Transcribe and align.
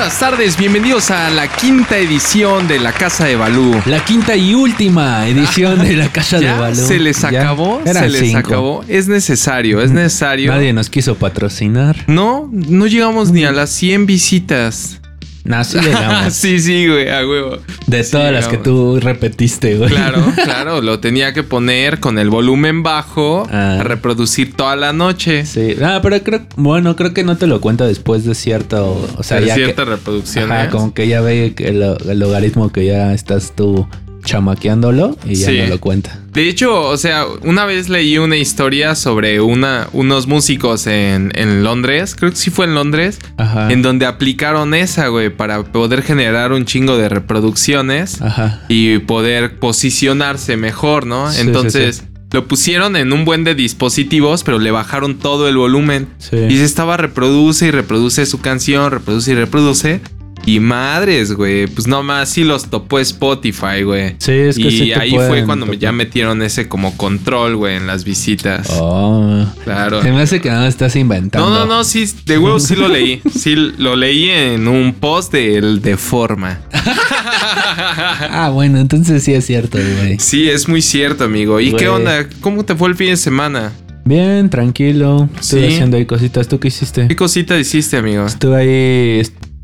buenas 0.00 0.18
tardes, 0.18 0.56
bienvenidos 0.56 1.10
a 1.10 1.28
la 1.28 1.46
quinta 1.46 1.98
edición 1.98 2.66
de 2.66 2.78
La 2.78 2.90
Casa 2.90 3.26
de 3.26 3.36
Balú. 3.36 3.82
La 3.84 4.02
quinta 4.02 4.34
y 4.34 4.54
última 4.54 5.28
edición 5.28 5.78
de 5.78 5.94
La 5.94 6.08
Casa 6.08 6.38
de 6.38 6.44
¿Ya 6.46 6.58
Balú. 6.58 6.74
se 6.86 6.98
les 6.98 7.22
acabó? 7.22 7.82
Se 7.84 8.08
les 8.08 8.20
cinco. 8.22 8.38
acabó. 8.38 8.84
Es 8.88 9.08
necesario, 9.08 9.82
es 9.82 9.90
necesario. 9.90 10.52
Nadie 10.52 10.72
nos 10.72 10.88
quiso 10.88 11.16
patrocinar. 11.16 11.96
No, 12.06 12.48
no 12.50 12.86
llegamos 12.86 13.30
ni 13.30 13.44
a 13.44 13.52
las 13.52 13.68
100 13.72 14.06
visitas. 14.06 15.02
No, 15.44 15.64
sí 15.64 15.78
llegamos. 15.80 16.34
sí, 16.34 16.60
sí, 16.60 16.86
güey, 16.86 17.08
a 17.08 17.26
huevo. 17.26 17.58
De 17.86 18.04
Sí 18.04 18.12
todas 18.12 18.32
las 18.32 18.46
que 18.48 18.58
tú 18.58 18.98
repetiste, 19.00 19.76
güey. 19.76 19.88
Claro, 19.90 20.22
claro, 20.44 20.80
lo 20.82 21.00
tenía 21.00 21.32
que 21.32 21.42
poner 21.42 21.98
con 22.00 22.18
el 22.18 22.28
volumen 22.30 22.82
bajo 22.82 23.46
Ah. 23.50 23.78
a 23.80 23.82
reproducir 23.82 24.54
toda 24.54 24.76
la 24.76 24.92
noche. 24.92 25.46
Sí. 25.46 25.76
Ah, 25.82 26.00
pero 26.02 26.22
creo, 26.22 26.42
bueno, 26.56 26.94
creo 26.96 27.14
que 27.14 27.24
no 27.24 27.36
te 27.36 27.46
lo 27.46 27.60
cuenta 27.60 27.86
después 27.86 28.24
de 28.24 28.34
cierto, 28.34 29.08
o 29.16 29.22
sea, 29.22 29.40
de 29.40 29.46
ya 29.46 29.54
ciertas 29.54 29.84
que, 29.86 29.90
reproducciones. 29.90 30.50
ajá, 30.50 30.70
como 30.70 30.92
que 30.94 31.08
ya 31.08 31.20
ve 31.20 31.54
el, 31.58 31.82
el 32.08 32.18
logaritmo 32.18 32.70
que 32.70 32.84
ya 32.86 33.12
estás 33.14 33.54
tú 33.56 33.86
chamaqueándolo 34.24 35.16
y 35.24 35.34
ya 35.34 35.46
Sí. 35.50 35.58
no 35.58 35.66
lo 35.66 35.80
cuenta. 35.80 36.18
De 36.32 36.48
hecho, 36.48 36.80
o 36.82 36.96
sea, 36.96 37.26
una 37.42 37.64
vez 37.64 37.88
leí 37.88 38.16
una 38.18 38.36
historia 38.36 38.94
sobre 38.94 39.40
una, 39.40 39.88
unos 39.92 40.26
músicos 40.28 40.86
en, 40.86 41.32
en 41.34 41.64
Londres, 41.64 42.14
creo 42.16 42.30
que 42.30 42.36
sí 42.36 42.50
fue 42.50 42.66
en 42.66 42.74
Londres, 42.74 43.18
Ajá. 43.36 43.72
en 43.72 43.82
donde 43.82 44.06
aplicaron 44.06 44.72
esa, 44.74 45.08
güey, 45.08 45.30
para 45.30 45.64
poder 45.64 46.02
generar 46.02 46.52
un 46.52 46.66
chingo 46.66 46.96
de 46.96 47.08
reproducciones 47.08 48.22
Ajá. 48.22 48.60
y 48.68 48.98
poder 48.98 49.58
posicionarse 49.58 50.56
mejor, 50.56 51.06
¿no? 51.06 51.32
Sí, 51.32 51.40
Entonces, 51.40 51.96
sí, 51.96 52.02
lo 52.32 52.46
pusieron 52.46 52.94
en 52.94 53.12
un 53.12 53.24
buen 53.24 53.42
de 53.42 53.56
dispositivos, 53.56 54.44
pero 54.44 54.60
le 54.60 54.70
bajaron 54.70 55.18
todo 55.18 55.48
el 55.48 55.56
volumen. 55.56 56.06
Y 56.30 56.56
se 56.58 56.64
estaba 56.64 56.96
reproduce 56.96 57.66
y 57.66 57.70
reproduce 57.72 58.24
su 58.26 58.40
canción, 58.40 58.92
reproduce 58.92 59.32
y 59.32 59.34
reproduce. 59.34 60.00
Y 60.46 60.58
madres, 60.58 61.32
güey, 61.32 61.66
pues 61.66 61.86
nomás 61.86 62.30
sí 62.30 62.44
los 62.44 62.70
topó 62.70 62.98
Spotify, 62.98 63.82
güey. 63.84 64.16
Sí, 64.18 64.32
es 64.32 64.56
que 64.56 64.68
y 64.68 64.70
sí 64.70 64.86
te 64.88 64.94
ahí 65.00 65.10
fue 65.10 65.44
cuando 65.44 65.66
me- 65.66 65.78
ya 65.78 65.92
metieron 65.92 66.42
ese 66.42 66.66
como 66.66 66.96
control, 66.96 67.56
güey, 67.56 67.76
en 67.76 67.86
las 67.86 68.04
visitas. 68.04 68.68
Oh. 68.72 69.44
Claro. 69.64 70.02
Se 70.02 70.10
me 70.10 70.22
hace 70.22 70.40
que 70.40 70.48
nada 70.48 70.66
estás 70.66 70.96
inventando. 70.96 71.48
No, 71.50 71.58
no, 71.60 71.66
no, 71.66 71.84
sí, 71.84 72.04
de 72.26 72.38
huevo 72.38 72.58
sí 72.58 72.74
lo 72.74 72.88
leí. 72.88 73.20
Sí, 73.32 73.54
lo 73.54 73.96
leí 73.96 74.28
en 74.30 74.66
un 74.66 74.92
post 74.94 75.32
del 75.32 75.80
de 75.82 75.96
forma. 75.96 76.58
Ah, 76.72 78.50
bueno, 78.52 78.78
entonces 78.78 79.22
sí 79.22 79.32
es 79.34 79.46
cierto, 79.46 79.78
güey. 79.78 80.18
Sí, 80.18 80.48
es 80.48 80.68
muy 80.68 80.82
cierto, 80.82 81.24
amigo. 81.24 81.60
¿Y 81.60 81.72
qué 81.74 81.88
onda? 81.88 82.26
¿Cómo 82.40 82.64
te 82.64 82.74
fue 82.74 82.88
el 82.88 82.96
fin 82.96 83.08
de 83.10 83.16
semana? 83.16 83.72
Bien, 84.04 84.48
tranquilo. 84.50 85.28
Estuve 85.38 85.68
Sí. 85.68 85.74
haciendo 85.74 85.96
ahí 85.96 86.06
cositas. 86.06 86.48
¿Tú 86.48 86.58
qué 86.58 86.68
hiciste? 86.68 87.06
¿Qué 87.06 87.14
cosita 87.16 87.58
hiciste, 87.58 87.96
amigo? 87.98 88.26
Estuve 88.26 88.56
ahí 88.56 89.22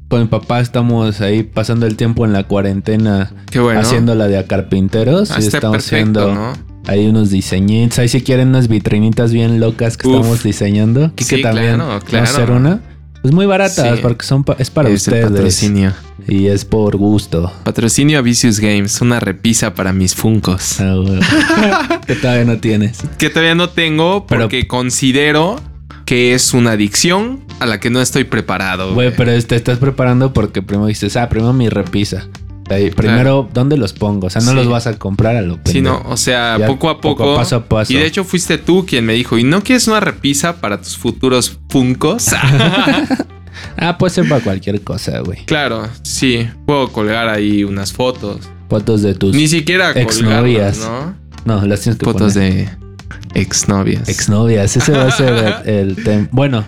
con 0.08 0.20
mi 0.20 0.26
papá, 0.26 0.60
estamos 0.60 1.20
ahí 1.20 1.42
pasando 1.42 1.86
el 1.86 1.96
tiempo 1.96 2.24
en 2.24 2.32
la 2.32 2.44
cuarentena 2.44 3.32
Qué 3.50 3.58
bueno. 3.60 3.80
haciendo 3.80 4.14
la 4.14 4.28
de 4.28 4.38
a 4.38 4.46
carpinteros. 4.46 5.30
Ah, 5.32 5.38
y 5.40 5.46
estamos 5.46 5.76
perfecto, 5.78 6.20
haciendo 6.20 6.34
¿no? 6.34 6.52
ahí 6.86 7.06
unos 7.06 7.30
diseñitos. 7.30 7.98
Ahí 7.98 8.08
si 8.08 8.22
quieren 8.22 8.48
unas 8.48 8.68
vitrinitas 8.68 9.32
bien 9.32 9.58
locas 9.60 9.96
que 9.96 10.06
Uf. 10.08 10.14
estamos 10.16 10.42
diseñando. 10.42 11.12
Que 11.16 11.24
Sí, 11.24 11.42
también 11.42 11.74
claro, 11.76 11.88
vamos 11.88 12.14
a 12.14 12.22
hacer 12.22 12.50
una. 12.50 12.80
Pues 13.22 13.34
muy 13.34 13.46
baratas 13.46 13.96
Sí. 13.96 14.02
porque 14.02 14.24
son 14.24 14.44
pa- 14.44 14.54
es 14.60 14.70
para 14.70 14.88
Es 14.88 15.08
el 15.08 15.14
ustedes. 15.14 15.30
patrocinio. 15.32 15.92
Y 16.28 16.46
es 16.46 16.64
por 16.64 16.96
gusto. 16.96 17.52
Patrocinio 17.64 18.18
a 18.18 18.22
Vicious 18.22 18.60
Games, 18.60 19.00
una 19.00 19.18
repisa 19.18 19.74
para 19.74 19.92
mis 19.92 20.14
funcos. 20.14 20.80
Ah, 20.80 20.94
güey. 20.94 21.18
que 22.06 22.14
todavía 22.14 22.44
no 22.44 22.58
tienes. 22.58 22.98
Que 23.18 23.30
todavía 23.30 23.56
no 23.56 23.70
tengo 23.70 24.26
Pero- 24.28 24.42
porque 24.42 24.68
considero 24.68 25.56
que 26.06 26.32
es 26.34 26.54
una 26.54 26.70
adicción 26.72 27.40
a 27.60 27.66
la 27.66 27.78
que 27.80 27.90
no 27.90 28.00
estoy 28.00 28.24
preparado. 28.24 28.94
Güey, 28.94 29.14
pero 29.14 29.32
te 29.44 29.56
estás 29.56 29.78
preparando 29.78 30.32
porque 30.32 30.62
primero 30.62 30.86
dices, 30.86 31.16
ah, 31.18 31.28
primero 31.28 31.52
mi 31.52 31.68
repisa. 31.68 32.26
Ahí, 32.68 32.90
primero, 32.90 33.48
¿dónde 33.54 33.76
los 33.76 33.92
pongo? 33.92 34.26
O 34.26 34.30
sea, 34.30 34.40
no 34.42 34.50
Sí. 34.50 34.56
los 34.56 34.68
vas 34.68 34.86
a 34.88 34.98
comprar 34.98 35.36
a 35.36 35.40
lo 35.42 35.54
Sí, 35.66 35.74
pendejo. 35.74 36.02
no, 36.04 36.10
o 36.10 36.16
sea, 36.16 36.56
Ya 36.58 36.66
poco 36.66 36.90
a 36.90 37.00
poco 37.00 37.22
poco. 37.24 37.36
paso 37.36 37.56
a 37.56 37.64
paso. 37.64 37.92
Y 37.92 37.96
de 37.96 38.06
hecho 38.06 38.24
fuiste 38.24 38.58
tú 38.58 38.84
quien 38.86 39.04
me 39.06 39.12
dijo, 39.12 39.38
¿y 39.38 39.44
no 39.44 39.62
quieres 39.62 39.86
una 39.86 40.00
repisa 40.00 40.60
para 40.60 40.80
tus 40.80 40.96
futuros 40.96 41.58
funcos? 41.68 42.26
Ah, 43.78 43.96
puede 43.96 44.12
ser 44.12 44.28
para 44.28 44.42
cualquier 44.42 44.82
cosa, 44.82 45.20
güey. 45.20 45.44
claro, 45.46 45.88
sí. 46.02 46.46
Puedo 46.66 46.92
colgar 46.92 47.28
ahí 47.28 47.64
unas 47.64 47.90
fotos. 47.92 48.40
Fotos 48.68 49.00
de 49.02 49.14
tus. 49.14 49.34
Ni 49.34 49.48
siquiera 49.48 49.92
exnovias. 49.92 50.78
¿no? 50.78 51.14
No, 51.46 51.66
las 51.66 51.80
tienes 51.80 51.98
que 51.98 52.04
Fotos 52.04 52.34
poner. 52.34 52.52
de 52.52 52.85
exnovias. 53.34 54.08
Exnovias. 54.08 54.76
Ese 54.76 54.92
va 54.92 55.06
a 55.06 55.10
ser 55.10 55.62
el, 55.64 55.68
el 55.96 56.04
tema. 56.04 56.28
Bueno, 56.32 56.64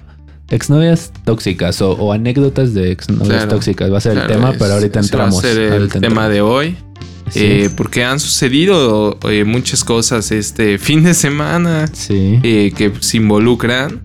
exnovias 0.50 1.12
tóxicas 1.24 1.80
o, 1.82 1.92
o 1.92 2.12
anécdotas 2.12 2.74
de 2.74 2.90
exnovias 2.92 3.28
Claro, 3.28 3.48
tóxicas. 3.48 3.92
Va 3.92 3.98
a 3.98 4.00
ser 4.00 4.12
Claro, 4.14 4.28
el 4.28 4.34
tema, 4.36 4.50
es- 4.50 4.56
pero 4.58 4.74
ahorita 4.74 5.00
entramos. 5.00 5.34
Va 5.36 5.38
a 5.38 5.52
ser 5.52 5.58
el 5.58 5.88
tema 5.88 6.06
entramos. 6.06 6.30
de 6.32 6.40
hoy. 6.40 6.76
Eh, 7.34 7.68
porque 7.76 8.04
han 8.04 8.20
sucedido 8.20 9.18
eh, 9.28 9.44
muchas 9.44 9.84
cosas 9.84 10.30
este 10.32 10.78
fin 10.78 11.02
de 11.04 11.12
semana 11.12 11.86
sí. 11.92 12.40
eh, 12.42 12.72
que 12.74 12.90
se 13.00 13.18
involucran 13.18 14.00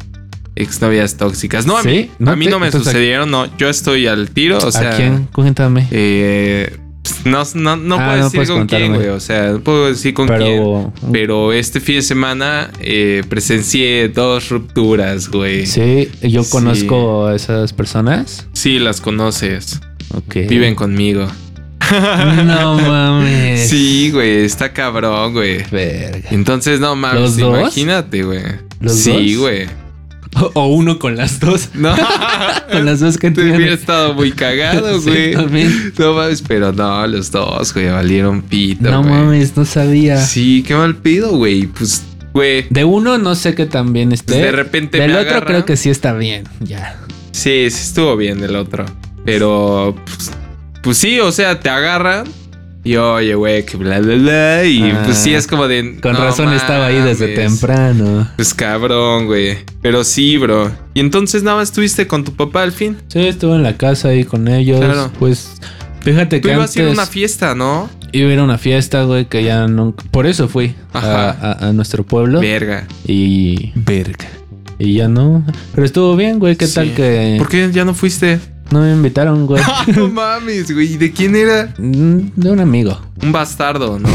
exnovias 0.56 1.16
tóxicas. 1.16 1.66
No, 1.66 1.78
a 1.78 1.84
¿Sí? 1.84 1.88
mí, 1.88 2.12
¿No 2.20 2.32
a 2.32 2.36
mí 2.36 2.46
te- 2.46 2.52
no 2.52 2.60
me 2.60 2.66
entonces, 2.66 2.92
sucedieron, 2.92 3.32
no. 3.32 3.46
Yo 3.58 3.70
estoy 3.70 4.08
al 4.08 4.30
tiro, 4.32 4.58
o 4.58 4.72
sea. 4.74 4.94
¿A 4.94 4.98
quién? 4.98 5.30
Cuéntame. 5.32 5.88
eh, 5.92 6.78
no, 7.26 7.44
no, 7.56 7.76
no 7.76 7.96
Ah, 8.00 8.06
puedo 8.08 8.18
no 8.18 8.30
decir 8.30 8.48
con 8.48 8.68
quién, 8.68 8.96
güey. 8.96 9.08
O 9.10 9.20
sea, 9.20 9.52
no 9.52 9.60
puedo 9.62 9.88
decir 9.88 10.14
con 10.14 10.28
quién. 10.28 10.92
pero. 11.12 11.54
Este 11.54 11.80
fin 11.80 11.96
de 11.96 12.02
semana 12.02 12.70
eh, 12.80 13.24
presencié 13.30 14.10
dos 14.10 14.50
rupturas, 14.50 15.30
güey. 15.30 15.66
Sí. 15.66 16.10
Sí, 16.22 16.30
yo 16.30 16.44
Sí. 16.44 16.52
conozco 16.52 17.26
a 17.28 17.36
esas 17.36 17.74
personas. 17.74 18.48
las 18.80 19.02
conoces. 19.02 19.82
Ok. 20.14 20.36
Viven 20.48 20.76
conmigo. 20.76 21.28
No 22.46 22.78
mames. 22.88 23.70
Sí, 23.70 24.10
güey, 24.12 24.46
está 24.46 24.72
cabrón, 24.74 25.34
güey. 25.34 25.64
Verga. 25.70 26.30
Entonces, 26.32 26.80
no 26.80 26.96
mames, 26.96 27.38
imagínate, 27.38 28.24
güey. 28.24 28.42
¿Los 28.80 28.96
Sí, 28.96 29.36
güey. 29.36 29.68
O, 30.36 30.52
o 30.62 30.68
uno 30.68 31.00
con 31.00 31.16
las 31.16 31.40
dos. 31.40 31.70
No, 31.74 31.96
Con 32.72 32.86
las 32.86 33.00
dos 33.02 33.18
que 33.18 33.30
te 33.32 33.42
hubiera 33.42 33.74
estado 33.74 34.14
muy 34.14 34.32
cagado, 34.32 35.00
Sí, 35.00 35.10
güey. 35.10 35.34
también. 35.34 35.94
no 35.98 36.14
mames, 36.14 36.42
pero 36.42 36.72
no, 36.72 37.06
los 37.08 37.32
dos, 37.32 37.74
güey, 37.74 37.90
valieron 37.90 38.42
pito, 38.42 38.90
No 38.90 39.02
güey. 39.04 39.14
mames, 39.14 39.56
no 39.56 39.66
sabía. 39.66 40.18
Sí, 40.18 40.64
qué 40.66 40.76
mal 40.76 40.96
pido, 40.96 41.36
güey. 41.38 41.68
Pues, 41.68 42.04
güey. 42.34 42.66
De 42.70 42.84
uno 42.84 43.18
no 43.18 43.36
sé 43.36 43.54
que 43.56 43.66
también 43.66 44.12
esté. 44.12 44.36
De 44.38 44.52
repente 44.52 44.98
Del 45.00 45.12
me 45.12 45.18
otro 45.18 45.30
agarra. 45.32 45.46
creo 45.46 45.66
que 45.66 45.78
sí 45.78 45.90
está 45.90 46.14
bien. 46.14 46.44
Ya. 46.62 47.00
Sí, 47.32 47.68
sí 47.70 47.82
estuvo 47.84 48.16
bien 48.18 48.44
el 48.44 48.56
otro. 48.56 48.86
Pero, 49.26 49.96
pues, 50.06 50.32
pues 50.82 50.98
sí, 50.98 51.20
o 51.20 51.32
sea, 51.32 51.60
te 51.60 51.70
agarran. 51.70 52.26
Y 52.86 52.98
oye, 52.98 53.34
güey, 53.36 53.66
que 53.66 53.78
bla, 53.78 54.00
bla, 54.00 54.16
bla. 54.16 54.66
Y 54.66 54.84
Ah, 54.92 55.04
pues 55.06 55.18
sí, 55.18 55.34
es 55.34 55.48
como 55.48 55.68
de. 55.70 56.00
Con 56.02 56.14
no 56.14 56.20
razón 56.20 56.52
estaba 56.52 56.88
ahí 56.88 57.00
desde 57.00 57.30
temprano. 57.30 58.30
Pues 58.36 58.54
cabrón, 58.54 59.26
güey. 59.28 59.58
Pero 59.82 60.04
sí, 60.04 60.38
bro. 60.38 60.70
Y 60.94 61.00
entonces 61.00 61.44
nada 61.44 61.58
más 61.58 61.70
estuviste 61.70 62.08
con 62.08 62.24
tu 62.26 62.34
papá 62.34 62.64
al 62.64 62.74
fin. 62.74 62.98
Sí, 63.08 63.20
estuve 63.26 63.56
en 63.56 63.64
la 63.64 63.78
casa 63.78 64.10
ahí 64.10 64.26
con 64.26 64.48
ellos. 64.50 64.80
Claro. 64.82 65.12
Pues 65.18 65.54
fíjate 66.02 66.42
Tú 66.42 66.50
que 66.50 66.54
ibas 66.56 66.76
a 66.76 66.82
ir 66.82 66.88
a 66.90 66.92
una 66.92 67.06
fiesta, 67.06 67.56
¿no? 67.56 67.90
iba 68.12 68.30
a 68.30 68.34
ir 68.34 68.40
a 68.40 68.44
una 68.44 68.58
fiesta, 68.60 69.04
güey, 69.06 69.26
que 69.26 69.44
ya 69.44 69.66
nunca. 69.66 70.04
Por 70.12 70.28
eso 70.28 70.48
fui 70.48 70.76
a, 70.94 70.98
Ajá. 71.00 71.30
a- 71.32 71.70
a 71.70 71.74
nuestro 71.74 72.04
pueblo. 72.04 72.42
Verga. 72.42 72.86
Y, 73.08 73.72
Verga. 73.76 74.28
y 74.78 74.96
ya 74.96 75.08
no. 75.08 75.44
Pero 75.74 75.86
estuvo 75.86 76.16
bien, 76.16 76.38
güey. 76.38 76.56
¿Qué 76.58 76.68
Sí. 76.68 76.76
tal 76.76 76.94
que 76.94 77.36
¿Por 77.40 77.48
qué 77.48 77.72
ya 77.74 77.86
no 77.86 77.94
fuiste? 77.96 78.40
No 78.74 78.82
me 78.82 78.92
invitaron, 78.92 79.46
güey? 79.46 79.64
no 79.96 80.08
mames, 80.10 80.72
güey. 80.74 80.94
¿Y 80.94 80.98
de 80.98 81.12
quién 81.12 81.36
era? 81.36 81.74
Mm, 81.78 82.32
De 82.36 82.52
un 82.52 82.60
amigo. 82.60 83.00
Un 83.22 83.32
bastardo, 83.32 84.00
¿no? 84.00 84.10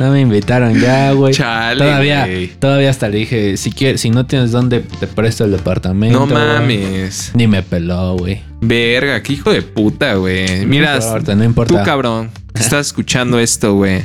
No 0.00 0.10
me 0.10 0.20
invitaron 0.20 0.78
ya, 0.78 1.12
güey. 1.12 1.32
Chale, 1.32 1.82
Todavía, 1.84 2.28
todavía 2.58 2.90
hasta 2.90 3.08
le 3.08 3.18
dije, 3.18 3.56
si 3.56 3.72
quieres, 3.72 4.00
si 4.02 4.10
no 4.10 4.26
tienes 4.26 4.52
dónde, 4.52 4.80
te 4.80 5.06
presto 5.06 5.44
el 5.44 5.52
departamento. 5.52 6.18
No 6.18 6.26
mames. 6.26 7.32
Ni 7.34 7.46
me 7.46 7.62
peló, 7.62 8.16
güey. 8.16 8.42
Verga, 8.60 9.22
qué 9.22 9.32
hijo 9.34 9.50
de 9.50 9.62
puta, 9.62 10.14
güey. 10.14 10.66
Mira, 10.66 10.98
no 10.98 11.02
importa, 11.04 11.34
no 11.34 11.44
importa. 11.44 11.78
tú 11.78 11.84
cabrón, 11.84 12.30
que 12.54 12.62
estás 12.62 12.88
escuchando 12.88 13.38
esto, 13.38 13.74
güey. 13.74 14.02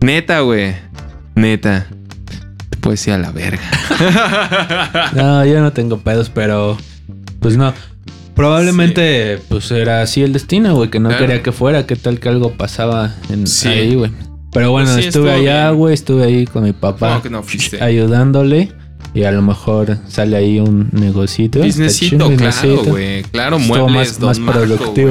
Neta, 0.00 0.40
güey. 0.40 0.74
Neta. 1.34 1.86
Te 2.70 2.76
puedes 2.78 3.06
ir 3.06 3.12
a 3.12 3.18
la 3.18 3.30
verga. 3.30 3.60
No, 5.14 5.44
yo 5.44 5.60
no 5.60 5.72
tengo 5.72 5.98
pedos, 5.98 6.30
pero 6.30 6.78
pues 7.40 7.56
no. 7.56 7.72
Probablemente 8.34 9.40
pues 9.48 9.70
era 9.72 10.00
así 10.02 10.22
el 10.22 10.32
destino, 10.32 10.74
güey, 10.76 10.90
que 10.90 11.00
no 11.00 11.08
Claro. 11.08 11.26
quería 11.26 11.42
que 11.42 11.52
fuera, 11.52 11.86
qué 11.86 11.96
tal 11.96 12.20
que 12.20 12.28
algo 12.28 12.52
pasaba 12.52 13.14
en 13.30 13.46
Sí. 13.46 13.68
ahí, 13.68 13.94
güey. 13.96 14.12
Pero 14.52 14.70
bueno, 14.70 14.88
Pues 14.92 15.02
sí, 15.02 15.08
estuve 15.08 15.32
allá, 15.32 15.70
güey, 15.70 15.92
estuve 15.92 16.24
ahí 16.24 16.46
con 16.46 16.62
mi 16.64 16.72
papá 16.72 17.10
¿Cómo 17.10 17.22
que 17.22 17.30
no 17.30 17.44
ayudándole 17.84 18.72
y 19.14 19.24
a 19.24 19.32
lo 19.32 19.42
mejor 19.42 19.98
sale 20.08 20.36
ahí 20.36 20.60
un 20.60 20.88
negocito. 20.92 21.58
Businessito, 21.60 22.30
claro, 22.36 22.82
güey. 22.84 23.22
Claro, 23.24 23.58
muebles 23.58 23.90
más- 23.92 24.18
Don 24.20 24.28
más 24.28 24.38
Marco, 24.38 24.60
productivo. 24.62 25.10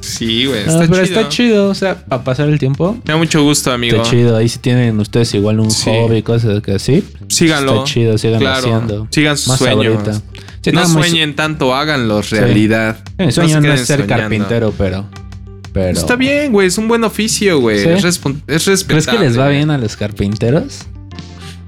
Sí, 0.00 0.46
güey, 0.46 0.64
No, 0.66 0.82
está 0.82 0.92
pero 0.92 1.04
chido. 1.06 1.18
está 1.20 1.28
chido, 1.28 1.68
o 1.68 1.74
sea, 1.74 2.04
para 2.06 2.24
pasar 2.24 2.48
el 2.48 2.58
tiempo. 2.58 2.96
Me 3.04 3.12
da 3.12 3.16
mucho 3.18 3.42
gusto, 3.42 3.70
amigo. 3.72 3.96
Está 3.98 4.10
chido. 4.10 4.36
Ahí 4.36 4.48
si 4.48 4.58
tienen 4.58 4.98
ustedes 4.98 5.32
igual 5.34 5.60
un 5.60 5.70
Sí. 5.70 5.90
hobby, 5.90 6.22
cosas 6.22 6.60
que 6.62 6.72
así. 6.72 7.04
Síganlo. 7.28 7.72
Está 7.74 7.84
chido, 7.84 8.18
sigan 8.18 8.40
Claro. 8.40 8.58
haciendo. 8.58 9.06
Sigan 9.10 9.36
su 9.38 9.50
Más 9.50 9.58
sueños. 9.58 9.96
ahorita. 9.96 10.22
Sí, 10.62 10.70
no 10.72 10.86
sueñen 10.86 11.34
tanto, 11.34 11.74
háganlos 11.74 12.30
realidad. 12.30 13.02
No 13.18 13.30
sueño 13.30 13.60
no, 13.60 13.72
es 13.72 13.80
ser 13.86 14.00
soñando. 14.02 14.22
carpintero, 14.22 14.74
pero. 14.78 15.06
pero 15.72 15.98
Está 15.98 16.16
bien, 16.16 16.52
güey, 16.52 16.68
es 16.68 16.78
un 16.78 16.86
buen 16.88 17.02
oficio, 17.04 17.58
güey. 17.58 17.82
Sí. 17.82 17.88
Es, 17.88 18.04
es 18.04 18.18
¿Crees 18.46 18.86
respetable. 18.86 19.18
que 19.18 19.24
les 19.24 19.38
va 19.38 19.48
bien 19.48 19.70
a 19.70 19.78
los 19.78 19.96
carpinteros? 19.96 20.86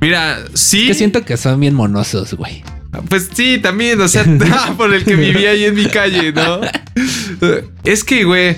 Mira, 0.01 0.39
sí. 0.55 0.83
Es 0.83 0.89
que 0.89 0.95
siento 0.95 1.25
que 1.25 1.37
son 1.37 1.59
bien 1.59 1.75
monosos, 1.75 2.35
güey. 2.35 2.63
Pues 3.09 3.31
sí, 3.33 3.59
también, 3.59 4.01
o 4.01 4.09
sea, 4.09 4.25
por 4.77 4.95
el 4.95 5.05
que 5.05 5.17
vivía 5.17 5.51
ahí 5.51 5.65
en 5.65 5.75
mi 5.75 5.87
calle, 5.87 6.33
¿no? 6.33 6.61
Es 7.85 8.05
que, 8.05 8.25
güey, 8.25 8.57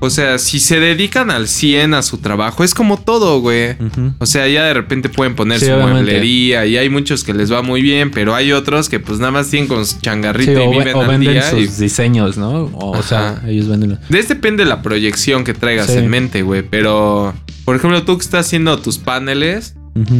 o 0.00 0.10
sea, 0.10 0.38
si 0.38 0.60
se 0.60 0.80
dedican 0.80 1.30
al 1.30 1.48
100 1.48 1.94
a 1.94 2.02
su 2.02 2.18
trabajo, 2.18 2.64
es 2.64 2.74
como 2.74 2.98
todo, 2.98 3.40
güey. 3.40 3.76
O 4.18 4.26
sea, 4.26 4.46
ya 4.48 4.64
de 4.64 4.74
repente 4.74 5.08
pueden 5.08 5.34
poner 5.34 5.60
Sí, 5.60 5.66
su 5.66 5.72
obviamente. 5.72 6.02
mueblería 6.02 6.66
y 6.66 6.76
hay 6.76 6.88
muchos 6.88 7.24
que 7.24 7.34
les 7.34 7.52
va 7.52 7.62
muy 7.62 7.82
bien, 7.82 8.10
pero 8.10 8.34
hay 8.34 8.52
otros 8.52 8.88
que 8.88 9.00
pues 9.00 9.18
nada 9.18 9.32
más 9.32 9.48
tienen 9.50 9.68
con 9.68 9.84
su 9.86 10.00
changarrito 10.00 10.52
Sí, 10.54 10.62
y 10.62 10.68
viven 10.78 10.94
o 10.96 11.00
al 11.02 11.08
venden 11.08 11.32
día. 11.34 11.42
sus 11.50 11.78
y- 11.78 11.82
diseños, 11.82 12.36
¿no? 12.38 12.64
O, 12.74 12.96
o 12.98 13.02
sea, 13.02 13.42
ellos 13.46 13.68
venden. 13.68 13.98
De 14.08 14.18
este 14.18 14.34
depende 14.34 14.62
de 14.64 14.68
la 14.68 14.82
proyección 14.82 15.42
que 15.44 15.52
traigas 15.54 15.86
Sí. 15.88 15.98
en 15.98 16.08
mente, 16.08 16.42
güey. 16.42 16.62
Pero, 16.62 17.34
por 17.64 17.74
ejemplo, 17.76 18.04
tú 18.04 18.16
que 18.18 18.22
estás 18.24 18.46
haciendo 18.46 18.78
tus 18.78 18.98
paneles, 18.98 19.74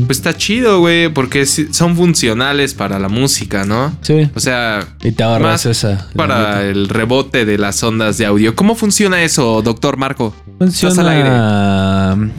Pues 0.06 0.18
está 0.18 0.36
chido, 0.36 0.80
güey, 0.80 1.08
porque 1.12 1.46
son 1.46 1.96
funcionales 1.96 2.74
para 2.74 2.98
la 2.98 3.08
música, 3.08 3.64
¿no? 3.64 3.96
Sí. 4.02 4.30
O 4.34 4.40
sea, 4.40 4.80
Y 5.02 5.12
te 5.12 5.22
ahorras 5.22 5.66
esa. 5.66 6.08
para 6.16 6.64
el 6.64 6.88
rebote 6.88 7.44
de 7.44 7.58
las 7.58 7.82
ondas 7.82 8.18
de 8.18 8.26
audio. 8.26 8.54
¿Cómo 8.54 8.74
funciona 8.74 9.22
eso, 9.22 9.60
doctor 9.62 9.96
Marco? 9.96 10.34
estás 10.60 10.98
al 10.98 11.06
Funciona. 11.06 12.30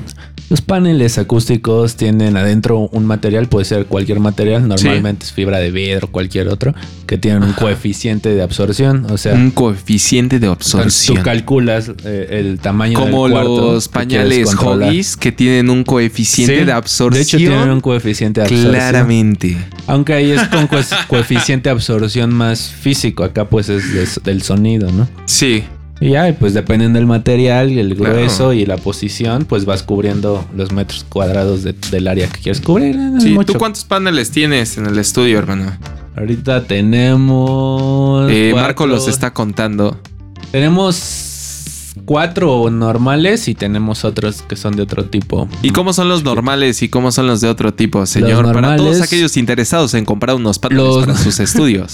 Los 0.49 0.61
paneles 0.61 1.17
acústicos 1.19 1.95
tienen 1.95 2.35
adentro 2.35 2.89
un 2.91 3.05
material, 3.05 3.47
puede 3.47 3.65
ser 3.65 3.85
cualquier 3.85 4.19
material, 4.19 4.67
normalmente 4.67 5.25
es 5.25 5.31
fibra 5.31 5.59
de 5.59 5.69
vidro, 5.69 6.07
cualquier 6.07 6.47
otro, 6.47 6.73
que 7.05 7.17
tienen 7.19 7.43
un 7.43 7.53
coeficiente 7.53 8.33
de 8.33 8.41
absorción. 8.41 9.05
O 9.11 9.17
sea, 9.17 9.35
Un 9.35 9.51
coeficiente 9.51 10.39
de 10.39 10.47
tú 10.47 10.51
absorción. 10.53 11.21
calculas 11.23 11.91
eh, 12.03 12.27
el 12.31 12.59
tamaño 12.59 12.99
Como 12.99 13.23
del 13.25 13.33
cuarto 13.33 13.73
los 13.73 13.87
pañales. 13.87 14.49
Hoggies 14.55 15.15
que 15.17 15.31
tienen 15.31 15.69
un 15.69 15.83
coeficiente 15.83 16.59
Sí, 16.59 16.65
de 16.65 16.71
absorción. 16.71 17.13
De 17.13 17.21
hecho, 17.21 17.37
tienen 17.37 17.69
un 17.69 17.81
coeficiente 17.81 18.41
de 18.41 18.45
absorción. 18.47 18.71
Claramente. 18.73 19.57
Aunque 19.85 20.13
ahí 20.13 20.31
es 20.31 20.41
con 20.47 20.67
coe- 20.67 20.83
coeficiente 21.07 21.69
de 21.69 21.73
absorción 21.73 22.33
más 22.33 22.61
físico. 22.69 23.23
Acá, 23.23 23.45
pues 23.47 23.69
es 23.69 24.19
del 24.23 24.41
sonido, 24.41 24.91
¿no? 24.91 25.07
Sí. 25.25 25.63
Y 26.01 26.11
ya, 26.11 26.33
pues 26.39 26.53
dependen 26.53 26.93
del 26.93 27.05
material, 27.05 27.77
el 27.77 27.95
Claro. 27.95 28.13
grueso 28.15 28.53
y 28.53 28.65
la 28.65 28.77
posición, 28.77 29.43
pues 29.45 29.65
vas 29.65 29.83
cubriendo 29.83 30.45
los 30.55 30.71
metros 30.71 31.05
cuadrados 31.09 31.63
de- 31.63 31.75
del 31.91 32.07
área 32.07 32.27
que 32.27 32.39
quieres 32.39 32.61
cubrir. 32.61 32.95
No 32.95 33.19
sí. 33.19 33.31
mucho. 33.31 33.53
¿Tú 33.53 33.59
cuántos 33.59 33.83
paneles 33.83 34.31
tienes 34.31 34.77
en 34.77 34.85
el 34.85 34.97
estudio, 34.97 35.37
hermano? 35.39 35.77
Ahorita 36.15 36.63
tenemos. 36.63 38.31
Eh, 38.31 38.51
Marco 38.55 38.87
los 38.87 39.07
está 39.07 39.33
contando. 39.33 39.99
Tenemos 40.51 40.95
cuatro 42.05 42.69
normales 42.69 43.47
y 43.47 43.55
tenemos 43.55 44.05
otros 44.05 44.41
que 44.41 44.55
son 44.55 44.75
de 44.75 44.83
otro 44.83 45.05
tipo. 45.05 45.47
¿Y 45.61 45.71
cómo 45.71 45.93
son 45.93 46.09
los 46.09 46.23
normales 46.23 46.81
y 46.81 46.89
cómo 46.89 47.11
son 47.11 47.27
los 47.27 47.41
de 47.41 47.49
otro 47.49 47.73
tipo, 47.73 48.05
señor? 48.05 48.45
Para 48.45 48.61
normales- 48.61 48.77
todos 48.77 49.01
aquellos 49.01 49.37
interesados 49.37 49.93
en 49.93 50.05
comprar 50.05 50.35
unos 50.35 50.59
paneles 50.59 50.83
Los- 50.85 51.05
para 51.05 51.17
sus 51.17 51.39
estudios. 51.39 51.91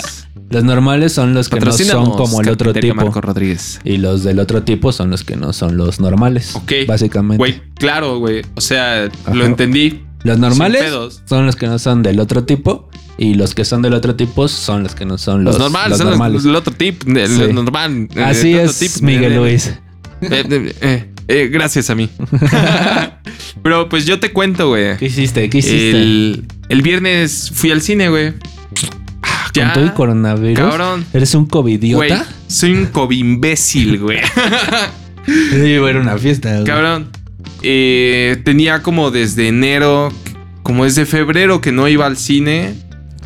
Los 0.49 0.63
normales 0.63 1.11
son 1.13 1.33
los 1.33 1.49
que 1.49 1.59
no 1.59 1.71
son 1.71 2.11
como 2.11 2.39
el 2.41 2.49
otro 2.49 2.71
tipo. 2.73 2.93
Marco 2.95 3.19
Rodríguez. 3.19 3.79
Y 3.83 3.97
los 3.97 4.23
del 4.23 4.39
otro 4.39 4.61
tipo 4.63 4.91
son 4.91 5.09
los 5.09 5.23
que 5.23 5.35
no 5.35 5.53
son 5.53 5.75
los 5.77 5.99
normales. 5.99 6.55
Ok. 6.55 6.71
Básicamente. 6.87 7.37
Güey, 7.37 7.61
claro, 7.75 8.19
güey. 8.19 8.43
O 8.55 8.61
sea, 8.61 9.05
Ajá. 9.05 9.33
lo 9.33 9.45
entendí. 9.45 10.01
Los 10.23 10.37
normales 10.39 10.83
son 11.25 11.45
los 11.45 11.55
que 11.55 11.67
no 11.67 11.79
son 11.79 12.03
del 12.03 12.19
otro 12.19 12.43
tipo. 12.45 12.89
Y 13.17 13.35
los 13.35 13.55
que 13.55 13.63
son 13.63 13.81
del 13.81 13.93
otro 13.93 14.15
tipo 14.15 14.47
son 14.49 14.83
los 14.83 14.93
que 14.93 15.05
no 15.05 15.17
son 15.17 15.45
Los, 15.45 15.53
los, 15.53 15.61
normales, 15.63 15.89
los 15.91 15.97
son 15.99 16.07
los- 16.07 16.17
normales. 16.17 16.45
el 16.45 16.55
otro 16.55 16.73
tipo. 16.73 17.09
El 17.09 17.27
Sí. 17.29 17.53
normal. 17.53 18.09
el 18.13 18.23
Así 18.23 18.53
otro 18.55 18.69
es, 18.69 18.79
tipo. 18.79 19.05
Miguel 19.05 19.35
Luis. 19.37 19.73
Eh, 20.31 20.73
eh, 20.81 21.05
eh, 21.27 21.49
gracias 21.51 21.89
a 21.89 21.95
mí. 21.95 22.09
Pero 23.63 23.89
pues 23.89 24.05
yo 24.05 24.19
te 24.19 24.31
cuento, 24.31 24.69
güey. 24.69 24.97
¿Qué 24.97 25.05
hiciste? 25.05 25.49
¿Qué 25.49 25.57
hiciste? 25.59 25.91
El, 25.91 26.45
el 26.69 26.81
viernes 26.81 27.51
fui 27.53 27.71
al 27.71 27.81
cine, 27.81 28.09
güey. 28.09 28.33
Ah, 29.23 29.49
¿Con 29.53 29.73
todo 29.73 29.83
el 29.83 29.93
coronavirus? 29.93 30.57
Cabrón. 30.59 31.05
¿Eres 31.13 31.33
un 31.33 31.43
Güey, 31.45 31.49
covidiota? 31.49 32.25
soy 32.47 32.73
un 32.73 32.85
covimbécil, 32.87 33.99
güey. 33.99 34.19
Yo 35.51 35.65
iba 35.65 35.87
a 35.87 35.91
ir 35.91 35.97
a 35.97 36.01
una 36.01 36.17
fiesta. 36.17 36.51
güey. 36.53 36.65
Cabrón. 36.65 37.09
Eh, 37.63 38.41
tenía 38.43 38.83
como 38.83 39.09
desde 39.09 39.47
enero, 39.47 40.11
como 40.61 40.83
desde 40.83 41.05
febrero 41.05 41.61
que 41.61 41.71
no 41.71 41.87
iba 41.87 42.05
al 42.05 42.17
cine. 42.17 42.75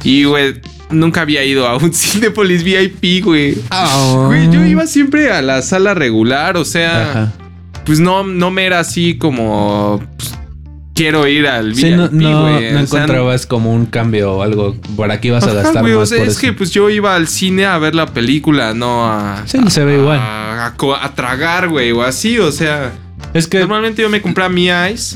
Y, 0.04 0.24
güey, 0.24 0.62
nunca 0.92 1.22
había 1.22 1.44
ido 1.44 1.68
a 1.68 1.78
un 1.78 1.94
Cinepolis 1.94 2.64
VIP, 2.64 3.24
güey. 3.24 3.58
Ah. 3.70 4.24
Güey, 4.28 4.52
yo 4.52 4.66
iba 4.66 4.86
siempre 4.88 5.32
a 5.32 5.42
la 5.42 5.62
sala 5.62 5.94
regular, 5.94 6.58
o 6.58 6.66
sea, 6.66 7.10
Ajá. 7.12 7.34
pues 7.86 8.00
no, 8.00 8.24
no 8.24 8.52
me 8.52 8.66
era 8.66 8.80
así 8.80 9.18
como 9.18 10.02
pues, 10.18 10.36
quiero 10.96 11.26
ir 11.28 11.48
al 11.48 11.76
Sí, 11.76 11.86
VIP, 11.86 11.96
no, 11.96 12.10
no, 12.12 12.42
güey. 12.42 12.54
no 12.74 12.82
O 12.82 12.86
sea, 12.88 13.00
encontrabas 13.00 13.46
como 13.46 13.72
un 13.74 13.86
cambio 13.86 14.34
o 14.34 14.42
algo. 14.44 14.76
Por 14.96 15.12
aquí 15.12 15.30
vas 15.30 15.44
a 15.46 15.48
Ajá, 15.52 15.62
gastar 15.62 15.82
güey, 15.84 15.94
o 15.94 16.00
más 16.00 16.10
sea, 16.10 16.18
por 16.20 16.28
es 16.28 16.34
eso. 16.34 16.42
que 16.42 16.54
pues 16.54 16.72
yo 16.72 16.90
iba 16.90 17.16
al 17.16 17.28
cine 17.28 17.66
a 17.66 17.78
ver 17.78 17.96
la 17.96 18.08
película, 18.08 18.74
no 18.74 19.06
a. 19.06 19.44
Sí, 19.46 19.58
se 19.70 19.84
ve 19.86 19.96
a- 19.96 19.98
igual. 19.98 20.20
A, 20.22 21.12
tragar, 21.16 21.70
güey, 21.70 21.92
o 21.92 22.04
así, 22.04 22.38
o 22.40 22.52
sea. 22.52 22.92
Es 23.34 23.48
que... 23.48 23.60
Normalmente 23.60 24.02
yo 24.02 24.10
me 24.10 24.22
compraba 24.22 24.50
mi 24.50 24.68
ice 24.70 25.16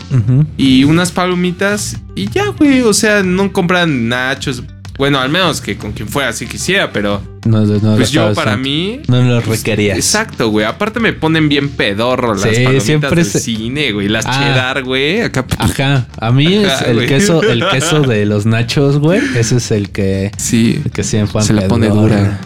y 0.58 0.84
unas 0.84 1.12
palomitas 1.12 1.98
y 2.16 2.30
ya, 2.30 2.48
güey. 2.50 2.82
O 2.82 2.94
sea, 2.94 3.24
no 3.24 3.52
compran 3.52 4.08
nachos. 4.10 4.62
Bueno, 4.98 5.20
al 5.20 5.30
menos 5.30 5.60
que 5.60 5.76
con 5.76 5.92
quien 5.94 6.08
fuera 6.08 6.30
así 6.30 6.46
quisiera, 6.46 6.92
pero 6.92 7.22
No, 7.46 7.62
no, 7.66 7.80
no 7.80 7.96
pues 7.96 8.12
yo 8.12 8.32
para 8.36 8.52
tanto. 8.52 8.64
mí. 8.70 9.00
No 9.08 9.22
lo 9.24 9.42
requerías. 9.42 9.98
Exacto, 9.98 10.50
güey. 10.50 10.66
Aparte 10.68 11.00
me 11.00 11.14
ponen 11.14 11.50
bien 11.50 11.70
pedorro 11.70 12.36
las 12.36 12.44
Sí, 12.44 12.50
palomitas 12.64 12.84
siempre 12.84 13.10
del 13.16 13.26
se- 13.26 13.40
cine, 13.40 13.92
güey. 13.92 14.08
Las 14.08 14.26
Ah. 14.28 14.40
cheddar, 14.40 14.84
güey. 14.84 15.22
Acá. 15.22 15.46
Ajá. 15.58 16.08
A 16.20 16.32
mí 16.32 16.54
es 16.54 16.82
el 16.84 16.96
güey. 16.98 17.08
queso, 17.08 17.42
el 17.42 17.64
queso 17.72 18.02
de 18.02 18.26
los 18.28 18.46
nachos, 18.46 19.00
güey. 19.00 19.20
Ese 19.36 19.58
es 19.58 19.72
el 19.72 19.90
que, 19.90 20.32
Sí. 20.38 20.80
el 20.86 20.92
que 20.92 21.04
siempre 21.04 21.42
Se 21.42 21.54
la 21.54 21.68
pone 21.68 21.88
dura. 21.90 22.40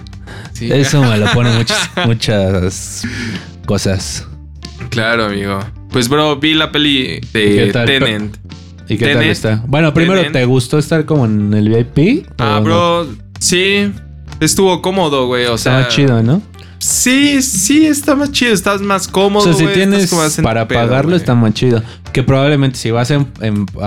Sí. 0.54 0.72
Eso 0.72 1.02
me 1.04 1.18
lo 1.18 1.26
pone 1.34 1.52
muchas, 1.58 1.90
muchas 2.06 3.04
cosas. 3.66 4.26
Claro, 4.90 5.26
amigo. 5.26 5.60
Pues, 5.92 6.08
bro, 6.10 6.38
vi 6.38 6.54
la 6.54 6.72
peli 6.72 7.20
¿Qué 7.34 7.40
de? 7.40 7.72
Tenant. 7.86 8.38
¿Y 8.90 8.98
qué 8.98 9.14
tal 9.14 9.24
está? 9.24 9.64
Bueno, 9.68 9.94
primero, 9.94 10.20
Tenet. 10.22 10.34
¿te 10.34 10.46
gustó 10.46 10.78
estar 10.78 11.06
como 11.06 11.26
en 11.26 11.54
el 11.54 11.70
VIP? 11.70 12.28
Ah, 12.38 12.58
¿O 12.58 12.60
no? 12.60 12.64
bro. 12.64 13.08
Sí. 13.40 13.92
Estuvo 14.40 14.82
cómodo, 14.82 15.28
güey. 15.28 15.46
O 15.48 15.58
sea. 15.58 15.80
Estaba 15.82 15.94
chido, 15.94 16.24
¿no? 16.24 16.42
Sí, 16.80 17.42
sí, 17.42 17.86
está 17.88 18.16
más 18.16 18.32
chido. 18.32 18.54
Estás 18.54 18.82
más 18.82 19.08
O 19.08 19.12
cómodo. 19.12 19.52
sea, 19.54 19.68
si 19.68 19.74
tienes 19.74 20.14
para 20.44 20.68
pedo, 20.68 20.80
pagarlo 20.80 21.16
está 21.16 21.34
más 21.36 21.54
chido. 21.54 21.82
Que 22.14 22.24
probablemente 22.24 22.78
si 22.78 22.92
vas 22.92 23.10
en, 23.12 23.28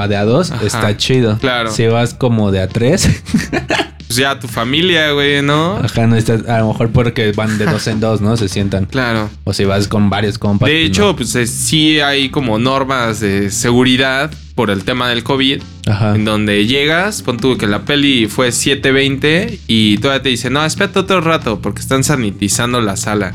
de 0.08 0.16
a 0.16 0.24
dos 0.24 0.50
Ajá, 0.50 0.66
está 0.66 0.96
chido. 0.96 1.38
claro. 1.38 1.70
Si 1.70 1.86
vas 1.86 2.14
como 2.14 2.50
de 2.50 2.60
a 2.60 2.68
tres, 2.68 3.08
Pues 4.10 4.18
ya 4.18 4.40
tu 4.40 4.48
familia, 4.48 5.12
güey, 5.12 5.40
¿no? 5.40 5.76
ajá, 5.76 6.08
no 6.08 6.16
está, 6.16 6.32
a 6.52 6.58
lo 6.58 6.66
mejor 6.72 6.90
porque 6.90 7.30
van 7.30 7.58
de 7.58 7.64
dos 7.64 7.86
en 7.86 8.00
dos, 8.00 8.20
¿no? 8.20 8.36
Se 8.36 8.48
sientan. 8.48 8.86
Claro. 8.90 9.30
O 9.44 9.52
si 9.52 9.64
vas 9.64 9.86
con 9.86 10.10
varios 10.10 10.36
compas. 10.36 10.68
De 10.68 10.74
pues, 10.74 10.86
hecho, 10.88 11.02
no. 11.04 11.14
pues 11.16 11.30
sí 11.48 12.00
hay 12.00 12.28
como 12.28 12.58
normas 12.58 13.20
de 13.20 13.52
seguridad 13.52 14.32
por 14.56 14.70
el 14.70 14.82
tema 14.82 15.08
del 15.08 15.22
COVID. 15.22 15.62
Ajá. 15.86 16.16
En 16.16 16.24
donde 16.24 16.66
llegas, 16.66 17.22
pon 17.22 17.36
tú 17.36 17.56
que 17.56 17.68
la 17.68 17.84
peli 17.84 18.26
fue 18.26 18.48
7.20 18.48 19.60
y 19.68 19.98
todavía 19.98 20.22
te 20.22 20.28
dicen, 20.30 20.54
no, 20.54 20.64
espérate 20.64 20.98
otro 20.98 21.20
rato 21.20 21.60
porque 21.62 21.80
están 21.80 22.02
sanitizando 22.02 22.80
la 22.80 22.96
sala. 22.96 23.30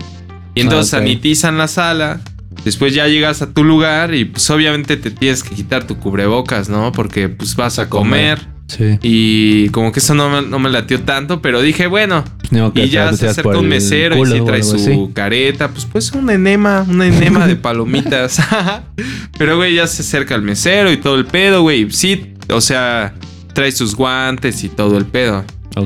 Y 0.55 0.60
entonces 0.60 0.94
Ah, 0.94 0.98
ok. 0.98 1.03
sanitizan 1.03 1.58
la 1.58 1.70
sala. 1.70 2.20
Después 2.65 2.94
ya 2.94 3.08
llegas 3.08 3.41
a 3.41 3.53
tu 3.53 3.63
lugar 3.63 4.13
y 4.13 4.25
pues 4.25 4.50
obviamente 4.50 4.98
te 4.98 5.10
tienes 5.10 5.41
que 5.41 5.55
quitar 5.55 5.88
tu 5.88 5.98
cubrebocas, 6.00 6.67
¿no? 6.67 6.91
Porque 6.91 7.29
pues 7.29 7.55
vas 7.55 7.79
a 7.79 7.88
comer. 7.89 8.53
Sí. 8.67 8.98
Y 9.03 9.69
como 9.69 9.91
que 9.91 10.00
eso 10.00 10.15
no 10.15 10.29
me, 10.29 10.41
no 10.48 10.57
me 10.60 10.69
latió 10.72 11.00
tanto, 11.01 11.41
pero 11.41 11.62
dije, 11.62 11.86
bueno. 11.88 12.24
Digo 12.50 12.74
que 12.74 12.86
Y 12.86 12.89
ya 12.89 13.13
se 13.13 13.27
acerca 13.27 13.57
un 13.60 13.67
mesero 13.67 14.17
y 14.17 14.25
si 14.25 14.41
trae 14.43 14.63
su 14.63 14.75
así. 14.75 15.10
careta, 15.13 15.69
pues 15.69 15.86
pues 15.86 16.12
un 16.13 16.29
enema, 16.29 16.86
una 16.88 17.05
enema 17.05 17.45
de 17.48 17.55
palomitas. 17.55 18.39
pero 19.38 19.57
güey, 19.57 19.75
ya 19.75 19.88
se 19.88 20.01
acerca 20.01 20.36
el 20.36 20.41
mesero 20.41 20.91
y 20.91 20.98
todo 20.98 21.15
el 21.15 21.25
pedo, 21.25 21.62
güey. 21.62 21.91
Sí, 21.91 22.34
o 22.50 22.60
sea, 22.62 23.13
trae 23.53 23.72
sus 23.72 23.95
guantes 23.95 24.63
y 24.63 24.69
todo 24.69 24.98
el 24.98 25.05
pedo. 25.05 25.43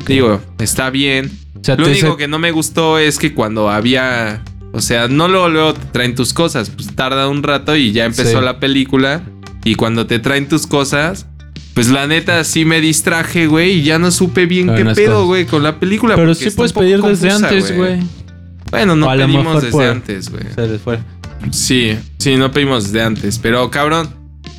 Digo, 0.08 0.42
está 0.60 0.90
bien. 0.90 1.32
O 1.60 1.64
sea, 1.64 1.76
Lo 1.76 1.88
único 1.88 2.16
que 2.16 2.28
no 2.28 2.40
me 2.40 2.52
gustó 2.52 2.98
es 3.00 3.18
que 3.20 3.34
cuando 3.34 3.70
había. 3.70 4.42
O 4.72 4.82
sea, 4.82 5.08
no 5.08 5.28
luego, 5.28 5.50
luego 5.50 5.74
te 5.74 5.86
traen 5.88 6.16
tus 6.16 6.32
cosas. 6.32 6.70
Pues 6.70 6.96
tarda 6.96 7.28
un 7.28 7.42
rato 7.44 7.76
y 7.76 7.92
ya 7.92 8.06
empezó 8.06 8.40
Sí. 8.40 8.46
la 8.46 8.60
película. 8.60 9.22
Y 9.66 9.76
cuando 9.76 10.06
te 10.08 10.20
traen 10.20 10.48
tus 10.48 10.66
cosas. 10.68 11.26
Pues 11.74 11.90
la 11.90 12.08
neta 12.08 12.44
sí 12.44 12.66
me 12.66 12.82
distraje, 12.82 13.48
güey. 13.48 13.80
Y 13.80 13.84
ya 13.84 14.00
no 14.00 14.12
supe 14.12 14.46
bien 14.46 14.68
Pero 14.68 14.78
qué 14.78 14.84
no 14.84 14.94
pedo, 14.94 15.26
güey, 15.26 15.46
con 15.46 15.64
la 15.64 15.80
película. 15.80 16.16
Pero 16.16 16.36
sí 16.36 16.50
puedes 16.52 16.74
pedir 16.74 17.02
desde 17.02 17.30
confusa, 17.30 17.48
antes, 17.48 17.76
güey. 17.76 18.00
Bueno, 18.72 18.96
no 18.96 19.08
pedimos 19.08 19.62
desde 19.62 19.72
por- 19.72 19.86
antes, 19.86 20.30
güey. 20.30 20.44
Se 20.54 20.68
les 20.68 20.82
fue. 20.82 21.00
Sí, 21.52 21.98
sí, 22.18 22.36
no 22.36 22.52
pedimos 22.52 22.86
desde 22.86 23.02
antes. 23.02 23.40
Pero 23.40 23.70
cabrón, 23.72 24.10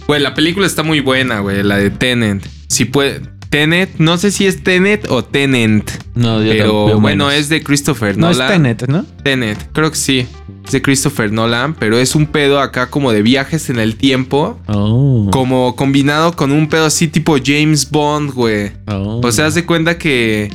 güey, 0.07 0.21
la 0.21 0.35
película 0.35 0.67
está 0.67 0.83
muy 0.83 1.00
buena, 1.00 1.40
güey. 1.40 1.62
La 1.62 1.76
de 1.76 1.90
Tenant. 1.90 2.45
Si 2.69 2.87
puede. 2.87 3.21
Tenet, 3.50 3.90
no 3.99 4.16
sé 4.16 4.30
si 4.30 4.47
es 4.47 4.62
Tenet 4.62 5.07
o 5.11 5.25
Tenent. 5.25 5.90
No, 6.14 6.40
yo 6.42 6.50
Pero 6.52 6.64
tampoco, 6.64 7.00
bueno, 7.00 7.26
menos. 7.26 7.35
es 7.40 7.49
de 7.49 7.62
Christopher 7.62 8.16
No, 8.16 8.30
es 8.30 8.38
Nolan. 8.38 8.52
Tenet, 8.52 8.88
¿no? 8.88 9.04
Tenet, 9.25 9.59
creo 9.73 9.90
que 9.90 9.97
sí. 9.97 10.26
Es 10.64 10.73
de 10.73 10.83
Christopher 10.83 11.33
Nolan, 11.33 11.75
pero 11.75 11.99
es 11.99 12.14
un 12.14 12.26
pedo 12.26 12.61
acá 12.61 12.90
como 12.90 13.11
de 13.12 13.23
viajes 13.23 13.69
en 13.69 13.80
el 13.80 13.97
tiempo. 13.97 14.59
Oh. 14.69 15.28
Como 15.33 15.75
combinado 15.75 16.37
con 16.37 16.52
un 16.52 16.69
pedo 16.69 16.85
así 16.87 17.09
tipo 17.09 17.37
James 17.45 17.90
Bond, 17.90 18.33
güey. 18.33 18.71
Oh. 18.87 19.21
O 19.25 19.33
sea, 19.33 19.47
haz 19.47 19.54
de 19.57 19.66
cuenta 19.66 19.99
que, 19.99 20.52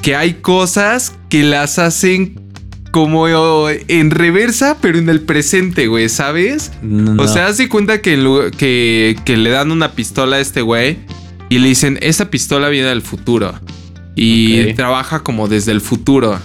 que 0.00 0.16
hay 0.16 0.34
cosas 0.34 1.14
que 1.28 1.42
las 1.42 1.78
hacen 1.78 2.40
como 2.92 3.28
en 3.68 4.10
reversa, 4.10 4.78
pero 4.80 4.96
en 4.98 5.10
el 5.10 5.20
presente, 5.20 5.86
güey, 5.88 6.08
¿sabes? 6.08 6.72
No. 6.80 7.22
O 7.22 7.28
sea, 7.28 7.48
haz 7.48 7.58
de 7.58 7.68
cuenta 7.68 8.00
que, 8.00 8.14
en 8.14 8.24
lugar- 8.24 8.50
que, 8.52 9.16
que 9.26 9.36
le 9.36 9.50
dan 9.50 9.70
una 9.70 9.92
pistola 9.92 10.36
a 10.36 10.40
este 10.40 10.62
güey 10.62 10.96
y 11.48 11.58
le 11.58 11.68
dicen, 11.68 11.98
esa 12.02 12.30
pistola 12.30 12.68
viene 12.68 12.88
del 12.88 13.02
futuro. 13.02 13.54
Y 14.14 14.72
trabaja 14.74 15.20
como 15.20 15.46
desde 15.46 15.72
el 15.72 15.80
futuro. 15.80 16.40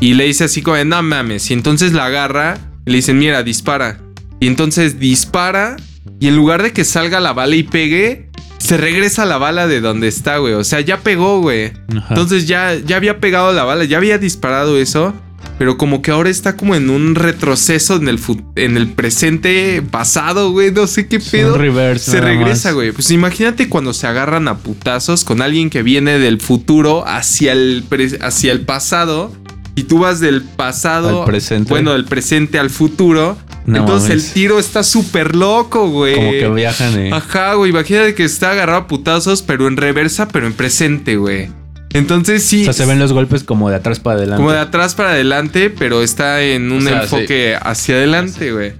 Y 0.00 0.14
le 0.14 0.24
dice 0.24 0.44
así 0.44 0.60
como, 0.62 0.82
no 0.84 1.02
mames. 1.02 1.50
Y 1.50 1.54
entonces 1.54 1.92
la 1.92 2.06
agarra 2.06 2.58
y 2.84 2.90
le 2.90 2.96
dicen, 2.96 3.18
mira, 3.18 3.42
dispara. 3.42 3.98
Y 4.40 4.46
entonces 4.46 4.98
dispara 4.98 5.76
y 6.20 6.28
en 6.28 6.36
lugar 6.36 6.62
de 6.62 6.72
que 6.72 6.84
salga 6.84 7.20
la 7.20 7.32
bala 7.32 7.56
y 7.56 7.62
pegue, 7.62 8.30
se 8.58 8.76
regresa 8.76 9.24
la 9.24 9.38
bala 9.38 9.66
de 9.66 9.80
donde 9.80 10.08
está, 10.08 10.38
güey. 10.38 10.54
O 10.54 10.64
sea, 10.64 10.80
ya 10.80 11.00
pegó, 11.00 11.40
güey. 11.40 11.72
Entonces 12.08 12.46
ya, 12.46 12.74
ya 12.74 12.96
había 12.96 13.20
pegado 13.20 13.52
la 13.52 13.64
bala, 13.64 13.84
ya 13.84 13.98
había 13.98 14.18
disparado 14.18 14.78
eso. 14.78 15.14
Pero 15.58 15.78
como 15.78 16.02
que 16.02 16.10
ahora 16.10 16.30
está 16.30 16.56
como 16.56 16.74
en 16.74 16.90
un 16.90 17.14
retroceso 17.14 17.96
en 17.96 18.08
el, 18.08 18.18
en 18.56 18.76
el 18.76 18.88
presente 18.88 19.82
pasado, 19.88 20.50
güey. 20.50 20.72
No 20.72 20.86
sé 20.86 21.06
qué 21.06 21.20
pedo. 21.20 21.56
reverse 21.56 22.10
Se 22.10 22.20
regresa, 22.20 22.72
güey. 22.72 22.92
Pues 22.92 23.10
imagínate 23.10 23.68
cuando 23.68 23.94
se 23.94 24.06
agarran 24.06 24.48
a 24.48 24.58
putazos 24.58 25.24
con 25.24 25.42
alguien 25.42 25.70
que 25.70 25.82
viene 25.82 26.18
del 26.18 26.40
futuro 26.40 27.06
hacia 27.06 27.52
el, 27.52 27.84
hacia 28.20 28.52
el 28.52 28.62
pasado. 28.62 29.32
Y 29.76 29.84
tú 29.84 30.00
vas 30.00 30.20
del 30.20 30.42
pasado. 30.42 31.20
Al 31.22 31.26
presente. 31.26 31.70
Bueno, 31.70 31.92
del 31.92 32.04
presente 32.04 32.58
al 32.58 32.70
futuro. 32.70 33.36
No 33.66 33.78
Entonces 33.78 34.10
mames. 34.10 34.26
el 34.26 34.32
tiro 34.32 34.58
está 34.58 34.82
súper 34.82 35.34
loco, 35.34 35.88
güey. 35.88 36.14
Como 36.14 36.30
que 36.30 36.48
viajan, 36.48 36.98
eh. 36.98 37.10
Ajá, 37.12 37.54
güey. 37.54 37.70
Imagínate 37.70 38.14
que 38.14 38.24
está 38.24 38.52
agarrado 38.52 38.80
a 38.80 38.86
putazos, 38.86 39.42
pero 39.42 39.66
en 39.66 39.76
reversa, 39.76 40.28
pero 40.28 40.46
en 40.46 40.52
presente, 40.52 41.16
güey. 41.16 41.48
Entonces 41.94 42.42
sí. 42.44 42.62
O 42.62 42.64
sea, 42.64 42.72
se 42.74 42.84
ven 42.86 42.98
los 42.98 43.12
golpes 43.14 43.42
como 43.44 43.70
de 43.70 43.76
atrás 43.76 44.00
para 44.00 44.18
adelante. 44.18 44.36
Como 44.42 44.52
de 44.52 44.58
atrás 44.58 44.94
para 44.94 45.10
adelante, 45.10 45.70
pero 45.70 46.02
está 46.02 46.42
en 46.42 46.70
un 46.70 46.86
O 46.86 46.90
sea, 46.90 47.02
enfoque 47.04 47.56
hacia 47.60 47.94
adelante, 47.94 48.52
güey. 48.52 48.72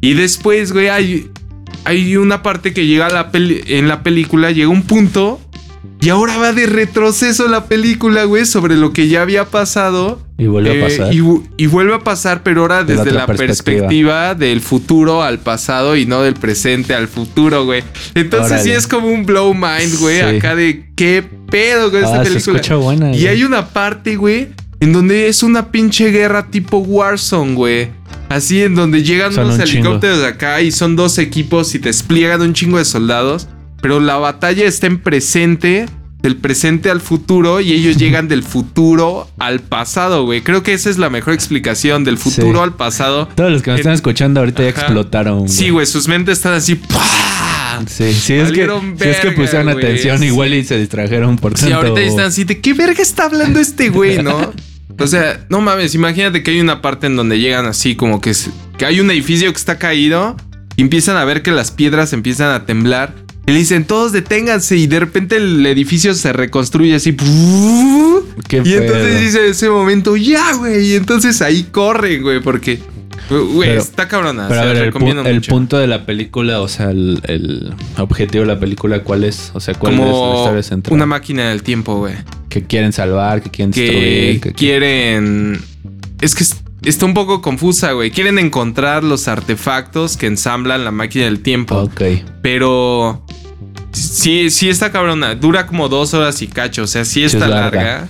Y 0.00 0.14
después, 0.14 0.72
güey, 0.72 0.88
hay, 0.88 1.30
hay 1.84 2.16
una 2.16 2.42
parte 2.42 2.72
que 2.72 2.86
llega 2.86 3.06
a 3.06 3.10
la 3.10 3.32
peli- 3.32 3.62
en 3.66 3.88
la 3.88 4.02
película, 4.04 4.52
llega 4.52 4.68
un 4.68 4.82
punto. 4.82 5.40
Y 6.00 6.10
ahora 6.10 6.36
va 6.38 6.52
de 6.52 6.66
retroceso 6.66 7.48
la 7.48 7.66
película, 7.66 8.24
güey, 8.24 8.46
sobre 8.46 8.76
lo 8.76 8.92
que 8.92 9.08
ya 9.08 9.22
había 9.22 9.46
pasado. 9.46 10.20
Y 10.38 10.46
vuelve 10.46 10.78
Eh, 10.78 10.82
a 10.82 10.86
pasar. 10.86 11.14
Y, 11.14 11.18
vu- 11.20 11.44
y 11.56 11.66
vuelve 11.66 11.94
a 11.94 11.98
pasar, 12.00 12.42
pero 12.44 12.62
ahora 12.62 12.84
desde 12.84 13.10
la 13.10 13.26
perspectiva. 13.26 13.64
perspectiva. 13.64 14.34
del 14.34 14.60
futuro 14.60 15.22
al 15.22 15.38
pasado 15.40 15.96
y 15.96 16.06
no 16.06 16.22
del 16.22 16.34
presente 16.34 16.94
al 16.94 17.08
futuro, 17.08 17.64
güey. 17.64 17.82
Entonces 18.14 18.62
sí 18.62 18.70
es 18.70 18.86
como 18.86 19.08
un 19.08 19.26
blow 19.26 19.52
mind, 19.54 19.98
güey, 19.98 20.18
Sí. 20.18 20.36
acá 20.36 20.54
de 20.54 20.90
qué 20.94 21.24
pedo 21.50 21.90
con 21.90 22.04
esta 22.04 22.20
ah, 22.20 22.24
se 22.24 22.30
película. 22.30 22.56
escucha 22.58 22.76
buena. 22.76 23.08
Y 23.12 23.20
güey. 23.22 23.26
hay 23.28 23.42
una 23.44 23.68
parte, 23.68 24.14
güey, 24.16 24.48
en 24.80 24.92
donde 24.92 25.28
es 25.28 25.42
una 25.42 25.72
pinche 25.72 26.10
guerra 26.10 26.46
tipo 26.50 26.78
Warzone, 26.78 27.54
güey. 27.54 27.88
Así 28.28 28.62
en 28.62 28.74
donde 28.74 29.02
llegan 29.02 29.32
Son 29.32 29.46
unos 29.46 29.58
un 29.58 29.64
chingo. 29.64 29.86
helicópteros 29.86 30.18
de 30.20 30.26
acá 30.26 30.60
y 30.60 30.70
son 30.70 30.94
dos 30.96 31.18
equipos 31.18 31.74
y 31.74 31.78
despliegan 31.78 32.40
un 32.42 32.52
chingo 32.52 32.78
de 32.78 32.84
soldados. 32.84 33.48
Pero 33.80 34.00
la 34.00 34.16
batalla 34.16 34.64
está 34.66 34.86
en 34.88 34.98
presente, 34.98 35.86
del 36.20 36.36
presente 36.36 36.90
al 36.90 37.00
futuro 37.00 37.60
y 37.60 37.72
ellos 37.72 37.96
llegan 37.96 38.26
del 38.26 38.42
futuro 38.42 39.28
al 39.38 39.60
pasado, 39.60 40.24
güey. 40.24 40.40
Creo 40.42 40.62
que 40.64 40.72
esa 40.72 40.90
es 40.90 40.98
la 40.98 41.10
mejor 41.10 41.32
explicación, 41.34 42.02
del 42.04 42.18
futuro 42.18 42.58
Sí. 42.58 42.64
al 42.64 42.74
pasado. 42.74 43.28
Todos 43.36 43.52
los 43.52 43.62
que 43.62 43.70
me 43.70 43.76
están 43.76 43.92
escuchando 43.92 44.40
ahorita 44.40 44.62
ya 44.64 44.70
explotaron. 44.70 45.48
Sí, 45.48 45.70
güey, 45.70 45.86
sus 45.86 46.08
mentes 46.08 46.38
están 46.38 46.54
así. 46.54 46.74
¡pah! 46.74 47.80
Sí, 47.86 48.12
sí, 48.12 48.32
es 48.34 48.50
que, 48.50 48.66
sí, 48.98 49.08
es 49.08 49.20
que 49.20 49.30
pusieron 49.30 49.72
güey, 49.72 49.84
atención 49.84 50.18
sí. 50.18 50.24
igual 50.26 50.52
y 50.54 50.64
se 50.64 50.76
distrajeron 50.78 51.36
por 51.38 51.56
Sí, 51.56 51.66
tanto. 51.70 51.76
ahorita 51.86 52.00
están 52.00 52.24
así 52.26 52.42
de 52.42 52.60
qué 52.60 52.74
verga 52.74 53.00
está 53.00 53.26
hablando 53.26 53.60
este 53.60 53.88
güey, 53.90 54.20
¿no? 54.20 54.52
O 54.98 55.06
sea, 55.06 55.46
no 55.48 55.60
mames, 55.60 55.94
imagínate 55.94 56.42
que 56.42 56.50
hay 56.50 56.60
una 56.60 56.82
parte 56.82 57.06
en 57.06 57.14
donde 57.14 57.38
llegan 57.38 57.66
así 57.66 57.94
como 57.94 58.20
que, 58.20 58.32
que 58.76 58.84
hay 58.84 58.98
un 58.98 59.08
edificio 59.12 59.48
que 59.52 59.56
está 59.56 59.78
caído 59.78 60.34
y 60.74 60.82
empiezan 60.82 61.16
a 61.16 61.24
ver 61.24 61.42
que 61.42 61.52
las 61.52 61.70
piedras 61.70 62.12
empiezan 62.12 62.50
a 62.52 62.66
temblar. 62.66 63.14
Y 63.48 63.52
le 63.52 63.58
dicen, 63.58 63.84
todos 63.84 64.12
deténganse 64.12 64.76
y 64.76 64.86
de 64.86 65.00
repente 65.00 65.36
el 65.36 65.64
edificio 65.66 66.12
se 66.14 66.32
reconstruye 66.32 66.94
así. 66.94 67.12
Qué 68.48 68.62
y 68.64 68.72
entonces 68.74 69.06
pedo. 69.06 69.20
dice 69.20 69.44
en 69.44 69.50
ese 69.52 69.70
momento, 69.70 70.16
ya, 70.16 70.52
güey. 70.54 70.92
Y 70.92 70.94
entonces 70.96 71.40
ahí 71.42 71.64
corren, 71.64 72.22
güey, 72.22 72.40
porque, 72.40 72.78
güey, 73.30 73.70
está 73.70 74.06
cabrona. 74.08 74.48
Pero 74.48 74.60
se 74.60 74.66
a 74.66 74.68
la 74.68 74.72
ver, 74.74 74.82
el, 74.84 74.92
pu- 75.42 75.48
punto 75.48 75.78
de 75.78 75.86
la 75.86 76.04
película, 76.06 76.60
o 76.60 76.68
sea, 76.68 76.90
el, 76.90 77.20
el 77.24 77.72
objetivo 77.96 78.42
de 78.44 78.48
la 78.48 78.60
película, 78.60 79.02
¿cuál 79.02 79.24
es? 79.24 79.50
O 79.54 79.60
sea, 79.60 79.74
¿cuál 79.74 79.94
es 79.94 79.98
la 80.00 80.04
Como 80.06 80.34
historia 80.42 80.62
central? 80.62 80.94
una 80.94 81.06
máquina 81.06 81.48
del 81.50 81.62
tiempo, 81.62 81.96
güey. 81.96 82.14
que 82.48 82.62
quieren 82.64 82.92
salvar, 82.92 83.42
que 83.42 83.50
quieren 83.50 83.72
que 83.72 83.80
destruir. 83.82 84.40
que- 84.40 84.52
quieren. 84.52 85.60
Es 86.20 86.34
que 86.34 86.44
es- 86.44 86.56
está 86.88 87.06
un 87.06 87.14
poco 87.14 87.42
confusa, 87.42 87.92
güey. 87.92 88.10
Quieren 88.10 88.38
encontrar 88.38 89.04
los 89.04 89.28
artefactos 89.28 90.16
que 90.16 90.26
ensamblan 90.26 90.84
la 90.84 90.90
máquina 90.90 91.24
del 91.24 91.40
tiempo. 91.40 91.76
Ok. 91.76 92.02
Pero. 92.42 93.24
Sí, 93.92 94.50
sí 94.50 94.68
está 94.68 94.92
cabrona. 94.92 95.34
Dura 95.34 95.66
como 95.66 95.88
dos 95.88 96.14
horas 96.14 96.40
y 96.42 96.46
cacho. 96.46 96.82
O 96.82 96.86
sea, 96.86 97.04
sí 97.04 97.24
está 97.24 97.44
es 97.44 97.50
larga. 97.50 97.82
larga. 97.82 98.08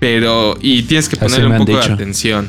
Pero. 0.00 0.56
Y 0.60 0.82
tienes 0.82 1.08
que 1.08 1.16
Así 1.16 1.24
ponerle 1.24 1.58
un 1.58 1.66
poco 1.66 1.78
de 1.78 1.92
atención. 1.92 2.48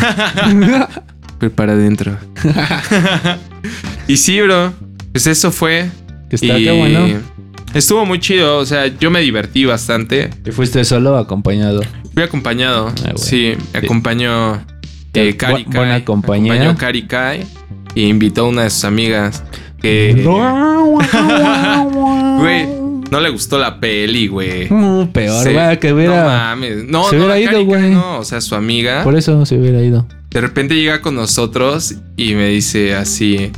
Pero 1.38 1.52
para 1.52 1.72
adentro. 1.72 2.16
y 4.08 4.16
sí, 4.16 4.40
bro. 4.40 4.72
Pues 5.12 5.26
eso 5.26 5.50
fue. 5.50 5.90
Que 6.28 6.36
está 6.36 6.58
y 6.58 6.64
qué 6.64 6.72
bueno. 6.72 7.20
Estuvo 7.74 8.04
muy 8.04 8.20
chido. 8.20 8.58
O 8.58 8.66
sea, 8.66 8.86
yo 8.86 9.10
me 9.10 9.20
divertí 9.20 9.64
bastante. 9.64 10.30
¿Y 10.46 10.50
fuiste 10.50 10.84
solo 10.84 11.14
o 11.14 11.16
acompañado? 11.16 11.82
Fui 12.14 12.22
acompañado. 12.22 12.88
Ah, 12.88 13.00
bueno. 13.02 13.18
Sí, 13.18 13.54
me 13.72 13.78
acompañó 13.80 14.64
eh, 15.14 15.36
Kari 15.36 15.64
bu- 15.64 15.74
buena 15.74 16.04
compañía. 16.04 16.52
Acompañó 16.54 16.78
Kari 16.78 17.02
Kai 17.06 17.46
y 17.94 18.04
invitó 18.06 18.44
a 18.44 18.48
una 18.48 18.62
de 18.64 18.70
sus 18.70 18.84
amigas 18.84 19.42
que, 19.82 20.12
güey, 22.38 22.66
no 23.10 23.20
le 23.20 23.30
gustó 23.30 23.58
la 23.58 23.80
peli, 23.80 24.28
güey. 24.28 24.68
Mm, 24.70 25.08
peor, 25.08 25.42
Se- 25.44 25.78
que 25.78 25.88
No 25.90 25.94
hubiera. 25.96 26.24
mames. 26.24 26.84
No, 26.84 27.04
se 27.08 27.16
no, 27.16 27.24
hubiera 27.26 27.40
ido, 27.40 27.64
güey. 27.64 27.90
no, 27.90 28.18
o 28.18 28.24
sea, 28.24 28.40
su 28.40 28.54
amiga. 28.54 29.02
Por 29.04 29.16
eso 29.16 29.44
se 29.46 29.58
hubiera 29.58 29.80
ido. 29.82 30.06
De 30.30 30.40
repente 30.40 30.74
llega 30.76 31.00
con 31.00 31.14
nosotros 31.16 31.94
y 32.16 32.34
me 32.34 32.48
dice 32.48 32.94
así. 32.94 33.50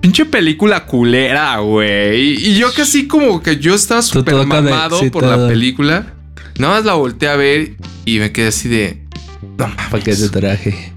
Pinche 0.00 0.24
película 0.24 0.84
culera, 0.86 1.58
güey. 1.58 2.34
Y 2.48 2.56
yo 2.58 2.72
casi 2.74 3.06
como 3.06 3.42
que 3.42 3.56
yo 3.58 3.74
estaba 3.74 4.02
súper 4.02 4.34
mamado 4.46 5.00
por 5.10 5.24
la 5.24 5.48
película. 5.48 6.14
Nada 6.58 6.74
más 6.76 6.84
la 6.84 6.94
volteé 6.94 7.28
a 7.28 7.36
ver 7.36 7.76
y 8.04 8.18
me 8.18 8.30
quedé 8.32 8.48
así 8.48 8.68
de. 8.68 9.01
No 9.58 9.68
mames. 9.68 9.86
¿Para 9.90 10.02
qué 10.02 10.14
te 10.14 10.28
traje? 10.28 10.92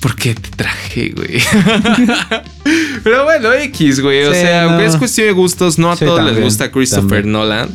¿Por 0.00 0.14
qué 0.14 0.34
te 0.34 0.48
traje, 0.50 1.10
güey? 1.10 1.40
Pero 3.04 3.24
bueno, 3.24 3.52
X, 3.52 4.00
güey. 4.00 4.22
O 4.24 4.32
Sí, 4.32 4.40
sea, 4.40 4.66
no. 4.66 4.80
es 4.80 4.96
cuestión 4.96 5.26
de 5.26 5.32
gustos. 5.32 5.78
No 5.78 5.90
a 5.90 5.96
Sí, 5.96 6.04
todos 6.04 6.24
les 6.24 6.40
gusta 6.42 6.70
Christopher 6.70 7.08
también. 7.22 7.32
Nolan. 7.32 7.68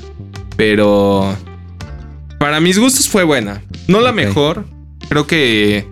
Pero 0.55 1.35
para 2.39 2.59
mis 2.59 2.77
gustos 2.79 3.09
fue 3.09 3.23
buena. 3.23 3.61
No 3.87 3.99
la 4.01 4.11
mejor. 4.11 4.65
Creo 5.09 5.27
que 5.27 5.85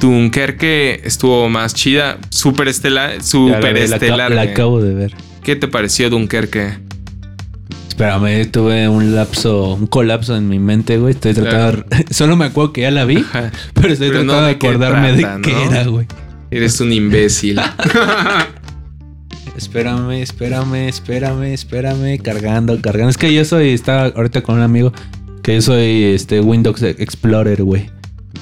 Dunkerque 0.00 1.00
estuvo 1.04 1.48
más 1.48 1.74
chida. 1.74 2.18
Super 2.30 2.68
estelar. 2.68 3.10
Ya 3.12 3.16
la, 3.16 3.22
Super 3.22 3.74
la, 3.74 3.80
estelar. 3.96 4.30
la 4.32 4.42
acabo 4.42 4.82
de 4.82 4.92
ver. 4.94 5.14
¿Qué 5.42 5.56
te 5.56 5.68
pareció 5.68 6.10
Dunkerque? 6.10 6.78
Espérame, 8.02 8.46
tuve 8.52 8.88
un 8.88 9.12
lapso, 9.16 9.74
un 9.74 9.88
colapso 9.88 10.36
en 10.36 10.48
mi 10.48 10.60
mente, 10.60 10.98
güey. 10.98 11.14
Estoy 11.14 11.34
tratando. 11.34 11.82
de- 11.90 12.06
Solo 12.14 12.36
me 12.36 12.44
acuerdo 12.44 12.72
que 12.72 12.82
ya 12.82 12.92
la 12.92 13.04
vi, 13.04 13.16
Ajá. 13.16 13.50
pero 13.74 13.88
estoy 13.92 14.10
Pero 14.10 14.20
tratando 14.22 14.46
de 14.46 14.52
acordarme 14.52 15.12
trata, 15.14 15.34
de 15.38 15.42
qué 15.42 15.52
¿no? 15.52 15.62
era, 15.72 15.84
güey. 15.88 16.06
Eres 16.52 16.80
un 16.80 16.92
imbécil. 16.92 17.60
Espérame, 19.56 20.12
espérame, 20.22 20.86
espérame, 20.86 21.42
espérame. 21.52 22.18
Cargando, 22.22 22.80
cargando. 22.80 23.10
Es 23.10 23.18
que 23.18 23.34
yo 23.34 23.44
soy, 23.44 23.70
estaba 23.70 24.04
ahorita 24.14 24.42
con 24.42 24.54
un 24.58 24.62
amigo 24.62 24.92
que 25.42 25.56
yo 25.56 25.62
soy 25.62 26.04
este 26.04 26.40
Windows 26.40 26.80
Explorer, 26.80 27.64
güey. 27.64 27.90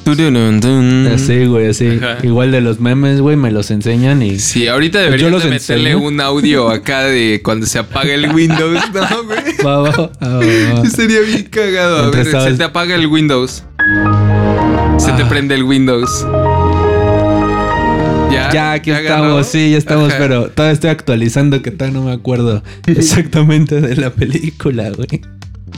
Así, 0.04 1.46
güey, 1.46 1.68
así. 1.68 1.98
Ajá. 2.00 2.18
Igual 2.22 2.52
de 2.52 2.60
los 2.60 2.80
memes, 2.80 3.20
güey, 3.20 3.36
me 3.36 3.50
los 3.50 3.70
enseñan 3.70 4.22
y. 4.22 4.38
Sí, 4.38 4.68
ahorita 4.68 5.00
deberías 5.00 5.30
los 5.30 5.42
de 5.42 5.50
meterle 5.50 5.90
enseño. 5.90 6.06
un 6.08 6.20
audio 6.20 6.68
acá 6.70 7.02
de 7.04 7.40
cuando 7.42 7.66
se 7.66 7.78
apaga 7.78 8.12
el 8.14 8.30
Windows, 8.32 8.80
¿no, 8.94 9.22
güey? 9.24 9.38
Va, 9.66 9.78
va, 9.78 9.90
va, 9.90 10.10
va, 10.20 10.74
va. 10.80 10.86
Sería 10.90 11.20
bien 11.20 11.44
cagado. 11.44 11.98
A 12.06 12.10
ver, 12.10 12.26
se 12.26 12.54
te 12.54 12.64
apaga 12.64 12.94
el 12.94 13.06
Windows. 13.06 13.64
Se 14.98 15.12
te 15.12 15.22
Ah. 15.22 15.28
prende 15.28 15.54
el 15.56 15.64
Windows. 15.64 16.24
Ya, 18.30 18.50
Ya, 18.52 18.72
aquí 18.72 18.90
agarró? 18.90 19.06
estamos, 19.40 19.46
sí, 19.46 19.70
ya 19.70 19.78
estamos, 19.78 20.08
Ajá. 20.10 20.18
pero 20.18 20.48
todavía 20.50 20.72
estoy 20.74 20.90
actualizando 20.90 21.62
que 21.62 21.70
todavía 21.70 21.98
no 21.98 22.04
me 22.06 22.12
acuerdo 22.12 22.62
exactamente 22.86 23.80
de 23.80 23.96
la 23.96 24.10
película, 24.10 24.90
güey. 24.90 25.20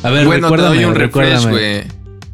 A 0.02 0.10
ver, 0.10 0.26
bueno, 0.26 0.50
te 0.50 0.56
doy 0.62 0.84
un 0.84 0.94
refresh, 0.94 1.46
güey. 1.46 1.82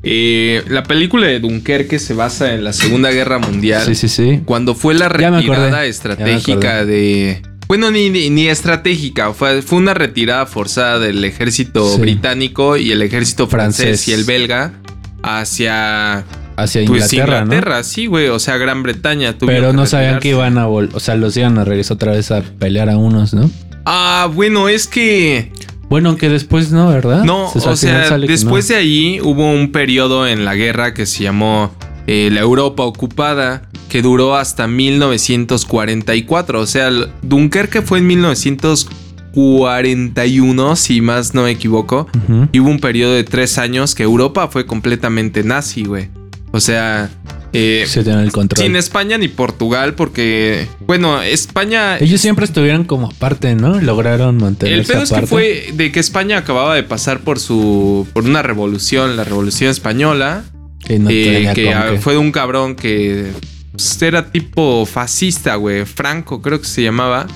Eh, 0.04 0.62
la 0.68 0.82
película 0.82 1.26
de 1.26 1.40
Dunkerque 1.40 1.98
se 1.98 2.12
basa 2.14 2.52
en 2.54 2.62
la 2.64 2.72
Segunda 2.72 3.10
Guerra 3.10 3.38
Mundial. 3.38 3.82
Sí, 3.86 3.94
sí, 3.94 4.08
sí. 4.08 4.40
Cuando 4.44 4.74
fue 4.74 4.94
la 4.94 5.08
retirada 5.08 5.84
estratégica 5.86 6.84
de. 6.84 7.42
Bueno, 7.66 7.90
ni, 7.90 8.10
ni, 8.10 8.28
ni 8.28 8.48
estratégica, 8.48 9.32
fue, 9.32 9.62
fue 9.62 9.78
una 9.78 9.94
retirada 9.94 10.44
forzada 10.44 10.98
del 10.98 11.24
ejército 11.24 11.94
Sí. 11.94 12.00
británico 12.00 12.76
y 12.76 12.92
el 12.92 13.00
ejército 13.00 13.46
francés, 13.46 13.84
Francés. 13.86 14.08
y 14.08 14.12
el 14.12 14.24
belga 14.24 14.74
hacia 15.22 16.24
Hacia 16.56 16.84
pues, 16.86 17.12
Inglaterra, 17.12 17.40
Inglaterra, 17.42 17.78
¿no? 17.78 17.82
sí, 17.84 18.06
güey, 18.06 18.28
o 18.28 18.38
sea, 18.38 18.58
Gran 18.58 18.82
Bretaña. 18.82 19.34
Pero 19.38 19.68
que 19.70 19.72
no 19.76 19.86
sabían 19.86 20.20
que 20.20 20.28
iban 20.28 20.56
a 20.58 20.66
vol... 20.66 20.90
O 20.92 21.00
sea, 21.00 21.16
los 21.16 21.36
iban 21.36 21.58
a 21.58 21.64
regresar 21.64 21.96
otra 21.96 22.12
vez 22.12 22.30
a 22.30 22.42
pelear 22.42 22.90
a 22.90 22.96
unos, 22.96 23.34
¿no? 23.34 23.50
Ah, 23.86 24.30
bueno, 24.32 24.68
es 24.68 24.86
que 24.86 25.50
Bueno, 25.88 26.10
aunque 26.10 26.28
después 26.28 26.70
no, 26.72 26.88
¿verdad? 26.88 27.24
No, 27.24 27.48
Pues, 27.52 27.66
o 27.66 27.76
sea, 27.76 28.16
después 28.18 28.68
no. 28.68 28.74
de 28.74 28.80
ahí 28.80 29.20
hubo 29.22 29.50
un 29.52 29.70
periodo 29.72 30.26
en 30.26 30.44
la 30.44 30.54
guerra 30.54 30.92
que 30.94 31.06
se 31.06 31.22
llamó 31.24 31.70
eh, 32.06 32.28
la 32.32 32.40
Europa 32.40 32.82
ocupada, 32.84 33.62
que 33.88 34.02
duró 34.02 34.34
hasta 34.36 34.66
1944. 34.66 36.60
O 36.60 36.66
sea, 36.66 36.88
el- 36.88 37.08
Dunkerque 37.22 37.80
fue 37.82 37.98
en 37.98 38.06
1941, 38.08 40.76
si 40.76 41.00
más 41.00 41.34
no 41.34 41.42
me 41.44 41.50
equivoco. 41.50 42.08
Y 42.52 42.60
hubo 42.60 42.70
un 42.70 42.80
periodo 42.80 43.14
de 43.14 43.24
tres 43.24 43.58
años 43.58 43.94
que 43.94 44.02
Europa 44.02 44.48
fue 44.48 44.66
completamente 44.66 45.42
nazi, 45.44 45.84
güey. 45.84 46.08
O 46.52 46.60
sea, 46.60 47.10
eh, 47.54 47.84
Se 47.86 48.02
tienen 48.04 48.22
el 48.24 48.32
control. 48.32 48.62
sin 48.62 48.76
España 48.76 49.16
ni 49.16 49.28
Portugal, 49.28 49.94
porque, 49.94 50.66
bueno, 50.80 51.22
España 51.22 51.96
Ellos 51.98 52.20
siempre 52.20 52.44
estuvieron 52.44 52.84
como 52.84 53.06
aparte, 53.06 53.54
¿no? 53.54 53.80
Lograron 53.80 54.36
mantenerse 54.38 54.80
el 54.80 54.86
pedo 54.86 55.02
es 55.04 55.10
que 55.12 55.26
fue 55.26 55.70
de 55.72 55.90
que 55.92 56.00
España 56.00 56.38
acababa 56.38 56.74
de 56.74 56.82
pasar 56.82 57.20
por 57.20 57.38
su 57.38 58.06
por 58.12 58.24
una 58.24 58.42
revolución, 58.42 59.16
la 59.16 59.24
revolución 59.24 59.70
española, 59.70 60.44
Y 60.88 60.98
no 60.98 61.08
eh, 61.10 61.50
que 61.54 61.62
que- 61.64 61.98
fue 62.00 62.12
de 62.14 62.18
un 62.18 62.32
cabrón 62.32 62.74
que 62.74 63.32
pues, 63.72 64.02
era 64.02 64.30
tipo 64.30 64.84
fascista, 64.86 65.54
güey, 65.56 65.84
Franco 65.86 66.42
creo 66.42 66.60
que 66.60 66.66
se 66.66 66.82
llamaba. 66.82 67.26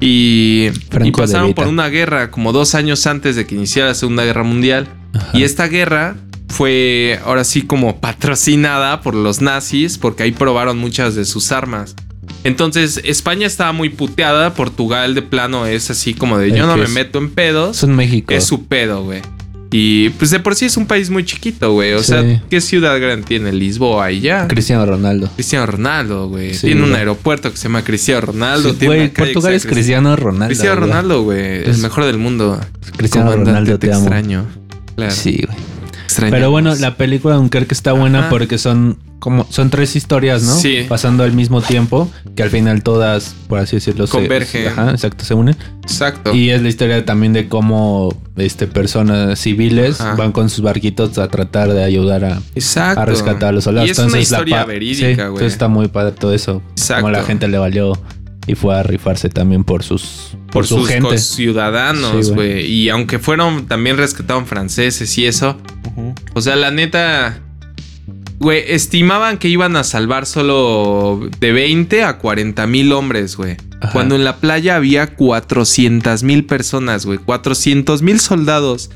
Y, 0.00 0.68
y 1.04 1.10
pasaron 1.12 1.54
por 1.54 1.68
una 1.68 1.88
guerra 1.88 2.30
como 2.30 2.52
dos 2.52 2.74
años 2.74 3.06
antes 3.06 3.36
de 3.36 3.46
que 3.46 3.54
iniciara 3.54 3.88
la 3.90 3.94
Segunda 3.94 4.24
Guerra 4.24 4.42
Mundial. 4.42 4.88
Ajá. 5.14 5.30
Y 5.38 5.44
esta 5.44 5.68
guerra 5.68 6.16
fue 6.54 7.18
ahora 7.24 7.42
sí 7.44 7.62
como 7.62 8.00
patrocinada 8.00 9.00
por 9.00 9.14
los 9.14 9.40
nazis 9.42 9.98
porque 9.98 10.22
ahí 10.22 10.32
probaron 10.32 10.78
muchas 10.78 11.14
de 11.14 11.24
sus 11.24 11.50
armas. 11.52 11.96
Entonces 12.44 13.00
España 13.04 13.46
estaba 13.46 13.72
muy 13.72 13.88
puteada, 13.88 14.54
Portugal 14.54 15.14
de 15.14 15.22
plano 15.22 15.66
es 15.66 15.90
así 15.90 16.14
como 16.14 16.38
de 16.38 16.46
El 16.50 16.56
yo 16.56 16.66
no 16.66 16.76
me 16.76 16.88
meto 16.88 17.18
en 17.18 17.30
pedos, 17.30 17.82
Es 17.82 17.88
México. 17.88 18.32
es 18.32 18.44
su 18.44 18.66
pedo, 18.66 19.02
güey. 19.04 19.20
Y 19.76 20.10
pues 20.10 20.30
de 20.30 20.38
por 20.38 20.54
sí 20.54 20.66
es 20.66 20.76
un 20.76 20.86
país 20.86 21.10
muy 21.10 21.24
chiquito, 21.24 21.72
güey. 21.72 21.94
O 21.94 21.98
Sí. 21.98 22.04
sea, 22.04 22.42
¿qué 22.48 22.60
ciudad 22.60 22.96
grande 23.00 23.26
tiene? 23.26 23.52
Lisboa 23.52 24.12
y 24.12 24.20
ya. 24.20 24.46
Cristiano 24.46 24.86
Ronaldo. 24.86 25.28
Cristiano 25.34 25.66
Ronaldo, 25.66 26.28
güey. 26.28 26.54
Sí, 26.54 26.68
tiene 26.68 26.84
un 26.84 26.94
aeropuerto 26.94 27.50
que 27.50 27.56
se 27.56 27.64
llama 27.64 27.82
Cristiano 27.82 28.20
Ronaldo. 28.20 28.70
Sí, 28.70 28.76
tiene 28.78 28.94
Güey, 28.96 29.12
Portugal 29.12 29.52
es 29.54 29.66
Cristiano 29.66 30.14
Ronaldo. 30.14 30.46
Cristiano. 30.46 30.76
Ronaldo, 30.80 31.22
güey. 31.24 31.64
El 31.64 31.70
Es- 31.70 31.78
mejor 31.78 32.04
del 32.04 32.18
mundo. 32.18 32.60
Cristiano 32.96 33.32
Comandante, 33.32 33.50
Ronaldo, 33.60 33.78
te, 33.80 33.86
extraño. 33.88 34.46
Claro. 34.94 35.10
Sí, 35.12 35.42
güey. 35.44 35.58
Extrañamos. 36.14 36.38
Pero 36.38 36.50
bueno, 36.50 36.74
la 36.76 36.96
película 36.96 37.34
de 37.34 37.40
Dunkerque 37.40 37.74
está 37.74 37.92
buena 37.92 38.20
Ajá. 38.20 38.28
porque 38.30 38.58
son 38.58 38.98
como 39.18 39.46
son 39.50 39.70
tres 39.70 39.96
historias, 39.96 40.42
¿no? 40.42 40.54
Sí. 40.54 40.84
Pasando 40.86 41.24
al 41.24 41.32
mismo 41.32 41.62
tiempo, 41.62 42.10
que 42.36 42.42
al 42.42 42.50
final 42.50 42.82
todas, 42.82 43.34
por 43.48 43.58
así 43.58 43.76
decirlo, 43.76 44.06
se- 44.06 44.12
Convergen. 44.12 44.68
ajá, 44.68 44.90
exacto, 44.90 45.24
se 45.24 45.32
unen. 45.32 45.56
Exacto. 45.82 46.34
Y 46.34 46.50
es 46.50 46.60
la 46.60 46.68
historia 46.68 47.04
también 47.06 47.32
de 47.32 47.48
cómo 47.48 48.14
este 48.36 48.66
personas 48.66 49.38
civiles 49.38 50.00
Ajá. 50.02 50.14
van 50.16 50.32
con 50.32 50.50
sus 50.50 50.60
barquitos 50.62 51.16
a 51.18 51.28
tratar 51.28 51.72
de 51.72 51.82
ayudar 51.84 52.24
a, 52.24 52.42
Exacto. 52.54 53.00
a 53.00 53.04
rescatar 53.06 53.48
a 53.48 53.52
los 53.52 53.64
soldados. 53.64 53.88
Y 53.88 53.92
es 53.92 53.98
una 53.98 54.06
Entonces, 54.08 54.30
historia 54.30 54.64
verídica, 54.66 55.06
sí, 55.08 55.14
güey. 55.14 55.26
entonces 55.26 55.52
está 55.52 55.68
muy 55.68 55.88
padre 55.88 56.12
todo 56.12 56.34
eso. 56.34 56.60
Exacto. 56.72 57.02
Como 57.04 57.12
la 57.12 57.22
gente 57.24 57.48
le 57.48 57.56
valió 57.56 57.98
y 58.46 58.56
fue 58.56 58.76
a 58.78 58.82
rifarse 58.82 59.30
también 59.30 59.64
por 59.64 59.82
sus 59.82 60.36
por, 60.46 60.52
por 60.52 60.66
su 60.66 60.80
sus 60.80 60.88
gente. 60.88 61.16
ciudadanos, 61.16 62.30
güey. 62.32 62.66
y 62.70 62.88
aunque 62.90 63.18
fueron, 63.18 63.66
también 63.66 63.96
rescataron 63.96 64.44
franceses 64.46 65.16
y 65.16 65.24
eso. 65.26 65.56
O 66.34 66.40
sea, 66.40 66.56
la 66.56 66.70
neta. 66.70 67.40
Güey, 68.40 68.62
estimaban 68.68 69.38
que 69.38 69.48
iban 69.48 69.76
a 69.76 69.84
salvar 69.84 70.26
solo 70.26 71.28
de 71.40 71.52
20 71.52 72.02
a 72.02 72.18
40 72.18 72.66
mil 72.66 72.92
hombres, 72.92 73.36
güey. 73.36 73.56
Ajá. 73.80 73.92
Cuando 73.92 74.16
en 74.16 74.24
la 74.24 74.36
playa 74.38 74.76
había 74.76 75.14
400 75.14 76.22
mil 76.24 76.44
personas, 76.44 77.06
güey. 77.06 77.18
400 77.18 78.02
mil 78.02 78.20
soldados 78.20 78.90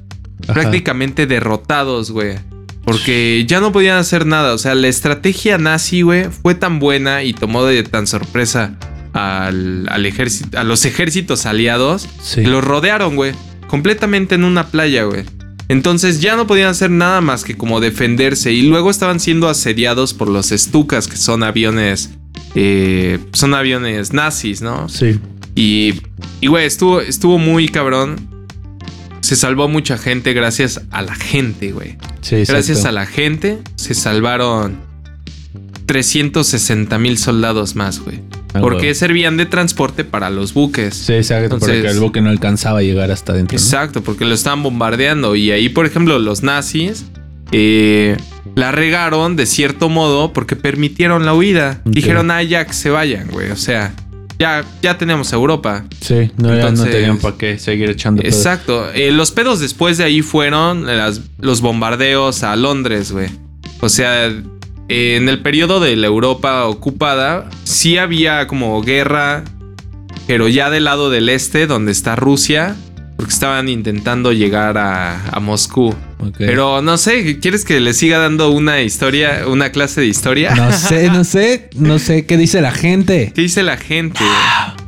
Ajá. 0.45 0.55
prácticamente 0.55 1.27
derrotados, 1.27 2.11
güey. 2.11 2.37
Porque 2.85 3.45
ya 3.47 3.61
no 3.61 3.71
podían 3.71 3.97
hacer 3.99 4.27
nada. 4.27 4.53
O 4.55 4.59
sea, 4.59 4.75
la 4.75 4.89
estrategia 4.89 5.57
nazi, 5.57 6.03
güey, 6.03 6.25
fue 6.25 6.55
tan 6.55 6.79
buena 6.79 7.23
y 7.23 7.33
tomó 7.33 7.65
de 7.65 7.83
tan 7.85 8.07
sorpresa 8.07 8.77
al, 9.13 9.87
al 9.91 10.05
ejército, 10.05 10.59
a 10.59 10.65
los 10.65 10.85
ejércitos 10.85 11.47
aliados 11.47 12.09
Sí. 12.23 12.43
que 12.43 12.49
los 12.49 12.65
rodearon, 12.65 13.15
güey. 13.15 13.33
Completamente 13.69 14.35
en 14.35 14.45
una 14.45 14.67
playa, 14.69 15.05
güey. 15.05 15.25
Entonces 15.68 16.20
ya 16.20 16.35
no 16.37 16.46
podían 16.46 16.68
hacer 16.68 16.90
nada 16.90 17.20
más 17.20 17.44
que 17.44 17.57
como 17.57 17.81
defenderse. 17.81 18.52
Y 18.52 18.62
luego 18.62 18.90
estaban 18.90 19.20
siendo 19.20 19.48
asediados 19.48 20.14
por 20.14 20.28
los 20.28 20.48
Stukas, 20.48 21.07
que 21.09 21.16
son 21.16 21.42
aviones. 21.42 22.11
eh, 22.54 23.18
son 23.33 23.52
aviones 23.54 24.12
nazis, 24.12 24.62
¿no? 24.62 24.88
Sí. 24.88 25.20
Y, 25.54 25.94
y 26.40 26.46
güey, 26.46 26.66
estuvo, 26.66 27.00
estuvo 27.00 27.38
muy 27.38 27.68
cabrón. 27.68 28.16
Se 29.20 29.37
salvó 29.37 29.68
mucha 29.68 29.98
gente 29.98 30.33
gracias 30.33 30.81
a 30.90 31.02
la 31.02 31.14
gente, 31.14 31.72
güey. 31.72 31.96
Sí, 32.22 32.37
Gracias 32.37 32.78
exacto. 32.78 32.88
a 32.88 32.92
la 32.92 33.07
gente 33.07 33.59
se 33.76 33.94
salvaron 33.94 34.78
360 35.87 36.98
mil 36.98 37.18
soldados 37.18 37.74
más, 37.76 38.00
güey. 38.00 38.20
Ah, 38.55 38.61
Porque 38.61 38.83
huevo. 38.87 38.95
servían 38.95 39.37
de 39.37 39.45
transporte 39.47 40.05
para 40.05 40.31
los 40.31 40.55
buques. 40.55 40.95
Sí, 40.95 41.13
exacto, 41.13 41.45
Entonces- 41.57 41.77
porque 41.83 41.91
el 41.91 42.01
buque 42.01 42.21
no 42.23 42.31
alcanzaba 42.31 42.79
a 42.79 42.83
llegar 42.83 43.11
hasta 43.11 43.33
adentro. 43.33 43.57
¿no? 43.57 43.63
Exacto, 43.63 44.03
porque 44.03 44.25
lo 44.25 44.35
estaban 44.35 44.63
bombardeando. 44.63 45.37
Y 45.37 45.51
ahí, 45.51 45.69
por 45.69 45.85
ejemplo, 45.87 46.19
los 46.19 46.43
nazis 46.43 47.05
eh, 47.53 48.17
la 48.55 48.73
regaron 48.73 49.37
de 49.37 49.47
cierto 49.47 49.89
modo 49.89 50.33
porque 50.33 50.57
permitieron 50.57 51.25
la 51.27 51.35
huida. 51.35 51.81
Dijeron, 51.85 52.31
ah, 52.31 52.43
ya 52.43 52.67
que 52.67 52.73
se 52.73 52.91
vayan, 52.91 53.29
güey. 53.31 53.51
O 53.51 53.57
sea, 53.57 53.93
ya, 54.39 54.65
ya 54.83 54.97
tenemos 54.99 55.33
Europa. 55.33 55.85
Sí, 56.01 56.31
no, 56.39 56.55
ya 56.57 56.71
no 56.71 56.85
tenían 56.85 57.19
para 57.19 57.37
qué 57.37 57.59
seguir 57.59 57.91
echando 57.91 58.23
pedos. 58.23 58.35
Exacto. 58.37 58.91
Eh, 58.93 59.11
los 59.13 59.31
pedos 59.31 59.61
después 59.61 59.99
de 59.99 60.05
ahí 60.05 60.23
fueron 60.23 60.87
las- 60.87 61.21
los 61.39 61.61
bombardeos 61.61 62.43
a 62.43 62.57
Londres, 62.57 63.13
güey. 63.13 63.29
O 63.81 63.89
sea, 63.89 64.31
eh, 64.88 65.16
en 65.16 65.29
el 65.29 65.40
periodo 65.40 65.81
de 65.81 65.96
la 65.96 66.07
Europa 66.07 66.64
ocupada, 66.66 67.48
sí 67.64 67.98
había 67.98 68.46
como 68.46 68.81
guerra, 68.83 69.44
pero 70.27 70.48
ya 70.48 70.70
del 70.70 70.85
lado 70.85 71.11
del 71.11 71.29
este, 71.29 71.66
donde 71.66 71.92
está 71.92 72.16
Rusia, 72.16 72.74
porque 73.16 73.33
estaban 73.33 73.68
intentando 73.68 74.33
llegar 74.33 74.79
a, 74.79 75.29
a 75.31 75.40
Moscú. 75.40 75.94
Pero 76.37 76.83
no 76.83 76.98
sé, 76.98 77.38
¿quieres 77.40 77.64
que 77.64 77.81
le 77.81 77.92
siga 77.94 78.18
dando 78.18 78.51
una 78.51 78.81
historia, 78.83 79.44
una 79.46 79.70
clase 79.70 80.01
de 80.03 80.07
historia? 80.09 80.55
No 80.55 80.72
sé, 80.72 81.09
no 81.12 81.24
sé, 81.24 81.70
no 81.77 81.98
sé 81.98 82.27
qué 82.27 82.37
dice 82.37 82.61
la 82.61 82.72
gente. 82.72 83.33
¿Qué 83.35 83.42
dice 83.42 83.62
la 83.62 83.77
gente? 83.77 84.20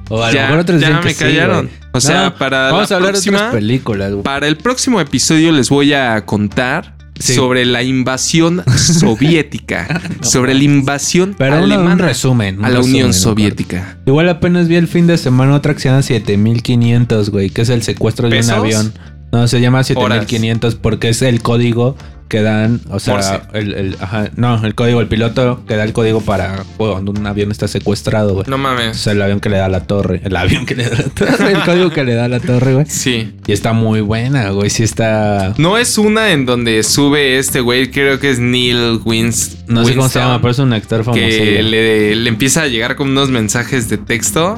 O 0.08 0.22
a 0.22 0.28
lo 0.28 0.34
Ya- 0.34 0.42
mejor 0.44 0.58
otros 0.60 0.80
ya 0.80 1.00
me 1.00 1.14
callaron. 1.14 1.70
O 1.92 2.00
sea, 2.00 2.24
No, 2.24 2.34
para 2.36 2.70
vamos 2.70 2.90
la 2.90 2.94
a 2.94 2.98
hablar 2.98 3.12
de 3.14 3.18
próxima- 3.18 3.36
otras 3.38 3.54
películas. 3.54 4.12
Para 4.22 4.46
el 4.48 4.56
próximo 4.56 5.00
episodio 5.00 5.50
les 5.52 5.68
voy 5.68 5.92
a 5.92 6.24
contar 6.24 6.94
Sí. 7.20 7.34
sobre 7.34 7.64
la 7.66 7.82
invasión 7.82 8.62
soviética, 8.76 10.00
sobre 10.22 10.54
la 10.54 10.64
invasión 10.64 11.34
Pero 11.38 11.56
alemana 11.56 11.92
un 11.92 11.98
resumen. 11.98 12.58
un 12.58 12.64
a 12.64 12.68
la 12.70 12.76
resumen, 12.78 12.94
Unión 12.94 13.08
¿no? 13.08 13.12
Soviética. 13.12 13.98
Igual 14.06 14.28
apenas 14.28 14.68
vi 14.68 14.76
el 14.76 14.88
fin 14.88 15.06
de 15.06 15.18
semana 15.18 15.54
otra 15.54 15.74
que 15.74 15.80
se 15.80 15.88
llama 15.90 16.02
7500, 16.02 17.30
güey, 17.30 17.50
que 17.50 17.62
es 17.62 17.68
el 17.68 17.82
secuestro 17.82 18.28
de 18.28 18.40
un 18.40 18.50
avión. 18.50 18.92
No, 19.32 19.46
se 19.46 19.60
llama 19.60 19.84
7500 19.84 20.74
porque 20.74 21.10
es 21.10 21.22
el 21.22 21.40
código 21.42 21.96
que 22.30 22.40
dan, 22.40 22.80
o 22.88 22.98
sea, 23.00 23.42
el, 23.52 23.74
el- 23.74 23.96
ajá, 24.00 24.30
no, 24.36 24.64
el 24.64 24.74
código, 24.74 25.00
el 25.02 25.08
piloto 25.08 25.62
que 25.68 25.76
da 25.76 25.84
el 25.84 25.92
código 25.92 26.20
para 26.22 26.62
cuando 26.78 27.10
un 27.10 27.26
avión 27.26 27.50
está 27.50 27.68
secuestrado, 27.68 28.32
güey. 28.34 28.46
No 28.48 28.54
O 28.54 28.58
mames. 28.58 28.96
sea, 28.96 29.12
el 29.12 29.20
avión 29.20 29.40
que 29.40 29.50
le 29.50 29.56
da 29.58 29.68
la 29.68 29.80
torre, 29.86 30.22
el 30.24 30.34
avión 30.36 30.64
que 30.64 30.76
le 30.76 30.84
da 30.88 30.96
la 30.96 31.08
torre, 31.10 31.52
el 31.52 31.60
código 31.64 31.90
que 31.90 32.04
le 32.04 32.14
da 32.14 32.28
la 32.28 32.40
torre, 32.40 32.72
güey. 32.74 32.86
Sí. 32.88 33.34
Y 33.46 33.52
está 33.52 33.72
muy 33.74 34.00
buena, 34.00 34.50
güey, 34.50 34.70
sí 34.70 34.82
está... 34.84 35.52
No 35.58 35.76
es 35.76 35.98
una 35.98 36.30
en 36.30 36.46
donde 36.46 36.82
sube 36.84 37.38
este 37.38 37.60
güey, 37.60 37.90
creo 37.90 38.18
que 38.20 38.30
es 38.30 38.38
Neil 38.38 39.00
Wins. 39.04 39.58
No 39.66 39.84
sé 39.84 39.94
cómo 39.96 40.08
se 40.08 40.20
llama, 40.20 40.40
pero 40.40 40.52
es 40.52 40.58
un 40.60 40.72
actor 40.72 41.04
famoso. 41.04 41.20
Que 41.20 41.62
le, 41.62 42.14
le 42.14 42.28
empieza 42.30 42.62
a 42.62 42.66
llegar 42.68 42.94
con 42.96 43.10
unos 43.10 43.28
mensajes 43.30 43.88
de 43.90 43.98
texto 43.98 44.54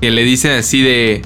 que 0.00 0.10
le 0.12 0.22
dicen 0.24 0.52
así 0.52 0.80
de... 0.82 1.22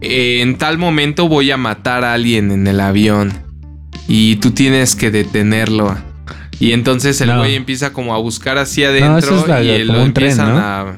"Eh, 0.00 0.40
en 0.42 0.58
tal 0.58 0.78
momento 0.78 1.28
voy 1.28 1.50
a 1.52 1.56
matar 1.56 2.02
a 2.04 2.12
alguien 2.12 2.50
en 2.50 2.66
el 2.66 2.80
avión 2.80 3.32
y 4.08 4.36
tú 4.36 4.50
tienes 4.50 4.94
que 4.96 5.10
detenerlo. 5.10 5.96
Y 6.60 6.72
entonces 6.72 7.20
el 7.20 7.28
No. 7.28 7.38
güey 7.38 7.54
empieza 7.56 7.92
como 7.92 8.14
a 8.14 8.18
buscar 8.18 8.58
hacia 8.58 8.88
No, 8.88 8.92
adentro 9.06 9.36
esa 9.36 9.40
es 9.42 9.48
la- 9.48 9.62
y 9.62 9.84
lo 9.84 10.02
un 10.02 10.12
tren, 10.12 10.30
empiezan 10.30 10.52
¿no? 10.54 10.58
a... 10.58 10.96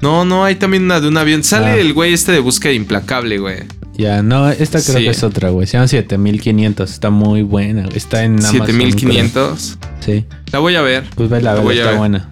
No, 0.00 0.24
no, 0.24 0.44
hay 0.44 0.54
también 0.56 0.84
una 0.84 1.00
de 1.00 1.08
un 1.08 1.16
avión. 1.16 1.42
Sale 1.42 1.66
Ah. 1.66 1.76
el 1.76 1.92
güey 1.92 2.12
este 2.12 2.30
de 2.32 2.38
búsqueda 2.40 2.72
implacable, 2.72 3.38
güey. 3.38 3.64
Ya, 3.96 4.22
no, 4.22 4.48
esta 4.48 4.80
creo 4.80 4.98
Sí. 4.98 5.04
que 5.04 5.10
es 5.10 5.24
otra, 5.24 5.48
güey. 5.50 5.66
Se 5.66 5.72
llama 5.76 5.88
7500. 5.88 6.90
Está 6.92 7.10
muy 7.10 7.42
buena. 7.42 7.88
Está 7.94 8.22
en 8.22 8.34
Amazon. 8.34 8.52
7500. 8.66 9.76
creo. 9.80 10.20
Sí. 10.20 10.24
La 10.52 10.60
voy 10.60 10.76
a 10.76 10.82
ver. 10.82 11.04
Pues 11.16 11.28
vela, 11.28 11.54
La 11.54 11.60
voy 11.60 11.74
a 11.76 11.78
está 11.78 11.90
ver. 11.90 11.98
buena. 11.98 12.28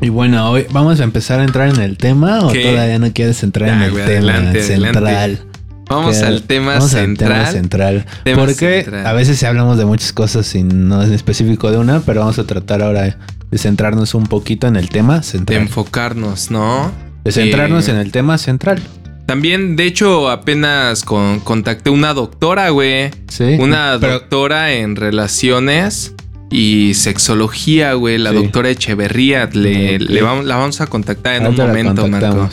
Y 0.00 0.08
bueno, 0.08 0.50
hoy 0.50 0.66
vamos 0.72 0.98
a 1.00 1.04
empezar 1.04 1.38
a 1.40 1.44
entrar 1.44 1.68
en 1.68 1.80
el 1.80 1.96
tema 1.96 2.40
o 2.40 2.52
¿Qué? 2.52 2.62
todavía 2.64 2.98
no 2.98 3.12
quieres 3.12 3.42
entrar 3.44 3.68
en 3.70 3.82
el 3.82 3.92
tema 3.92 4.04
adelante, 4.06 4.62
central. 4.64 5.06
adelante. 5.06 5.42
Vamos 5.88 6.16
Que- 6.18 6.24
al 6.24 6.42
tema 6.42 6.74
vamos 6.74 6.94
al 6.94 7.00
central. 7.06 7.32
tema 7.32 7.46
central. 7.50 8.06
Tema 8.24 8.38
Porque 8.44 8.82
central. 8.82 9.06
a 9.06 9.12
veces 9.12 9.42
hablamos 9.42 9.76
de 9.78 9.84
muchas 9.84 10.12
cosas 10.12 10.54
y 10.54 10.62
no 10.62 11.02
es 11.02 11.10
específico 11.10 11.70
de 11.70 11.78
una, 11.78 12.00
pero 12.00 12.20
vamos 12.20 12.38
a 12.38 12.44
tratar 12.44 12.82
ahora 12.82 13.16
de 13.50 13.58
centrarnos 13.58 14.14
un 14.14 14.26
poquito 14.26 14.66
en 14.66 14.76
el 14.76 14.88
tema 14.88 15.18
De 15.18 15.22
central. 15.24 15.60
enfocarnos, 15.62 16.50
¿no? 16.50 16.90
De 17.22 17.32
centrarnos 17.32 17.88
Eh, 17.88 17.92
en 17.92 17.98
el 17.98 18.10
tema 18.12 18.38
central. 18.38 18.80
También, 19.26 19.76
de 19.76 19.86
hecho, 19.86 20.28
apenas 20.30 21.02
con- 21.04 21.40
contacté 21.40 21.88
una 21.90 22.12
doctora, 22.12 22.68
güey. 22.70 23.10
Sí. 23.28 23.56
Una 23.58 23.96
Pero- 24.00 24.14
doctora 24.14 24.72
en 24.72 24.96
relaciones 24.96 26.14
y 26.50 26.94
sexología, 26.94 27.94
güey. 27.94 28.18
La 28.18 28.30
Sí. 28.30 28.36
doctora 28.36 28.70
Echeverría. 28.70 29.48
Le, 29.52 29.96
Ok. 29.96 30.02
le 30.02 30.22
vamos, 30.22 30.44
la 30.44 30.56
vamos 30.56 30.80
a 30.80 30.86
contactar 30.86 31.34
en 31.36 31.40
un 31.42 31.46
Ahorita 31.46 31.62
la 31.66 31.68
momento, 31.72 32.08
Marco. 32.08 32.50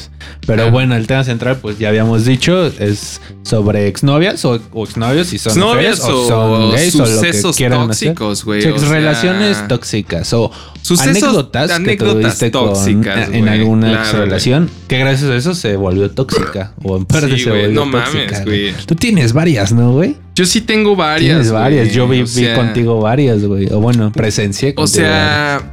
Pero 0.48 0.64
Ah. 0.64 0.70
bueno, 0.70 0.96
el 0.96 1.06
tema 1.08 1.24
central, 1.24 1.58
pues 1.62 1.78
ya 1.78 1.90
habíamos 1.90 2.26
dicho, 2.26 2.66
es 2.68 3.22
sobre 3.44 3.88
exnovias 3.88 4.44
o, 4.46 4.60
o 4.72 4.86
exnovios, 4.86 5.28
si 5.28 5.38
son 5.38 5.58
Novias 5.60 6.00
o, 6.00 6.28
son 6.28 6.72
gays 6.72 6.96
o 6.96 7.00
lo 7.00 7.06
que 7.06 7.12
sucesos 7.34 7.58
tóxicos, 7.58 8.44
güey. 8.46 8.66
O 8.68 8.80
sea, 8.80 8.90
relaciones 8.90 9.68
tóxicas 9.68 10.34
o 10.34 10.52
Sucesos- 10.82 11.08
anécdotas, 11.24 11.68
que 11.68 11.74
anécdotas 11.74 12.40
con- 12.40 12.52
tóxicas, 12.52 13.30
en 13.32 13.48
alguna 13.50 13.92
claro, 14.04 14.20
relación 14.26 14.70
que 14.88 14.98
gracias 14.98 15.30
a 15.30 15.36
eso 15.36 15.54
se 15.54 15.76
volvió 15.76 16.10
tóxica 16.10 16.74
o 16.84 16.98
en 16.98 17.06
parte 17.06 17.36
Sí, 17.38 17.44
se 17.44 17.50
güey, 17.50 17.62
volvió 17.68 17.86
no 17.86 17.92
tóxica. 17.92 18.24
mames, 18.32 18.46
güey. 18.46 18.74
Tú 18.86 18.96
tienes 18.96 19.34
varias, 19.34 19.72
¿no, 19.74 19.92
güey? 19.92 20.16
Yo 20.36 20.46
sí 20.46 20.62
tengo 20.62 20.96
varias. 20.96 21.30
Tienes 21.38 21.52
varias. 21.52 21.94
Yo 21.94 22.08
vi, 22.08 22.22
o 22.22 22.28
sea, 22.28 22.56
contigo 22.56 23.00
varias, 23.02 23.44
güey. 23.44 23.68
O 23.72 23.80
bueno, 23.82 24.12
presencié 24.12 24.70
O 24.72 24.76
contigo 24.76 25.04
varias. 25.08 25.62
sea, 25.62 25.72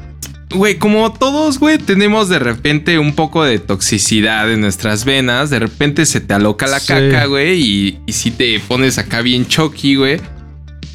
güey, 0.50 0.78
como 0.78 1.12
todos, 1.12 1.58
güey, 1.60 1.78
tenemos 1.78 2.28
de 2.28 2.38
repente 2.40 2.98
un 2.98 3.14
poco 3.14 3.44
de 3.44 3.58
toxicidad 3.60 4.52
en 4.52 4.60
nuestras 4.60 5.04
venas. 5.04 5.50
De 5.50 5.58
repente 5.60 6.04
se 6.06 6.20
te 6.20 6.34
aloca 6.34 6.66
la 6.66 6.80
Sí. 6.80 6.88
caca, 6.88 7.26
güey, 7.26 7.60
y, 7.60 7.98
y 8.06 8.12
si 8.12 8.30
te 8.32 8.58
pones 8.60 8.98
acá 8.98 9.22
bien 9.22 9.46
choqui, 9.46 9.94
güey. 9.94 10.20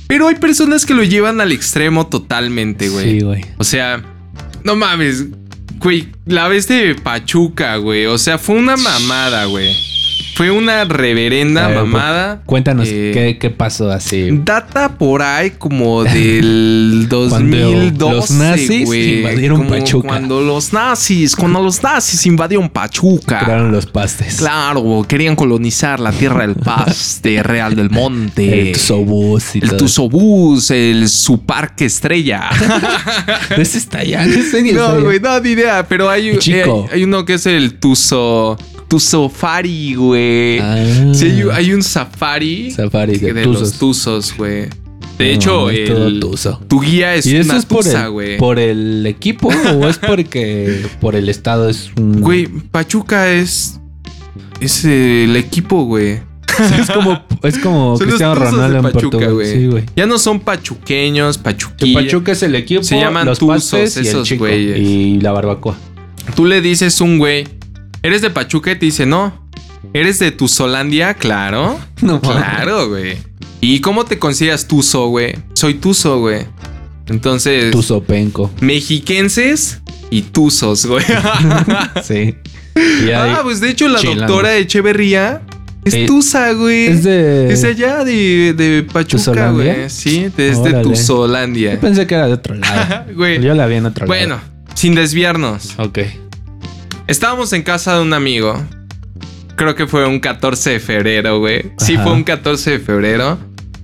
Pero 0.07 0.27
hay 0.27 0.35
personas 0.35 0.85
que 0.85 0.93
lo 0.93 1.03
llevan 1.03 1.39
al 1.39 1.51
extremo 1.53 2.07
totalmente, 2.07 2.89
güey. 2.89 3.19
Sí, 3.19 3.25
güey. 3.25 3.45
O 3.57 3.63
sea, 3.63 4.03
no 4.65 4.75
mames, 4.75 5.25
güey, 5.79 6.09
la 6.25 6.49
vez 6.49 6.67
de 6.67 6.95
Pachuca, 6.95 7.77
güey. 7.77 8.05
O 8.07 8.17
sea, 8.17 8.37
fue 8.37 8.55
una 8.55 8.75
mamada, 8.75 9.45
güey. 9.45 9.73
Fue 10.35 10.49
una 10.49 10.83
reverenda 10.85 11.67
ver, 11.67 11.77
mamada. 11.77 12.41
Cuéntanos 12.45 12.87
Eh, 12.89 13.11
qué, 13.13 13.37
qué 13.37 13.49
pasó 13.51 13.91
así. 13.91 14.29
Data 14.31 14.97
por 14.97 15.21
ahí 15.21 15.51
como 15.51 16.03
del 16.03 17.05
2012, 17.07 18.13
los 18.13 18.31
nazis 18.31 18.89
invadieron 18.91 19.57
Como 19.57 19.69
Pachuca. 19.69 20.07
Cuando 20.07 20.41
los 20.41 20.73
nazis, 20.73 21.35
cuando 21.35 21.61
los 21.61 21.83
nazis 21.83 22.25
invadieron 22.25 22.69
Pachuca. 22.69 23.41
Crearon 23.43 23.71
los 23.71 23.85
pastes. 23.85 24.37
Claro, 24.37 25.05
querían 25.07 25.35
colonizar 25.35 25.99
la 25.99 26.11
tierra 26.11 26.47
del 26.47 26.55
Paste, 26.55 27.43
Real 27.43 27.75
del 27.75 27.91
Monte. 27.91 28.69
El 28.69 28.71
Tuzobús 28.73 29.55
y 29.55 29.59
El 29.59 29.69
todo. 29.69 29.77
Tuzobús, 29.77 30.71
el 30.71 31.09
su 31.09 31.41
parque 31.41 31.85
estrella. 31.85 32.49
Ese 33.57 33.77
está 33.77 34.03
ya. 34.03 34.25
Ese 34.25 34.63
ni 34.63 34.69
está 34.69 34.93
no, 34.95 35.03
güey, 35.03 35.19
no, 35.19 35.39
ni 35.39 35.49
idea. 35.49 35.85
Pero 35.87 36.09
hay, 36.09 36.37
Chico. 36.39 36.87
hay, 36.89 36.97
hay 36.97 37.03
uno 37.03 37.23
que 37.23 37.35
es 37.35 37.45
el 37.45 37.75
Tuzo. 38.87 39.23
Tuzofari, 39.27 39.95
güey. 39.95 40.59
Ah. 40.59 41.11
Sí, 41.13 41.25
hay, 41.25 41.43
hay 41.51 41.73
un 41.73 41.83
safari. 41.83 42.71
Safari 42.71 43.17
de 43.17 43.33
de 43.33 43.43
tuzos. 43.43 43.61
los 43.61 43.73
tuzos, 43.79 44.33
güey. 44.37 44.67
De 45.17 45.25
No, 45.25 45.31
hecho, 45.31 45.69
el, 45.69 46.19
tuzo. 46.19 46.59
tu 46.67 46.79
guía 46.81 47.13
es 47.15 47.25
¿Y 47.27 47.35
eso 47.35 47.49
una 47.51 47.59
es 47.59 47.65
por 47.65 47.83
tuza, 47.83 48.05
el, 48.05 48.11
güey. 48.11 48.37
por 48.37 48.57
el 48.59 49.05
equipo 49.05 49.49
o 49.49 49.87
es 49.87 49.97
porque 49.99 50.85
por 50.99 51.15
el 51.15 51.29
estado 51.29 51.69
es 51.69 51.91
un... 51.97 52.19
Güey, 52.21 52.47
Pachuca 52.47 53.31
es. 53.31 53.79
Es 54.59 54.83
el 54.85 55.35
equipo, 55.35 55.83
güey. 55.85 56.17
Sí, 56.57 56.63
es 56.81 56.89
como, 56.89 57.23
es 57.43 57.57
como 57.59 57.97
Son 57.97 58.07
Cristiano 58.07 58.35
Ronaldo 58.35 58.69
de 58.81 58.87
en 58.87 58.93
Pachuca, 58.93 59.27
güey. 59.29 59.51
Sí, 59.53 59.67
güey. 59.67 59.83
Ya 59.95 60.05
no 60.05 60.17
son 60.17 60.39
pachuqueños, 60.39 61.37
Que 61.37 61.43
pachuquilla. 61.43 61.99
Pachuca 62.01 62.31
es 62.31 62.43
el 62.43 62.55
equipo, 62.55 62.83
Se 62.83 62.97
llaman 62.99 63.25
los 63.27 63.39
tuzos 63.39 63.97
esos 63.97 64.31
güeyes. 64.31 64.79
Y 64.79 65.19
la 65.19 65.31
barbacoa. 65.31 65.75
Tú 66.35 66.45
le 66.45 66.61
dices 66.61 67.01
un 67.01 67.17
güey, 67.19 67.47
¿eres 68.03 68.21
de 68.21 68.29
Pachuca? 68.29 68.71
Y 68.71 68.75
te 68.75 68.85
dice, 68.85 69.05
no. 69.05 69.49
¿Eres 69.93 70.19
de 70.19 70.31
Tuzolandia? 70.31 71.13
Claro. 71.15 71.79
No, 72.01 72.19
Claro, 72.21 72.89
güey. 72.89 73.17
¿Y 73.61 73.79
cómo 73.79 74.03
te 74.05 74.19
consideras 74.19 74.67
Tuzo, 74.67 75.07
güey? 75.07 75.35
Soy 75.53 75.75
Tuzo, 75.75 76.19
güey. 76.19 76.45
Entonces, 77.07 77.71
Tu 77.71 77.81
sopenco. 77.81 78.51
mexiquenses 78.61 79.81
y 80.09 80.21
Tuzos, 80.23 80.85
güey. 80.85 81.03
Sí. 82.03 82.35
Y 82.75 83.11
ah, 83.11 83.39
pues 83.43 83.59
de 83.61 83.69
hecho 83.69 83.87
la 83.87 83.99
chilangos. 83.99 84.27
doctora 84.27 84.55
Echeverría 84.57 85.41
es 85.85 85.93
Eh, 85.93 86.05
Tuza, 86.07 86.51
güey. 86.53 86.87
es 86.87 87.03
de... 87.03 87.53
Es 87.53 87.63
allá 87.63 88.03
de, 88.03 88.53
de 88.53 88.83
Pachuca, 88.91 89.51
güey. 89.51 89.89
Sí, 89.89 90.29
desde 90.35 90.59
Órale. 90.61 90.81
Tuzolandia. 90.81 91.73
Yo 91.75 91.79
pensé 91.79 92.07
que 92.07 92.15
era 92.15 92.27
de 92.27 92.33
otro 92.33 92.55
lado. 92.55 93.05
Güey. 93.15 93.41
Yo 93.41 93.53
la 93.53 93.67
vi 93.67 93.75
en 93.75 93.85
otro 93.85 94.07
Bueno, 94.07 94.35
lado. 94.35 94.47
sin 94.75 94.95
desviarnos. 94.95 95.75
Ok. 95.77 95.99
Estábamos 97.13 97.53
en 97.53 97.61
casa 97.61 97.95
de 97.97 98.01
un 98.01 98.11
amigo. 98.11 98.59
Creo 99.55 99.75
que 99.75 99.85
fue 99.85 100.07
un 100.07 100.19
14 100.19 100.71
de 100.71 100.79
febrero, 100.79 101.37
güey. 101.37 101.61
Sí, 101.77 101.95
fue 101.95 102.11
un 102.11 102.23
14 102.23 102.71
de 102.71 102.79
febrero. 102.79 103.37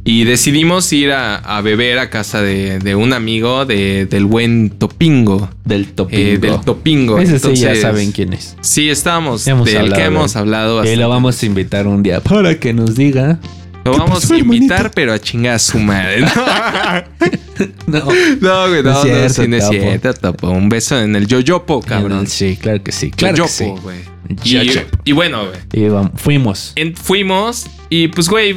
Y 0.03 0.23
decidimos 0.23 0.91
ir 0.93 1.11
a, 1.11 1.35
a 1.35 1.61
beber 1.61 1.99
a 1.99 2.09
casa 2.09 2.41
de, 2.41 2.79
de 2.79 2.95
un 2.95 3.13
amigo 3.13 3.67
de- 3.67 4.07
del 4.07 4.25
buen 4.25 4.71
Topingo. 4.71 5.47
Del 5.63 5.83
eh, 5.83 5.85
topingo. 5.93 6.39
del 6.39 6.61
Topingo. 6.61 7.19
Ese 7.19 7.37
sí 7.37 7.53
ya 7.55 7.75
saben 7.75 8.11
quién 8.11 8.33
es. 8.33 8.55
Sí, 8.61 8.89
estábamos 8.89 9.45
hemos 9.45 9.67
del 9.67 9.77
hablado 9.77 9.95
que 9.95 10.03
hemos 10.07 10.35
hablado 10.35 10.83
Y 10.91 10.95
lo 10.95 11.07
vamos 11.07 11.43
a 11.43 11.45
invitar 11.45 11.85
un 11.85 12.01
día 12.01 12.21
para 12.21 12.57
que 12.59 12.73
nos 12.73 12.95
diga. 12.95 13.37
Lo 13.85 13.91
¿Qué 13.91 13.97
vamos 13.99 14.31
a 14.31 14.37
invitar, 14.39 14.77
hermanito? 14.77 14.91
pero 14.95 15.13
a 15.13 15.19
chingar 15.19 15.53
a 15.53 15.59
su 15.59 15.77
madre. 15.77 16.21
No. 16.21 16.29
No, 17.87 18.01
güey, 18.05 18.17
No 18.41 18.67
no, 18.71 18.73
es 18.75 18.83
no, 18.83 19.01
cierto, 19.03 19.41
sí, 19.43 19.47
no 19.47 19.57
es 19.57 19.67
cierto, 19.69 20.13
Topo. 20.13 20.49
Un 20.49 20.69
beso 20.69 20.99
en 20.99 21.15
el 21.15 21.27
yoyopo, 21.27 21.81
cabrón. 21.81 22.27
Sí, 22.27 22.57
claro 22.59 22.83
que 22.83 22.91
sí. 22.91 23.11
Claro 23.11 23.43
que 23.43 23.49
sí. 23.49 23.63
Yoyopo, 23.65 23.81
güey. 23.81 23.99
Y, 24.43 24.49
Yoyopo. 24.51 24.97
y 25.05 25.11
bueno, 25.11 25.45
güey. 25.47 25.59
Y 25.85 25.89
vamos, 25.89 26.11
fuimos. 26.15 26.73
en- 26.75 26.95
fuimos 26.95 27.65
y 27.89 28.07
pues, 28.09 28.29
güey, 28.29 28.55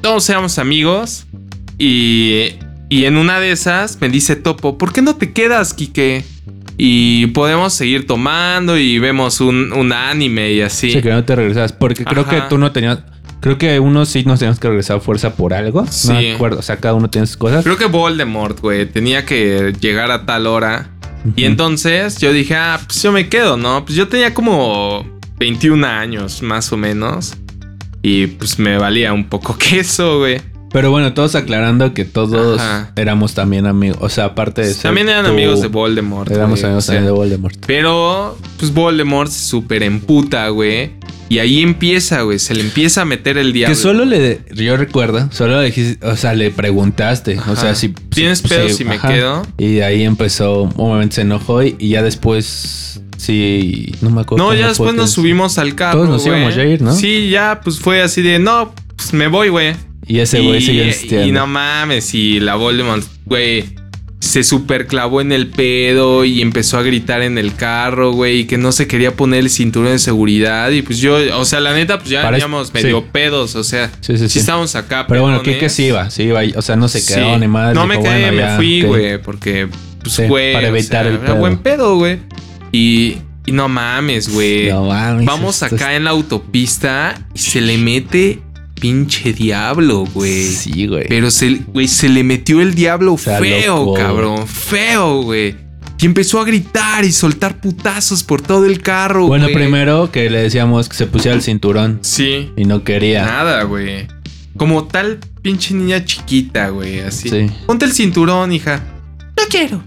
todos 0.00 0.28
éramos 0.30 0.58
amigos. 0.58 1.26
Y, 1.78 2.50
y 2.88 3.04
en 3.06 3.16
una 3.16 3.40
de 3.40 3.52
esas 3.52 4.00
me 4.00 4.08
dice 4.08 4.36
Topo, 4.36 4.78
¿por 4.78 4.92
qué 4.92 5.02
no 5.02 5.16
te 5.16 5.32
quedas, 5.32 5.74
Quique? 5.74 6.24
Y 6.76 7.26
podemos 7.28 7.74
seguir 7.74 8.06
tomando 8.06 8.78
y 8.78 8.98
vemos 8.98 9.40
un, 9.40 9.72
un 9.72 9.92
anime 9.92 10.52
y 10.52 10.62
así. 10.62 10.92
Sí, 10.92 11.02
que 11.02 11.10
no 11.10 11.24
te 11.24 11.36
regresabas. 11.36 11.72
Porque 11.72 12.04
creo 12.04 12.22
Ajá. 12.22 12.30
que 12.30 12.40
tú 12.48 12.56
no 12.56 12.72
tenías. 12.72 13.00
Creo 13.40 13.56
que 13.56 13.80
uno 13.80 14.04
sí 14.04 14.22
nos 14.24 14.38
teníamos 14.38 14.60
que 14.60 14.68
regresar 14.68 14.98
a 14.98 15.00
fuerza 15.00 15.34
por 15.34 15.54
algo. 15.54 15.86
Sí. 15.86 16.08
No 16.08 16.14
me 16.14 16.34
acuerdo. 16.34 16.58
O 16.58 16.62
sea, 16.62 16.76
cada 16.76 16.94
uno 16.94 17.08
tiene 17.08 17.26
sus 17.26 17.36
cosas. 17.36 17.64
Creo 17.64 17.78
que 17.78 17.86
Voldemort, 17.86 18.60
güey, 18.60 18.86
tenía 18.86 19.24
que 19.24 19.72
llegar 19.80 20.10
a 20.10 20.26
tal 20.26 20.46
hora. 20.46 20.90
Y 21.36 21.44
entonces 21.44 22.18
yo 22.18 22.32
dije, 22.32 22.54
ah, 22.56 22.80
pues 22.86 23.02
yo 23.02 23.12
me 23.12 23.28
quedo, 23.28 23.56
¿no? 23.56 23.84
Pues 23.84 23.96
yo 23.96 24.08
tenía 24.08 24.32
como 24.32 25.06
21 25.38 25.86
años, 25.86 26.42
más 26.42 26.72
o 26.72 26.76
menos. 26.76 27.34
Y 28.02 28.26
pues 28.28 28.58
me 28.58 28.78
valía 28.78 29.12
un 29.12 29.28
poco 29.28 29.56
queso, 29.58 30.18
güey. 30.20 30.40
Pero 30.72 30.90
bueno, 30.92 31.12
todos 31.14 31.34
aclarando 31.34 31.94
que 31.94 32.04
todos 32.04 32.60
Ajá. 32.60 32.92
éramos 32.96 33.34
también 33.34 33.66
amigos. 33.66 33.98
O 34.00 34.08
sea, 34.08 34.26
aparte 34.26 34.62
de 34.62 34.72
ser 34.72 34.82
También 34.82 35.08
eran 35.08 35.24
tú, 35.24 35.32
amigos 35.32 35.60
de 35.60 35.66
Voldemort. 35.68 36.30
Éramos 36.30 36.60
güey, 36.60 36.64
amigos 36.66 36.84
o 36.84 36.86
sea. 36.86 36.94
también 36.96 37.12
de 37.12 37.18
Voldemort. 37.18 37.56
Pero, 37.66 38.38
pues 38.58 38.72
Voldemort 38.72 39.30
se 39.30 39.48
súper 39.48 39.82
emputa, 39.82 40.48
güey. 40.48 40.92
Y 41.28 41.38
ahí 41.38 41.60
empieza, 41.62 42.22
güey. 42.22 42.38
Se 42.38 42.54
le 42.54 42.60
empieza 42.60 43.02
a 43.02 43.04
meter 43.04 43.38
el 43.38 43.52
diablo. 43.52 43.74
Que 43.74 43.80
solo 43.80 44.04
le. 44.04 44.40
Yo 44.54 44.76
recuerdo, 44.76 45.28
solo 45.32 45.60
le 45.60 45.66
dijiste. 45.66 46.04
O 46.06 46.16
sea, 46.16 46.34
le 46.34 46.50
preguntaste. 46.50 47.38
Ajá. 47.38 47.52
O 47.52 47.56
sea, 47.56 47.74
si. 47.74 47.88
¿Tienes 47.90 48.38
si- 48.38 48.48
pedo 48.48 48.68
si 48.68 48.84
me 48.84 48.96
ajá. 48.96 49.08
quedo? 49.08 49.42
Y 49.58 49.74
de 49.74 49.84
ahí 49.84 50.02
empezó. 50.02 50.62
Un 50.62 50.72
momento 50.76 51.16
se 51.16 51.20
enojó 51.22 51.62
y, 51.62 51.76
y 51.78 51.90
ya 51.90 52.02
después. 52.02 53.00
Sí. 53.16 53.92
No 54.00 54.10
me 54.10 54.22
acuerdo. 54.22 54.44
No, 54.44 54.54
ya 54.54 54.68
después 54.68 54.94
nos 54.94 55.10
subimos 55.10 55.58
al 55.58 55.74
carro. 55.74 55.98
Todos 55.98 56.08
nos 56.08 56.24
güey. 56.26 56.38
íbamos 56.38 56.56
a 56.56 56.64
ir, 56.64 56.82
¿no? 56.82 56.92
Sí, 56.94 57.28
ya, 57.30 57.60
pues 57.62 57.78
fue 57.78 58.02
así 58.02 58.22
de, 58.22 58.38
no, 58.38 58.72
pues 58.96 59.12
me 59.12 59.28
voy, 59.28 59.50
güey. 59.50 59.74
Y 60.10 60.18
ese 60.20 60.40
güey 60.40 60.60
siguió 60.60 60.84
insistiendo. 60.86 61.26
y 61.28 61.32
no 61.32 61.46
mames, 61.46 62.14
y 62.14 62.40
la 62.40 62.56
Voldemort, 62.56 63.04
güey, 63.26 63.64
se 64.18 64.42
super 64.44 64.86
clavó 64.86 65.20
en 65.22 65.32
el 65.32 65.46
pedo 65.46 66.24
y 66.24 66.42
empezó 66.42 66.76
a 66.78 66.82
gritar 66.82 67.22
en 67.22 67.38
el 67.38 67.54
carro, 67.54 68.12
güey, 68.12 68.40
y 68.40 68.44
que 68.44 68.58
no 68.58 68.70
se 68.72 68.86
quería 68.86 69.12
poner 69.16 69.40
el 69.40 69.50
cinturón 69.50 69.92
de 69.92 69.98
seguridad. 69.98 70.70
Y 70.72 70.82
pues 70.82 70.98
yo, 70.98 71.16
o 71.38 71.44
sea, 71.44 71.60
la 71.60 71.72
neta, 71.72 71.98
pues 71.98 72.10
ya 72.10 72.22
Parece- 72.22 72.44
veníamos 72.44 72.74
medio 72.74 72.98
sí. 73.00 73.06
pedos, 73.12 73.54
o 73.54 73.64
sea, 73.64 73.88
Sí, 74.00 74.12
sí, 74.16 74.18
sí, 74.18 74.28
sí. 74.28 74.38
estábamos 74.40 74.74
acá. 74.76 75.06
Pero 75.08 75.22
bueno, 75.22 75.38
pedones. 75.42 75.60
que 75.60 75.68
sí 75.70 75.84
iba, 75.86 76.10
sí 76.10 76.24
iba. 76.24 76.40
O 76.56 76.62
sea, 76.62 76.76
no 76.76 76.88
se 76.88 77.04
quedó 77.06 77.38
ni 77.38 77.48
madre. 77.48 77.74
No 77.74 77.86
me 77.86 77.94
dijo, 77.96 78.04
quedé, 78.08 78.20
bueno, 78.20 78.36
me 78.36 78.42
ya, 78.42 78.56
fui, 78.56 78.82
güey, 78.82 79.22
porque, 79.22 79.68
pues, 80.02 80.28
güey, 80.28 80.52
para 80.52 80.66
o 80.66 80.70
evitar 80.76 81.04
sea, 81.04 81.12
el 81.12 81.18
pedo. 81.20 81.36
buen 81.36 81.58
pedo, 81.58 81.96
güey. 81.96 82.18
Y, 82.72 83.16
Y 83.46 83.52
no 83.52 83.68
mames, 83.68 84.28
güey. 84.28 84.68
No 84.68 84.84
mames, 84.84 85.24
Vamos 85.24 85.62
acá 85.62 85.96
en 85.96 86.04
la 86.04 86.10
autopista 86.10 87.26
y 87.34 87.38
se 87.38 87.60
le 87.62 87.78
mete 87.78 88.42
pinche 88.80 89.32
diablo, 89.32 90.04
güey. 90.12 90.46
Sí, 90.48 90.86
güey. 90.86 91.06
Pero 91.08 91.30
se, 91.30 91.60
güey, 91.68 91.86
se 91.88 92.08
le 92.08 92.24
metió 92.24 92.60
el 92.60 92.74
diablo 92.74 93.16
feo, 93.16 93.94
cabrón. 93.94 94.46
Feo, 94.48 95.22
güey. 95.22 95.54
Y 96.00 96.06
empezó 96.06 96.40
a 96.40 96.44
gritar 96.44 97.04
y 97.04 97.12
soltar 97.12 97.60
putazos 97.60 98.22
por 98.22 98.40
todo 98.40 98.64
el 98.64 98.80
carro, 98.80 99.26
Bueno, 99.26 99.44
güey. 99.44 99.54
primero 99.54 100.10
que 100.10 100.30
le 100.30 100.38
decíamos 100.42 100.88
que 100.88 100.96
se 100.96 101.06
pusiera 101.06 101.36
el 101.36 101.42
cinturón 101.42 101.98
Sí. 102.02 102.50
y 102.56 102.64
no 102.64 102.82
quería. 102.84 103.26
Nada, 103.26 103.62
güey. 103.64 104.06
Como 104.56 104.84
tal 104.84 105.18
pinche 105.42 105.74
niña 105.74 106.02
chiquita, 106.04 106.70
güey. 106.70 107.00
Así. 107.00 107.28
Sí. 107.28 107.46
Ponte 107.66 107.84
el 107.84 107.92
cinturón, 107.92 108.50
hija. 108.52 108.82
No 109.36 109.42
quiero. 109.50 109.82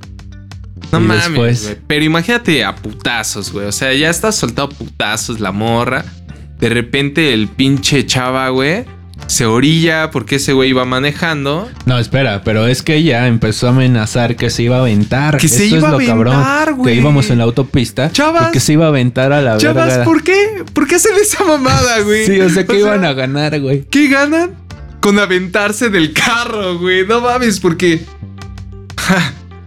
No 0.91 0.99
Y 0.99 1.03
mames, 1.03 1.23
después- 1.29 1.63
güey. 1.63 1.77
Pero 1.87 2.05
imagínate 2.05 2.63
a 2.63 2.75
putazos, 2.75 3.51
güey. 3.51 3.65
O 3.65 3.71
sea, 3.71 3.91
ya 3.93 4.09
está 4.11 4.31
soltado 4.31 4.67
a 4.67 4.69
putazos 4.69 5.39
la 5.39 5.51
morra. 5.51 6.05
De 6.63 6.69
repente 6.69 7.33
el 7.33 7.49
pinche 7.49 8.05
chava, 8.05 8.47
güey, 8.47 8.85
se 9.27 9.45
orilla 9.45 10.11
porque 10.11 10.37
ese 10.37 10.53
güey 10.53 10.69
iba 10.69 10.85
manejando. 10.85 11.69
No, 11.85 11.99
espera, 11.99 12.41
pero 12.45 12.67
es 12.67 12.81
que 12.81 12.95
ella 12.95 13.27
empezó 13.27 13.67
a 13.67 13.71
amenazar 13.71 14.37
que 14.37 14.49
se 14.49 14.63
iba 14.63 14.77
a 14.77 14.79
aventar. 14.79 15.35
Que 15.39 15.49
se 15.49 15.65
iba 15.65 15.79
es 15.79 15.83
a 15.83 15.91
lo 15.91 15.97
cabrón. 15.97 16.35
aventar, 16.35 16.73
güey. 16.75 16.93
Que 16.95 17.01
íbamos 17.01 17.29
en 17.31 17.39
la 17.39 17.43
autopista. 17.43 18.13
Chavas. 18.13 18.51
que 18.51 18.61
se 18.61 18.71
iba 18.71 18.85
a 18.85 18.87
aventar 18.87 19.33
a 19.33 19.41
la 19.41 19.57
Chavas, 19.57 19.87
verga. 19.89 20.03
¿por 20.05 20.23
qué? 20.23 20.63
¿Por 20.71 20.87
qué 20.87 20.95
hacen 20.95 21.11
esa 21.21 21.43
mamada, 21.43 21.99
güey? 21.99 22.25
Sí, 22.27 22.39
o 22.39 22.49
sea 22.49 22.65
que 22.67 22.79
iban 22.79 23.03
a 23.03 23.11
ganar, 23.11 23.59
güey. 23.59 23.83
¿Qué 23.89 24.07
ganan? 24.07 24.51
Con 25.01 25.19
aventarse 25.19 25.89
del 25.89 26.13
carro, 26.13 26.79
güey. 26.79 27.05
No 27.05 27.19
mames, 27.19 27.59
porque. 27.59 28.05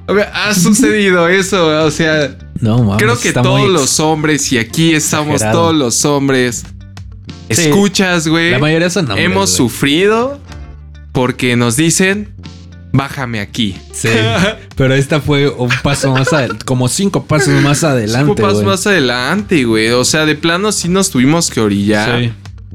A 0.08 0.12
ver, 0.14 0.30
ha 0.32 0.54
sucedido 0.58 1.28
eso, 1.28 1.84
o 1.84 1.90
sea. 1.90 2.38
No, 2.58 2.82
mames. 2.82 3.02
Creo 3.02 3.18
que 3.20 3.34
todos 3.34 3.60
muy 3.60 3.70
los 3.70 4.00
hombres, 4.00 4.50
y 4.50 4.56
aquí 4.56 4.94
estamos 4.94 5.34
exagerado. 5.34 5.60
todos 5.60 5.74
los 5.74 6.02
hombres, 6.06 6.64
Sí. 7.50 7.62
escuchas, 7.62 8.28
güey. 8.28 8.50
La 8.50 8.58
mayoría 8.58 8.90
son 8.90 9.06
hombres, 9.10 9.24
Hemos 9.24 9.50
sufrido 9.50 10.38
porque 11.12 11.56
nos 11.56 11.76
dicen, 11.76 12.34
bájame 12.92 13.40
aquí. 13.40 13.76
Sí. 13.92 14.08
Pero 14.76 14.94
esta 14.94 15.20
fue 15.20 15.48
un 15.48 15.70
paso 15.82 16.12
más 16.12 16.32
adelante. 16.32 16.64
Como 16.64 16.88
cinco 16.88 17.24
pasos 17.24 17.62
más 17.62 17.84
adelante. 17.84 18.32
Cinco 18.34 18.34
pasos 18.48 18.64
más 18.64 18.86
adelante, 18.86 19.64
güey. 19.64 19.90
O 19.90 20.04
sea, 20.04 20.26
de 20.26 20.34
plano 20.34 20.72
sí 20.72 20.88
nos 20.88 21.10
tuvimos 21.10 21.50
que 21.50 21.60
orillar. 21.60 22.20
Sí. 22.20 22.32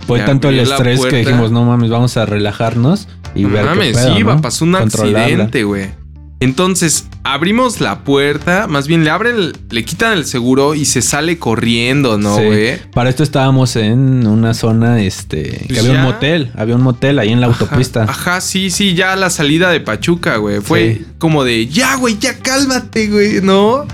Fue 0.07 0.19
tanto 0.21 0.49
el 0.49 0.60
estrés 0.60 0.99
que 1.05 1.17
dijimos, 1.17 1.51
no 1.51 1.63
mames, 1.63 1.89
vamos 1.89 2.17
a 2.17 2.25
relajarnos 2.25 3.07
y 3.36 3.43
No 3.43 3.49
ver 3.49 3.65
mames, 3.65 3.89
qué 3.89 3.93
pedo, 3.93 4.15
sí, 4.15 4.19
¿no? 4.21 4.25
va, 4.29 4.41
pasó 4.41 4.65
un 4.65 4.75
accidente, 4.75 5.63
güey. 5.63 6.00
Entonces, 6.41 7.06
abrimos 7.23 7.82
la 7.82 7.99
puerta, 8.04 8.65
más 8.67 8.88
bien 8.88 9.04
le 9.04 9.12
abren, 9.12 9.54
le 9.69 9.86
quitan 9.86 10.13
el 10.17 10.25
seguro 10.25 10.73
y 10.73 10.86
se 10.86 11.04
sale 11.04 11.38
corriendo, 11.38 12.17
¿no, 12.17 12.36
Sí. 12.36 12.43
güey? 12.43 12.80
Para 12.91 13.12
esto 13.12 13.21
estábamos 13.21 13.75
en 13.75 14.25
una 14.25 14.56
zona, 14.56 15.01
este, 15.04 15.43
que 15.43 15.65
Pues 15.67 15.80
había 15.82 15.93
ya. 15.93 15.99
un 15.99 16.06
motel, 16.06 16.51
había 16.58 16.75
un 16.75 16.82
motel 16.82 17.19
ahí 17.19 17.30
en 17.30 17.41
la 17.41 17.47
Ajá, 17.47 17.58
autopista. 17.63 18.04
Ajá, 18.06 18.41
sí, 18.41 18.71
sí, 18.71 18.95
ya 18.95 19.15
la 19.15 19.30
salida 19.30 19.69
de 19.69 19.82
Pachuca, 19.82 20.38
güey. 20.38 20.62
Fue 20.62 20.95
Sí. 20.95 21.06
como 21.19 21.43
de, 21.43 21.67
ya, 21.67 21.95
güey, 21.97 22.17
ya 22.19 22.36
cálmate, 22.39 23.08
güey, 23.10 23.39
¿no? 23.43 23.86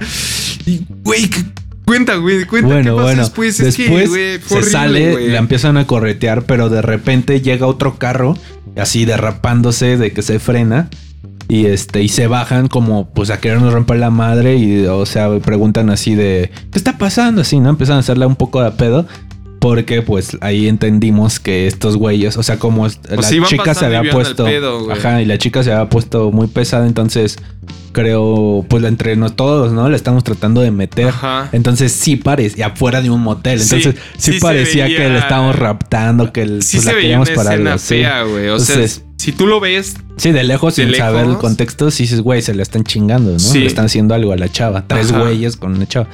Y, 0.66 0.86
güey, 1.04 1.30
¿qué- 1.30 1.44
cuenta, 1.86 2.16
güey, 2.16 2.46
cuenta 2.46 2.68
Bueno, 2.68 2.96
qué 2.96 3.02
bueno, 3.04 3.22
después. 3.24 3.58
después, 3.58 3.76
es 3.76 3.76
que, 3.76 3.90
güey, 4.08 4.40
fue 4.40 4.40
se 4.40 4.54
horrible, 4.54 4.72
sale, 4.72 5.12
güey. 5.12 5.28
la 5.32 5.40
empiezan 5.40 5.76
a 5.76 5.86
corretear, 5.86 6.44
pero 6.44 6.70
de 6.70 6.82
repente 6.82 7.42
llega 7.42 7.68
otro 7.68 8.00
carro, 8.00 8.38
así 8.78 9.04
derrapándose 9.04 9.98
de 9.98 10.14
que 10.14 10.22
se 10.22 10.40
frena. 10.40 10.90
Y 11.50 11.66
este, 11.68 12.04
y 12.04 12.10
se 12.10 12.28
bajan 12.28 12.68
como 12.68 13.10
pues 13.10 13.30
a 13.30 13.40
querernos 13.40 13.74
romper 13.74 14.00
la 14.00 14.10
madre. 14.10 14.58
Y 14.58 14.86
o 14.86 15.06
sea, 15.06 15.30
preguntan 15.40 15.90
así 15.90 16.16
de 16.16 16.52
¿qué 16.72 16.78
está 16.78 16.98
pasando? 16.98 17.42
Así, 17.42 17.60
¿no? 17.60 17.70
Empiezan 17.70 17.98
a 17.98 18.00
hacerle 18.00 18.26
un 18.26 18.36
poco 18.36 18.62
de 18.62 18.72
pedo. 18.72 19.06
Porque 19.60 20.02
pues 20.02 20.38
ahí 20.42 20.68
entendimos 20.68 21.40
que 21.40 21.68
estos 21.68 21.98
güeyes, 21.98 22.38
o 22.38 22.44
sea, 22.44 22.60
como 22.60 22.86
es- 22.86 23.00
la 23.10 23.22
chica 23.48 23.74
se 23.74 23.86
había 23.86 24.12
puesto. 24.12 24.46
pedo, 24.46 24.92
ajá, 24.92 25.22
y 25.22 25.26
la 25.26 25.38
chica 25.38 25.64
se 25.64 25.72
había 25.72 25.90
puesto 25.90 26.32
muy 26.32 26.48
pesada. 26.48 26.86
Entonces, 26.86 27.38
creo, 27.92 28.66
pues 28.70 28.84
entre 28.84 29.16
nos 29.16 29.36
todos, 29.36 29.72
¿no? 29.74 29.90
Le 29.90 29.96
estamos 29.96 30.24
tratando 30.24 30.62
de 30.62 30.72
meter. 30.72 31.08
Ajá. 31.08 31.50
Entonces 31.52 31.92
sí 31.92 32.16
parecía 32.16 32.68
afuera 32.68 33.02
de 33.02 33.10
un 33.10 33.22
motel. 33.22 33.60
Entonces 33.62 33.96
sí, 34.18 34.34
parecía 34.40 34.86
veía- 34.86 34.98
que 34.98 35.10
le 35.10 35.18
estábamos 35.20 35.56
raptando, 35.56 36.32
que 36.32 36.44
el- 36.44 36.62
Sí 36.62 36.78
pues, 36.78 36.86
se 36.86 36.94
la 36.94 37.00
queríamos 37.00 37.30
para 37.32 37.52
algo. 37.52 37.78
Fea, 37.80 38.24
güey. 38.24 38.48
O 38.50 38.58
Entonces, 38.58 38.92
sea, 38.92 39.04
si 39.18 39.32
tú 39.32 39.48
lo 39.48 39.60
ves, 39.60 39.96
sí, 40.18 40.32
de 40.32 40.44
lejos, 40.44 40.76
de 40.76 40.86
sin 40.86 40.96
saber 40.96 41.22
el 41.22 41.28
lejos. 41.30 41.42
contexto, 41.42 41.90
sí 41.90 42.04
dices, 42.04 42.22
güey, 42.22 42.42
se 42.44 42.54
le 42.54 42.62
están 42.62 42.84
chingando, 42.84 43.32
¿no? 43.32 43.40
Sí. 43.40 43.60
Le 43.60 43.66
están 43.66 43.86
haciendo 43.86 44.14
algo 44.14 44.32
a 44.32 44.38
la 44.38 44.50
chava. 44.50 44.86
Tres 44.88 45.12
Ajá. 45.12 45.22
güeyes 45.22 45.58
con 45.58 45.76
una 45.76 45.88
chava. 45.88 46.08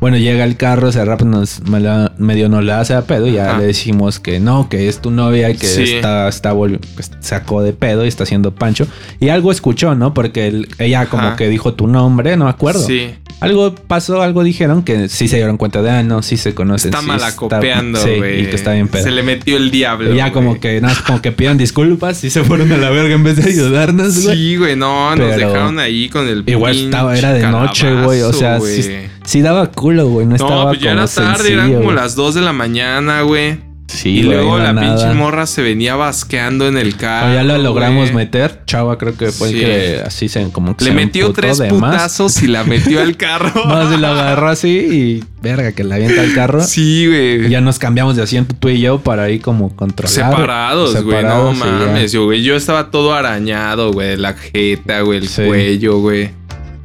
Bueno, 0.00 0.16
llega 0.16 0.44
el 0.44 0.56
carro, 0.56 0.90
se 0.92 1.04
rapa, 1.04 1.24
nos, 1.26 1.60
me 1.68 1.78
la- 1.78 2.12
medio 2.16 2.48
nos 2.48 2.64
la 2.64 2.80
hace 2.80 2.94
a 2.94 3.02
pedo 3.02 3.26
y 3.26 3.32
ya 3.32 3.50
Ajá. 3.50 3.58
le 3.58 3.66
decimos 3.66 4.18
que 4.18 4.40
no, 4.40 4.68
que 4.70 4.88
es 4.88 5.00
tu 5.02 5.10
novia 5.10 5.50
y 5.50 5.56
que 5.56 5.66
Sí. 5.66 5.82
está, 5.82 6.26
está 6.28 6.52
que 6.52 7.02
sacó 7.20 7.62
de 7.62 7.72
pedo 7.74 8.04
y 8.04 8.08
está 8.08 8.22
haciendo 8.24 8.54
pancho. 8.54 8.86
Y 9.20 9.28
algo 9.28 9.52
escuchó, 9.52 9.94
¿no? 9.94 10.14
Porque 10.14 10.66
ella 10.78 11.04
como 11.06 11.24
Ajá. 11.24 11.36
que 11.36 11.48
dijo 11.48 11.74
tu 11.74 11.86
nombre, 11.86 12.36
no 12.36 12.44
me 12.44 12.50
acuerdo. 12.50 12.80
sí. 12.86 13.10
Algo 13.40 13.74
pasó, 13.74 14.20
algo 14.20 14.44
dijeron 14.44 14.82
que 14.82 15.08
sí 15.08 15.26
se 15.26 15.36
dieron 15.36 15.56
cuenta 15.56 15.80
de, 15.80 15.88
ah, 15.88 16.02
no, 16.02 16.20
sí 16.20 16.36
se 16.36 16.54
conocen. 16.54 16.90
Está 16.90 17.00
sí 17.00 17.06
malacopeando, 17.06 17.98
sí, 17.98 18.16
güey. 18.18 18.42
y 18.42 18.46
que 18.46 18.54
está 18.56 18.74
bien 18.74 18.86
pedo. 18.88 19.02
Se 19.02 19.10
le 19.10 19.22
metió 19.22 19.56
el 19.56 19.70
diablo. 19.70 20.12
Y 20.12 20.18
ya 20.18 20.30
como 20.30 20.60
que, 20.60 20.78
nada, 20.82 20.92
más 20.92 21.02
como 21.02 21.22
que 21.22 21.32
pidieron 21.32 21.56
disculpas 21.56 22.22
y 22.22 22.28
se 22.28 22.44
fueron 22.44 22.70
a 22.70 22.76
la 22.76 22.90
verga 22.90 23.14
en 23.14 23.24
vez 23.24 23.36
de 23.36 23.48
ayudarnos, 23.50 24.24
güey. 24.24 24.36
Sí, 24.36 24.56
güey, 24.56 24.76
no, 24.76 25.16
nos 25.16 25.36
dejaron 25.36 25.78
ahí 25.78 26.10
con 26.10 26.28
el 26.28 26.44
Igual 26.46 26.76
estaba, 26.84 27.16
era 27.16 27.32
de 27.32 27.46
noche, 27.46 27.94
güey. 28.04 28.20
O 28.20 28.32
sea, 28.34 28.60
sí. 28.60 28.90
Sí 29.30 29.42
daba 29.42 29.70
culo, 29.70 30.08
güey. 30.08 30.26
No, 30.26 30.30
No, 30.30 30.36
estaba 30.36 30.68
pues 30.68 30.80
ya 30.80 30.92
era 30.92 31.06
tarde, 31.06 31.36
sencillo, 31.36 31.54
eran 31.54 31.72
como 31.72 31.84
güey. 31.84 31.96
las 31.96 32.14
2 32.16 32.34
de 32.34 32.40
la 32.40 32.52
mañana, 32.52 33.22
güey. 33.22 33.70
Sí, 33.86 34.18
y 34.20 34.22
güey, 34.22 34.36
luego 34.36 34.56
la 34.58 34.72
nada. 34.72 34.94
pinche 34.96 35.12
morra 35.14 35.46
se 35.48 35.62
venía 35.62 35.96
basqueando 35.96 36.68
en 36.68 36.76
el 36.78 36.94
carro. 36.96 37.34
Ya 37.34 37.42
lo 37.42 37.58
logramos 37.58 38.12
güey. 38.12 38.24
meter. 38.24 38.62
Chava, 38.64 38.96
creo 38.98 39.16
que 39.16 39.32
fue 39.32 39.48
Sí. 39.48 39.54
el 39.56 39.60
que 39.64 40.02
así 40.06 40.28
se 40.28 40.48
como 40.52 40.76
que 40.76 40.84
Le 40.84 40.90
se 40.92 40.94
metió 40.96 41.32
tres 41.32 41.58
más. 41.58 41.68
putazos 41.70 42.40
y 42.40 42.46
la 42.46 42.62
metió 42.62 43.00
al 43.00 43.16
carro. 43.16 43.50
No, 43.66 43.90
se 43.90 43.98
lo 43.98 44.06
agarró 44.06 44.48
así 44.48 44.68
y 44.68 45.24
verga, 45.42 45.72
que 45.72 45.82
la 45.82 45.96
avienta 45.96 46.20
al 46.20 46.32
carro. 46.34 46.62
Sí, 46.62 47.08
güey. 47.08 47.46
Y 47.46 47.48
ya 47.48 47.60
nos 47.60 47.80
cambiamos 47.80 48.14
de 48.14 48.22
asiento 48.22 48.54
tú 48.56 48.68
y 48.68 48.80
yo 48.80 49.00
para 49.00 49.24
ahí 49.24 49.40
como 49.40 49.74
controlar. 49.74 50.08
Separados, 50.14 51.02
güey. 51.02 51.24
No 51.24 51.52
mames, 51.52 52.12
yo, 52.12 52.26
güey. 52.26 52.44
Yo 52.44 52.54
estaba 52.54 52.92
todo 52.92 53.12
arañado, 53.12 53.92
güey. 53.92 54.16
La 54.16 54.34
jeta, 54.34 55.00
güey. 55.00 55.18
El 55.18 55.28
Sí. 55.28 55.42
cuello, 55.44 55.98
güey. 55.98 56.30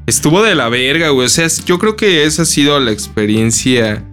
Estuvo 0.07 0.43
de 0.43 0.55
la 0.55 0.69
verga, 0.69 1.09
güey. 1.09 1.25
O 1.25 1.29
sea, 1.29 1.47
yo 1.65 1.79
creo 1.79 1.95
que 1.95 2.25
esa 2.25 2.43
ha 2.43 2.45
sido 2.45 2.79
la 2.79 2.91
experiencia. 2.91 4.03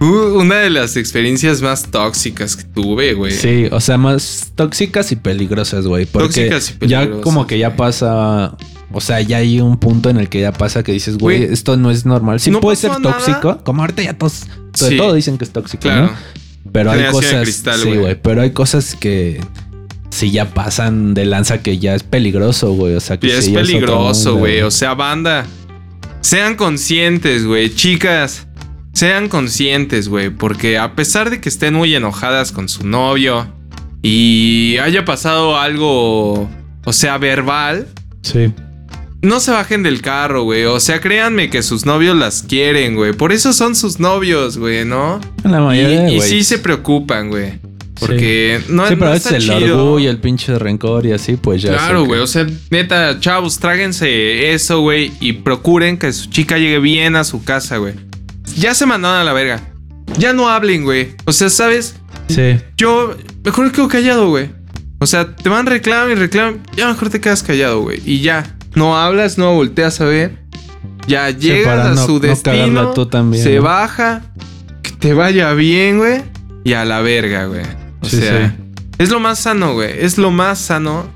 uh, 0.00 0.04
una 0.38 0.56
de 0.56 0.70
las 0.70 0.96
experiencias 0.96 1.62
más 1.62 1.90
tóxicas 1.90 2.56
que 2.56 2.64
tuve, 2.64 3.14
güey. 3.14 3.32
Sí, 3.32 3.66
o 3.70 3.80
sea, 3.80 3.96
más 3.96 4.52
tóxicas 4.54 5.12
y 5.12 5.16
peligrosas, 5.16 5.86
güey. 5.86 6.04
Porque 6.06 6.48
Tóxicas 6.50 6.74
y 6.80 6.86
ya 6.88 6.98
peligrosas, 7.00 7.24
como 7.24 7.46
que 7.46 7.58
ya 7.58 7.68
güey. 7.68 7.78
pasa. 7.78 8.56
O 8.92 9.00
sea, 9.00 9.20
ya 9.20 9.38
hay 9.38 9.60
un 9.60 9.78
punto 9.78 10.10
en 10.10 10.16
el 10.16 10.28
que 10.28 10.40
ya 10.40 10.52
pasa 10.52 10.82
que 10.82 10.92
dices, 10.92 11.18
güey, 11.18 11.38
Güey, 11.40 11.52
esto 11.52 11.76
no 11.76 11.90
es 11.90 12.06
normal. 12.06 12.40
Sí 12.40 12.50
no 12.50 12.60
puede 12.60 12.76
ser 12.76 12.90
nada. 13.00 13.16
tóxico. 13.18 13.58
Como 13.64 13.82
ahorita 13.82 14.02
ya 14.02 14.14
todos, 14.16 14.44
Sí. 14.74 14.96
todo 14.96 15.12
dicen 15.14 15.38
que 15.38 15.44
es 15.44 15.50
tóxico, 15.50 15.82
Claro. 15.82 16.06
¿no? 16.06 16.12
Pero 16.72 16.90
hay 16.90 17.04
cosas. 17.10 17.42
cristal, 17.42 17.80
sí, 17.80 17.94
güey. 17.96 18.20
Pero 18.20 18.42
hay 18.42 18.50
cosas 18.50 18.96
que 18.96 19.40
sí 20.16 20.30
ya 20.30 20.50
pasan 20.54 21.14
de 21.14 21.24
lanza 21.26 21.62
que 21.62 21.78
ya 21.78 21.94
es 21.94 22.02
peligroso, 22.02 22.72
güey. 22.72 22.94
O 22.94 23.00
sea, 23.00 23.18
que 23.18 23.28
Y 23.28 23.30
es 23.30 23.44
sí 23.44 23.52
ya 23.52 23.60
otro 23.60 23.66
peligroso, 23.72 24.30
mundo, 24.30 24.40
güey. 24.40 24.62
O 24.62 24.70
sea, 24.70 24.94
banda. 24.94 25.46
Sean 26.20 26.56
conscientes, 26.56 27.44
güey. 27.46 27.74
Chicas. 27.74 28.46
Sean 28.92 29.28
conscientes, 29.28 30.08
güey. 30.08 30.30
Porque 30.30 30.78
a 30.78 30.94
pesar 30.94 31.30
de 31.30 31.40
que 31.40 31.48
estén 31.48 31.74
muy 31.74 31.94
enojadas 31.94 32.52
con 32.52 32.68
su 32.68 32.86
novio. 32.86 33.46
Y 34.02 34.76
haya 34.82 35.04
pasado 35.04 35.58
algo. 35.58 36.48
O 36.84 36.92
sea, 36.92 37.18
verbal. 37.18 37.86
Sí. 38.22 38.52
No 39.22 39.40
se 39.40 39.50
bajen 39.50 39.82
del 39.82 40.02
carro, 40.02 40.44
güey. 40.44 40.64
O 40.66 40.78
sea, 40.78 41.00
créanme 41.00 41.50
que 41.50 41.62
sus 41.62 41.84
novios 41.86 42.16
las 42.16 42.42
quieren, 42.42 42.94
güey. 42.94 43.12
Por 43.12 43.32
eso 43.32 43.52
son 43.52 43.74
sus 43.74 43.98
novios, 43.98 44.56
güey, 44.58 44.84
¿no? 44.84 45.20
La 45.42 45.58
Y, 45.58 45.62
mayoría, 45.62 46.10
y 46.10 46.16
güey. 46.16 46.28
sí 46.30 46.44
se 46.44 46.58
preocupan, 46.58 47.30
güey. 47.30 47.58
Porque 47.98 48.60
no, 48.68 48.86
Sí, 48.88 48.94
pero 48.96 49.10
no 49.10 49.16
está 49.16 49.36
el 49.36 49.42
chido. 49.42 49.84
orgullo, 49.86 50.10
el 50.10 50.18
pinche 50.18 50.58
rencor 50.58 51.06
y 51.06 51.12
así, 51.12 51.36
pues 51.36 51.62
ya. 51.62 51.70
Claro, 51.72 52.02
que- 52.02 52.08
güey. 52.08 52.20
O 52.20 52.26
sea, 52.26 52.46
neta, 52.70 53.18
chavos, 53.20 53.58
tráguense 53.58 54.52
eso, 54.52 54.80
güey. 54.80 55.12
Y 55.20 55.32
procuren 55.34 55.98
que 55.98 56.12
su 56.12 56.26
chica 56.28 56.58
llegue 56.58 56.78
bien 56.78 57.16
a 57.16 57.24
su 57.24 57.42
casa, 57.44 57.78
güey. 57.78 57.94
Ya 58.56 58.74
se 58.74 58.86
mandaron 58.86 59.18
a 59.18 59.24
la 59.24 59.32
verga. 59.32 59.60
Ya 60.18 60.32
no 60.32 60.48
hablen, 60.48 60.84
güey. 60.84 61.08
O 61.24 61.32
sea, 61.32 61.50
¿sabes? 61.50 61.96
Sí. 62.28 62.56
Yo 62.76 63.16
mejor 63.44 63.66
me 63.66 63.72
quedo 63.72 63.88
callado, 63.88 64.28
güey. 64.28 64.50
O 64.98 65.06
sea, 65.06 65.34
te 65.36 65.48
van 65.48 65.66
reclaman 65.66 66.12
y 66.12 66.14
reclaman. 66.14 66.62
Ya 66.76 66.88
mejor 66.88 67.10
te 67.10 67.20
quedas 67.20 67.42
callado, 67.42 67.80
güey. 67.82 68.00
Y 68.04 68.20
ya. 68.20 68.56
No 68.74 68.96
hablas, 68.96 69.36
no 69.38 69.54
volteas 69.54 70.00
a 70.00 70.04
ver. 70.04 70.38
Ya 71.08 71.30
llegas 71.30 71.86
a 71.86 71.96
su 72.06 72.14
no 72.14 72.18
destino. 72.20 72.56
cagarla 72.56 72.92
tú 72.94 73.06
también, 73.06 73.42
se 73.42 73.56
¿no? 73.56 73.62
baja. 73.62 74.22
Que 74.82 74.90
te 74.92 75.12
vaya 75.14 75.52
bien, 75.54 75.98
güey. 75.98 76.22
Y 76.64 76.72
a 76.72 76.84
la 76.84 77.00
verga, 77.00 77.46
güey. 77.46 77.62
O 78.06 78.10
Sí, 78.10 78.18
sea, 78.18 78.56
sí. 78.56 78.82
es 78.98 79.10
lo 79.10 79.20
más 79.20 79.38
sano, 79.40 79.74
güey. 79.74 79.90
Es 79.98 80.18
lo 80.18 80.30
más 80.30 80.58
sano. 80.58 81.06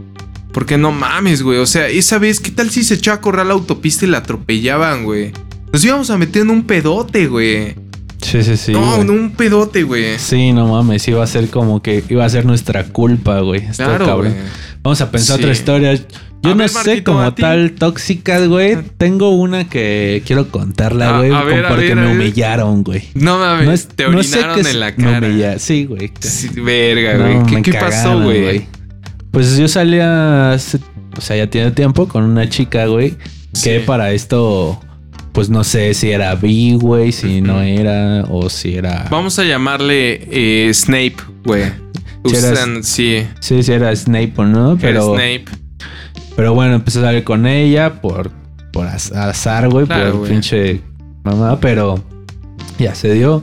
Porque 0.52 0.76
no 0.78 0.90
mames, 0.90 1.42
güey. 1.42 1.58
O 1.58 1.66
sea, 1.66 1.86
esa 1.88 2.18
vez, 2.18 2.40
¿qué 2.40 2.50
tal 2.50 2.70
si 2.70 2.82
se 2.82 2.94
echó 2.94 3.12
a 3.12 3.20
correr 3.20 3.42
a 3.42 3.44
la 3.44 3.52
autopista 3.52 4.04
y 4.04 4.08
la 4.08 4.18
atropellaban, 4.18 5.04
güey? 5.04 5.32
nos 5.72 5.84
íbamos 5.84 6.10
a 6.10 6.18
meter 6.18 6.42
en 6.42 6.50
un 6.50 6.64
pedote, 6.64 7.28
güey. 7.28 7.76
Sí, 8.20 8.42
sí, 8.42 8.56
sí. 8.56 8.72
no, 8.72 8.96
un 8.98 9.30
pedote, 9.36 9.84
güey. 9.84 10.18
Sí, 10.18 10.52
no 10.52 10.66
mames, 10.66 11.06
iba 11.06 11.22
a 11.22 11.26
ser 11.28 11.48
como 11.48 11.80
que 11.80 12.02
iba 12.08 12.24
a 12.24 12.28
ser 12.28 12.44
nuestra 12.44 12.84
culpa, 12.88 13.38
güey. 13.40 13.64
Está 13.66 13.84
Claro, 13.86 14.04
cabrón. 14.06 14.32
güey. 14.32 14.44
Vamos 14.82 15.00
a 15.00 15.10
pensar 15.12 15.36
Sí. 15.36 15.42
otra 15.44 15.52
historia. 15.52 15.98
Yo 16.42 16.50
A 16.50 16.54
no 16.54 16.58
ver, 16.60 16.68
sé 16.70 16.74
Marquito, 16.74 17.12
como 17.12 17.34
tal 17.34 17.72
tóxicas, 17.72 18.48
güey. 18.48 18.78
Tengo 18.96 19.30
una 19.30 19.68
que 19.68 20.22
quiero 20.24 20.48
contarla, 20.48 21.18
güey, 21.18 21.30
porque 21.68 21.94
ver, 21.94 21.96
me 21.96 22.12
humillaron, 22.12 22.82
güey. 22.82 23.02
No 23.14 23.38
mames, 23.38 23.66
No 23.66 23.72
es- 23.72 23.88
te 23.88 24.08
no 24.08 24.22
sé 24.22 24.38
orinaron 24.38 24.66
en 24.66 24.80
la 24.80 24.94
cara. 24.96 25.58
Sí, 25.58 25.84
güey. 25.84 26.10
Sí, 26.20 26.48
verga, 26.60 27.14
No, 27.18 27.44
güey. 27.44 27.62
¿Qué, 27.62 27.74
pasó, 27.74 28.22
güey? 28.22 28.66
Pues 29.30 29.56
yo 29.58 29.68
salía, 29.68 30.52
hace- 30.52 30.78
o 31.16 31.20
sea, 31.20 31.36
ya 31.36 31.48
tiene 31.48 31.72
tiempo 31.72 32.08
con 32.08 32.24
una 32.24 32.48
chica, 32.48 32.86
güey, 32.86 33.16
que 33.62 33.80
Sí. 33.80 33.84
para 33.86 34.12
esto, 34.12 34.80
pues 35.32 35.50
no 35.50 35.62
sé 35.62 35.92
si 35.92 36.10
era 36.10 36.34
bi, 36.36 36.72
güey, 36.74 37.12
si 37.12 37.42
no 37.42 37.60
era, 37.60 38.24
o 38.30 38.48
si 38.48 38.76
era... 38.76 39.06
Vamos 39.10 39.38
a 39.38 39.44
llamarle 39.44 40.26
eh, 40.30 40.70
Snape, 40.72 41.16
güey. 41.44 41.64
Si 42.24 42.36
Usan, 42.36 42.82
sí, 42.82 43.26
Sí, 43.40 43.62
si 43.62 43.72
era 43.72 43.94
Snape 43.94 44.32
o 44.36 44.44
no, 44.44 44.78
pero 44.80 45.00
pero... 45.00 45.14
Snape. 45.14 45.44
Pero 46.36 46.54
bueno, 46.54 46.74
empecé 46.74 47.00
a 47.00 47.02
salir 47.02 47.24
con 47.24 47.46
ella 47.46 48.00
por, 48.00 48.30
por 48.72 48.86
az- 48.86 49.12
azar, 49.12 49.68
güey, 49.68 49.86
Claro, 49.86 50.10
por 50.12 50.20
güey. 50.20 50.32
pinche 50.32 50.80
mamá, 51.24 51.58
pero 51.60 52.02
ya 52.78 52.94
se 52.94 53.12
dio. 53.12 53.42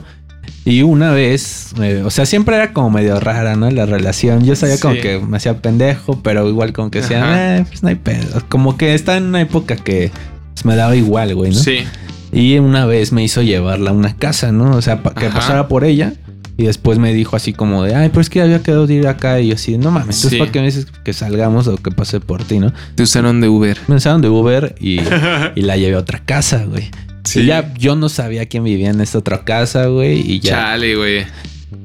Y 0.64 0.82
una 0.82 1.12
vez, 1.12 1.72
eh, 1.80 2.02
o 2.04 2.10
sea, 2.10 2.26
siempre 2.26 2.56
era 2.56 2.72
como 2.72 2.90
medio 2.90 3.18
rara, 3.20 3.56
¿no? 3.56 3.70
La 3.70 3.86
relación. 3.86 4.44
Yo 4.44 4.54
sabía 4.54 4.78
como 4.78 4.94
Sí. 4.94 5.00
que 5.00 5.18
me 5.18 5.36
hacía 5.38 5.56
pendejo, 5.62 6.20
pero 6.22 6.46
igual 6.48 6.72
como 6.72 6.90
que 6.90 7.00
decía, 7.00 7.58
eh, 7.58 7.64
pues 7.66 7.82
no 7.82 7.88
hay 7.88 7.94
pedo. 7.94 8.42
Como 8.48 8.76
que 8.76 8.94
está 8.94 9.16
en 9.16 9.24
una 9.24 9.40
época 9.40 9.76
que 9.76 10.10
pues, 10.54 10.64
me 10.66 10.76
daba 10.76 10.94
igual, 10.96 11.34
güey, 11.34 11.52
¿no? 11.52 11.58
Sí. 11.58 11.84
Y 12.32 12.58
una 12.58 12.84
vez 12.84 13.12
me 13.12 13.22
hizo 13.22 13.40
llevarla 13.40 13.90
a 13.90 13.92
una 13.94 14.14
casa, 14.16 14.52
¿no? 14.52 14.72
O 14.76 14.82
sea, 14.82 15.02
pa- 15.02 15.14
que 15.14 15.26
Ajá. 15.26 15.38
pasara 15.38 15.68
por 15.68 15.84
ella. 15.84 16.12
Y 16.58 16.64
después 16.64 16.98
me 16.98 17.14
dijo 17.14 17.36
así 17.36 17.52
como 17.54 17.84
de, 17.84 17.94
ay, 17.94 18.08
pero 18.08 18.20
es 18.20 18.28
que 18.28 18.42
había 18.42 18.60
quedado 18.62 18.86
de 18.88 18.94
ir 18.94 19.06
acá. 19.06 19.40
Y 19.40 19.48
yo 19.48 19.54
así, 19.54 19.78
no 19.78 19.90
mames, 19.92 20.16
entonces 20.16 20.30
Sí. 20.32 20.38
para 20.38 20.50
qué 20.52 20.58
me 20.58 20.66
dices 20.66 20.86
que 21.04 21.12
salgamos 21.12 21.68
o 21.68 21.76
que 21.76 21.90
pase 21.92 22.18
por 22.20 22.42
ti, 22.44 22.58
¿no? 22.58 22.72
Te 22.96 23.04
usaron 23.04 23.40
de 23.40 23.48
Uber. 23.48 23.78
Me 23.86 23.94
usaron 23.94 24.20
de 24.22 24.28
Uber 24.28 24.74
y, 24.80 24.98
y 25.54 25.62
la 25.62 25.76
llevé 25.76 25.94
a 25.94 26.00
otra 26.00 26.18
casa, 26.24 26.64
güey. 26.64 26.90
Sí. 27.24 27.40
Y 27.40 27.46
ya 27.46 27.72
yo 27.74 27.94
no 27.94 28.08
sabía 28.08 28.46
quién 28.46 28.64
vivía 28.64 28.90
en 28.90 29.00
esta 29.00 29.18
otra 29.18 29.44
casa, 29.44 29.86
güey. 29.86 30.18
Y 30.20 30.40
ya. 30.40 30.50
Chale, 30.50 30.96
güey. 30.96 31.26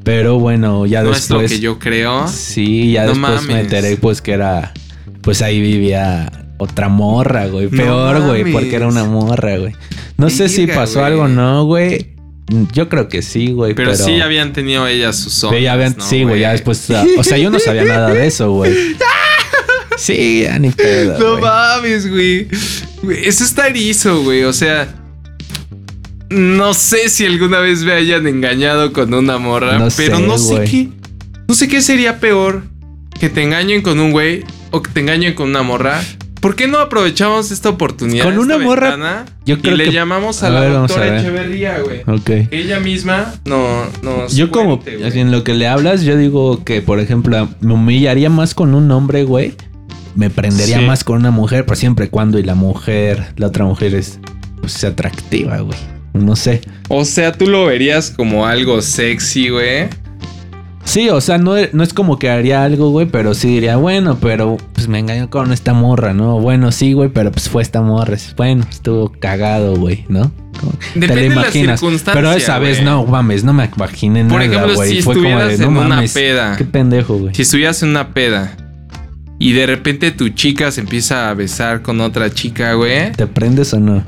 Pero 0.03 0.39
bueno, 0.39 0.85
ya 0.87 1.03
No 1.03 1.11
es 1.11 1.29
lo 1.29 1.37
después. 1.39 1.51
que 1.51 1.59
yo 1.59 1.77
creo. 1.77 2.27
Sí, 2.27 2.93
ya 2.93 3.05
No 3.05 3.09
después 3.13 3.45
me 3.45 3.59
enteré, 3.59 3.95
pues 3.97 4.21
que 4.21 4.31
era. 4.33 4.73
Pues 5.21 5.41
ahí 5.41 5.61
vivía 5.61 6.31
otra 6.57 6.89
morra, 6.89 7.47
güey. 7.47 7.65
No 7.69 7.77
Peor, 7.77 8.21
güey, 8.25 8.51
porque 8.51 8.75
era 8.75 8.87
una 8.87 9.03
morra, 9.05 9.57
güey. 9.57 9.73
No 10.17 10.29
sé 10.29 10.49
si 10.49 10.65
pasó 10.67 10.99
güey. 11.01 11.11
algo 11.11 11.23
o 11.23 11.27
no, 11.27 11.65
güey. 11.65 12.12
Yo 12.73 12.89
creo 12.89 13.07
que 13.07 13.21
sí, 13.21 13.51
güey. 13.51 13.73
Pero, 13.73 13.91
Pero, 13.91 14.03
sí 14.03 14.19
habían 14.21 14.53
tenido 14.53 14.85
ellas 14.85 15.15
sus 15.15 15.41
ya 15.61 15.73
habían- 15.73 15.95
¿no, 15.97 16.05
sí, 16.05 16.23
güey, 16.23 16.41
ya 16.41 16.51
después. 16.51 16.89
O 17.17 17.23
sea, 17.23 17.37
yo 17.37 17.49
no 17.49 17.59
sabía 17.59 17.83
nada 17.85 18.13
de 18.13 18.27
eso, 18.27 18.51
güey. 18.51 18.73
Sí, 19.97 20.41
ya 20.43 20.57
ni 20.59 20.69
pedo. 20.71 21.17
No 21.19 21.39
mames, 21.39 22.09
güey. 22.09 22.47
Eso 23.23 23.43
está 23.43 23.67
erizo, 23.67 24.23
güey. 24.23 24.43
O 24.43 24.53
sea. 24.53 24.87
No 26.29 26.73
sé 26.73 27.09
si 27.09 27.25
alguna 27.25 27.59
vez 27.59 27.83
me 27.83 27.91
hayan 27.93 28.25
engañado 28.25 28.91
con 28.91 29.13
una 29.13 29.37
morra. 29.37 29.77
No 29.77 29.87
pero 29.95 30.17
sé, 30.17 30.23
no 30.23 30.37
sé 30.37 30.63
qué. 30.63 30.89
No 31.47 31.53
sé 31.53 31.67
qué 31.67 31.81
sería 31.81 32.19
peor. 32.19 32.63
Que 33.19 33.29
te 33.29 33.43
engañen 33.43 33.81
con 33.81 33.99
un 33.99 34.11
güey. 34.11 34.43
O 34.71 34.81
que 34.81 34.91
te 34.91 34.99
engañen 35.01 35.35
con 35.35 35.49
una 35.49 35.61
morra. 35.61 36.03
¿Por 36.43 36.55
qué 36.55 36.67
no 36.67 36.77
aprovechamos 36.79 37.49
esta 37.51 37.69
oportunidad? 37.69 38.25
Con 38.25 38.37
una 38.37 38.57
morra, 38.59 39.25
yo 39.45 39.59
creo 39.61 39.73
y 39.73 39.77
le 39.77 39.83
que- 39.85 39.91
llamamos 39.93 40.43
a, 40.43 40.47
a 40.47 40.49
la 40.51 40.59
ver, 40.59 40.73
vamos 40.73 40.91
a 40.91 40.93
doctora 40.95 41.11
ver. 41.13 41.21
Echeverría, 41.21 41.79
güey. 41.79 42.01
Ok. 42.05 42.29
Ella 42.51 42.79
misma 42.79 43.33
no 43.45 43.85
nos. 44.03 44.35
Yo 44.35 44.51
como 44.51 44.81
cuente, 44.81 45.05
así 45.05 45.19
en 45.21 45.31
lo 45.31 45.43
que 45.45 45.53
le 45.55 45.67
hablas, 45.67 46.03
yo 46.03 46.17
digo 46.17 46.63
que, 46.65 46.81
por 46.81 46.99
ejemplo, 46.99 47.47
me 47.61 47.73
humillaría 47.73 48.29
más 48.29 48.53
con 48.53 48.75
un 48.75 48.91
hombre, 48.91 49.23
güey. 49.23 49.53
Me 50.15 50.29
prendería 50.29 50.79
Sí. 50.79 50.85
más 50.85 51.03
con 51.03 51.17
una 51.17 51.31
mujer, 51.31 51.65
pero 51.65 51.75
siempre 51.75 52.05
y 52.05 52.09
cuando 52.09 52.37
y 52.37 52.43
la 52.43 52.53
mujer, 52.55 53.33
la 53.37 53.47
otra 53.47 53.65
mujer 53.65 53.95
es 53.95 54.19
pues, 54.61 54.83
atractiva, 54.83 55.57
güey. 55.61 55.77
No 56.13 56.35
sé. 56.35 56.61
O 56.89 57.05
sea, 57.05 57.31
tú 57.31 57.47
lo 57.47 57.65
verías 57.65 58.11
como 58.11 58.45
algo 58.45 58.81
sexy, 58.83 59.49
güey. 59.49 59.87
Sí, 60.85 61.09
o 61.09 61.21
sea, 61.21 61.37
no, 61.37 61.53
no 61.71 61.83
es 61.83 61.93
como 61.93 62.19
que 62.19 62.29
haría 62.29 62.63
algo, 62.63 62.89
güey, 62.91 63.07
pero 63.07 63.33
sí 63.33 63.47
diría, 63.47 63.77
bueno, 63.77 64.17
pero 64.21 64.57
pues 64.73 64.87
me 64.87 64.99
engañó 64.99 65.29
con 65.29 65.53
esta 65.53 65.73
morra, 65.73 66.13
¿no? 66.13 66.39
Bueno, 66.39 66.71
sí, 66.71 66.93
güey, 66.93 67.09
pero 67.09 67.31
pues 67.31 67.47
fue 67.49 67.61
esta 67.63 67.81
morra. 67.81 68.17
Bueno, 68.35 68.65
estuvo 68.69 69.11
cagado, 69.19 69.75
güey, 69.77 70.05
¿no? 70.09 70.31
Como- 70.59 70.73
Depende 70.93 71.29
de 71.29 71.35
la 71.35 71.51
circunstancia, 71.51 72.13
Pero 72.13 72.31
esa 72.33 72.59
vez 72.59 72.83
no, 72.83 73.05
mames, 73.05 73.43
no 73.43 73.53
me 73.53 73.69
imaginé 73.75 74.23
Por 74.25 74.33
nada, 74.41 74.45
ejemplo, 74.45 74.75
güey. 74.75 74.89
si 74.91 75.01
Fue 75.01 75.15
como 75.15 75.39
de, 75.39 75.57
no 75.57 75.63
en 75.65 75.69
una 75.77 75.87
mames, 75.87 76.13
peda. 76.13 76.55
Qué 76.57 76.65
pendejo, 76.65 77.17
güey. 77.17 77.33
Si 77.33 77.41
estuvieras 77.43 77.81
en 77.81 77.89
una 77.89 78.13
peda 78.13 78.55
y 79.39 79.53
de 79.53 79.65
repente 79.65 80.11
tu 80.11 80.29
chica 80.29 80.69
se 80.71 80.81
empieza 80.81 81.29
a 81.29 81.33
besar 81.33 81.81
con 81.81 82.01
otra 82.01 82.29
chica, 82.29 82.73
güey, 82.73 83.13
¿Te 83.13 83.25
prendes 83.25 83.73
o 83.73 83.79
no? 83.79 84.03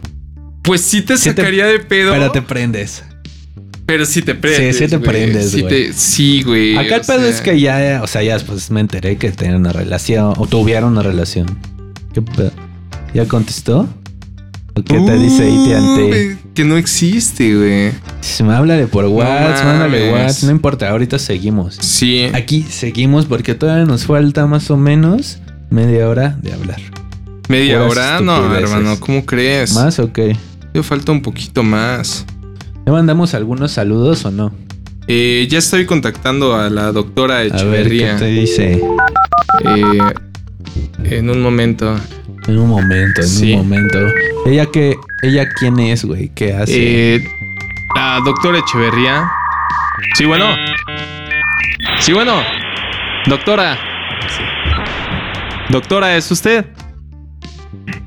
pues 0.62 0.82
sí 0.82 1.02
te 1.02 1.18
Sí 1.18 1.30
te- 1.32 1.38
sacaría 1.42 1.66
de 1.68 1.80
pedo. 1.80 2.12
Pero 2.12 2.32
te 2.32 2.42
prendes. 2.42 3.04
Pero 3.86 4.06
sí 4.06 4.22
te 4.22 4.36
prendes. 4.36 4.76
Sí, 4.78 4.84
sí 4.84 4.90
te 4.90 5.00
prendes, 5.00 5.52
Sí, 5.52 5.62
güey. 5.62 5.74
te- 5.88 5.94
sí, 5.94 6.42
güey. 6.44 6.78
Acá 6.78 6.96
el 6.96 7.02
pedo 7.02 7.20
sea, 7.20 7.30
es 7.30 7.42
que 7.42 7.60
ya, 7.60 8.00
o 8.04 8.08
sea, 8.08 8.24
ya 8.24 8.34
después 8.34 8.72
me 8.72 8.80
enteré 8.82 9.18
que 9.18 9.32
tenían 9.32 9.58
una 9.62 9.72
relación 9.72 10.34
o 10.38 10.48
tuvieron 10.48 10.94
una 10.94 11.04
relación. 11.04 11.46
¿Qué 12.14 12.22
pedo? 12.22 12.52
¿Ya 13.14 13.28
contestó? 13.28 13.88
¿O 14.78 14.82
¿Qué 14.84 15.00
te 15.00 15.18
dice 15.18 15.44
AT&T? 15.44 16.38
Que 16.54 16.66
no 16.66 16.76
existe, 16.78 17.56
güey. 17.56 17.92
Si 18.22 18.44
me 18.44 18.54
háblale 18.54 18.88
por 18.88 19.06
WhatsApp, 19.06 19.66
mándale 19.66 20.12
mames. 20.12 20.26
WhatsApp, 20.28 20.44
no 20.44 20.52
importa, 20.52 20.90
ahorita 20.90 21.18
seguimos. 21.20 21.76
Sí. 21.80 22.28
Aquí 22.34 22.66
seguimos 22.70 23.26
porque 23.26 23.56
todavía 23.56 23.86
nos 23.86 24.06
falta 24.06 24.46
más 24.48 24.70
o 24.72 24.78
menos 24.78 25.38
media 25.70 26.10
hora 26.10 26.38
de 26.42 26.52
hablar. 26.54 26.80
Media 27.48 27.86
puras 27.88 27.92
hora, 27.92 28.22
no, 28.22 28.56
hermano, 28.56 29.00
¿cómo 29.00 29.26
crees? 29.26 29.74
¿Más 29.74 30.00
o 30.00 30.12
qué? 30.12 30.36
Me 30.74 30.84
falta 30.84 31.12
un 31.14 31.22
poquito 31.22 31.64
más. 31.64 32.26
¿Le 32.86 32.92
mandamos 32.92 33.34
algunos 33.34 33.72
saludos 33.72 34.26
o 34.26 34.32
no? 34.32 34.52
Eh, 35.08 35.48
ya 35.50 35.60
estoy 35.60 35.86
contactando 35.86 36.56
a 36.56 36.70
la 36.70 36.92
doctora 36.92 37.38
A 37.38 37.40
ver 37.44 37.52
qué 37.52 37.58
Echeverría. 37.58 38.18
te 38.18 38.26
dice. 38.28 38.82
Eh, 39.64 40.00
en 41.04 41.30
un 41.30 41.42
momento. 41.42 41.96
En 42.48 42.60
un 42.60 42.70
momento, 42.70 43.22
en 43.22 43.28
Sí. 43.28 43.54
un 43.54 43.60
momento. 43.68 44.00
¿Ella 44.46 44.68
qué? 44.68 44.96
¿Ella 45.24 45.48
quién 45.58 45.80
es, 45.80 46.06
güey? 46.06 46.30
¿Qué 46.36 46.54
hace? 46.54 47.16
Eh, 47.16 47.24
la 47.96 48.20
doctora 48.24 48.60
Echeverría. 48.60 49.30
Sí, 50.16 50.26
bueno. 50.26 50.46
Sí, 52.00 52.14
bueno. 52.14 52.34
Doctora. 53.26 53.78
Doctora, 55.70 56.16
¿es 56.16 56.30
usted? 56.30 56.66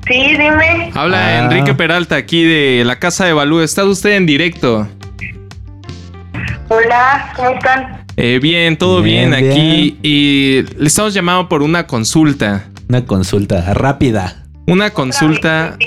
Sí, 0.07 0.21
dime. 0.31 0.91
Habla 0.93 1.17
Ah. 1.27 1.39
Enrique 1.45 1.73
Peralta 1.73 2.15
aquí 2.15 2.43
de 2.43 2.83
la 2.85 2.97
Casa 2.99 3.25
de 3.25 3.33
Balú. 3.33 3.61
¿Está 3.61 3.85
usted 3.85 4.11
en 4.11 4.25
directo? 4.25 4.87
Hola, 6.69 7.33
¿cómo 7.35 7.49
están? 7.51 8.05
Eh, 8.15 8.39
bien, 8.41 8.77
todo 8.77 9.01
bien, 9.01 9.31
Bien, 9.31 9.51
aquí. 9.51 9.97
Y 10.03 10.63
le 10.77 10.87
estamos 10.87 11.13
llamando 11.13 11.47
por 11.49 11.61
una 11.63 11.87
consulta. 11.87 12.65
Una 12.87 13.05
consulta 13.05 13.73
rápida. 13.73 14.35
Una 14.67 14.91
consulta 14.91 15.77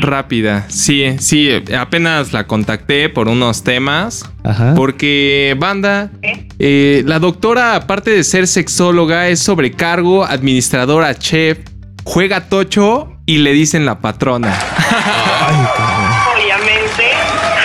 rápida. 0.00 0.64
Sí, 0.68 1.14
sí, 1.20 1.48
apenas 1.78 2.32
la 2.32 2.44
contacté 2.46 3.08
por 3.08 3.28
unos 3.28 3.62
temas. 3.62 4.28
Ajá. 4.42 4.74
Porque, 4.74 5.54
banda, 5.58 6.10
eh, 6.58 7.04
la 7.06 7.20
doctora, 7.20 7.76
aparte 7.76 8.10
de 8.10 8.24
ser 8.24 8.48
sexóloga, 8.48 9.28
es 9.28 9.38
sobrecargo, 9.40 10.24
administradora, 10.24 11.14
chef, 11.14 11.58
juega 12.04 12.48
tocho 12.48 13.16
y 13.26 13.38
le 13.38 13.52
dicen 13.52 13.84
la 13.86 14.00
patrona. 14.00 14.52
Ay, 14.56 15.56
cabrón. 15.76 16.10
Obviamente. 16.36 17.04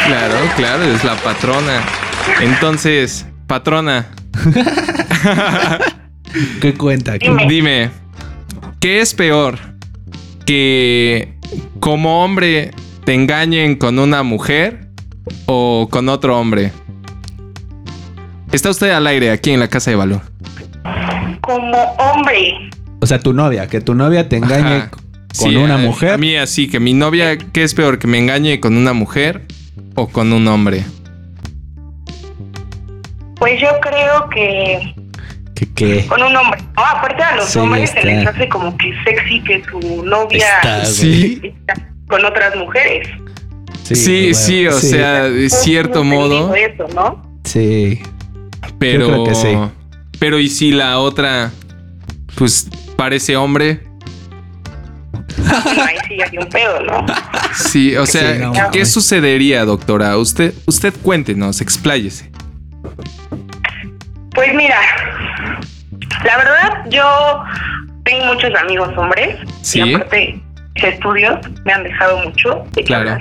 Claro, 0.07 0.35
claro, 0.55 0.83
es 0.83 1.03
la 1.03 1.15
patrona. 1.15 1.81
Entonces, 2.41 3.25
patrona, 3.47 4.07
¿Qué 6.61 6.73
cuenta? 6.75 7.17
¿Qué- 7.19 7.27
Dime. 7.29 7.47
dime, 7.47 7.89
¿qué 8.79 9.01
es 9.01 9.13
peor? 9.13 9.57
¿Que 10.45 11.37
como 11.79 12.23
hombre 12.23 12.71
te 13.05 13.13
engañen 13.13 13.75
con 13.75 13.99
una 13.99 14.23
mujer 14.23 14.87
o 15.47 15.87
con 15.91 16.07
otro 16.09 16.39
hombre? 16.39 16.71
Está 18.51 18.69
usted 18.69 18.91
al 18.91 19.05
aire 19.07 19.31
aquí 19.31 19.51
en 19.51 19.59
la 19.59 19.67
casa 19.67 19.91
de 19.91 19.97
valor. 19.97 20.21
Como 21.41 21.77
hombre. 21.97 22.68
O 23.01 23.05
sea, 23.07 23.19
tu 23.19 23.33
novia, 23.33 23.67
que 23.67 23.81
tu 23.81 23.93
novia 23.95 24.27
te 24.27 24.37
engañe 24.37 24.75
Ajá. 24.77 24.89
con 24.91 25.01
Sí, 25.33 25.55
una 25.55 25.75
a- 25.75 25.77
mujer. 25.77 26.11
A 26.13 26.17
mí 26.17 26.35
así, 26.35 26.67
que 26.69 26.79
mi 26.79 26.93
novia, 26.93 27.37
¿qué 27.37 27.63
es 27.63 27.73
peor? 27.73 27.99
¿Que 27.99 28.07
me 28.07 28.17
engañe 28.17 28.59
con 28.59 28.75
una 28.77 28.93
mujer 28.93 29.45
o 29.95 30.07
con 30.09 30.33
un 30.33 30.47
hombre? 30.47 30.83
Pues 33.37 33.59
yo 33.61 33.69
creo 33.81 34.29
que 34.29 34.93
¿Qué 35.55 35.67
qué? 35.73 36.05
con 36.07 36.21
un 36.21 36.35
hombre. 36.35 36.61
No, 36.75 36.83
aparte 36.85 37.23
a 37.23 37.35
los 37.37 37.45
Sí, 37.45 37.59
hombres 37.59 37.89
se 37.91 38.03
les 38.03 38.27
hace 38.27 38.49
como 38.49 38.75
que 38.77 38.93
sexy 39.05 39.41
que 39.43 39.63
su 39.69 40.03
novia 40.03 40.45
Está. 40.57 40.85
Sí. 40.85 41.39
está 41.43 41.73
con 42.07 42.25
otras 42.25 42.55
mujeres. 42.57 43.07
Sí, 43.83 44.33
sí, 44.33 44.67
o 44.67 44.73
sea, 44.73 45.23
de 45.23 45.49
cierto 45.49 45.99
Pues, 46.01 46.05
modo. 46.05 46.53
Eso, 46.53 46.87
¿no? 46.93 47.39
Sí. 47.45 48.01
Pero. 48.77 49.07
creo 49.07 49.23
que 49.25 49.35
sí. 49.35 49.57
Pero 50.19 50.37
y 50.39 50.49
si 50.49 50.71
la 50.71 50.99
otra, 50.99 51.51
pues 52.35 52.67
parece 52.99 53.37
hombre. 53.37 53.79
Ahí 55.47 55.95
sí 56.09 56.21
hay 56.21 56.37
un 56.37 56.49
pedo, 56.49 56.81
¿no? 56.81 57.05
Sí, 57.53 57.95
o 57.95 58.05
sea, 58.05 58.33
Sí, 58.33 58.39
no 58.41 58.51
¿qué 58.73 58.85
sucedería, 58.85 59.63
doctora? 59.63 60.17
Usted, 60.17 60.53
usted 60.65 60.93
cuéntenos, 61.01 61.61
expláyese. 61.61 62.29
Pues 64.35 64.53
mira, 64.53 64.77
la 66.25 66.37
verdad, 66.37 66.85
yo 66.89 67.41
tengo 68.03 68.25
muchos 68.33 68.53
amigos 68.55 68.89
hombres. 68.97 69.37
Sí. 69.61 69.79
Y 69.79 69.93
aparte, 69.93 70.41
mis 70.75 70.83
estudios 70.83 71.37
me 71.63 71.71
han 71.71 71.83
dejado 71.83 72.17
mucho. 72.17 72.65
de 72.73 72.83
Claro. 72.83 73.17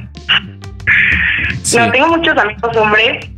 Sí. 1.62 1.76
No, 1.78 1.88
tengo 1.92 2.08
muchos 2.08 2.36
amigos 2.36 2.76
hombres 2.76 3.28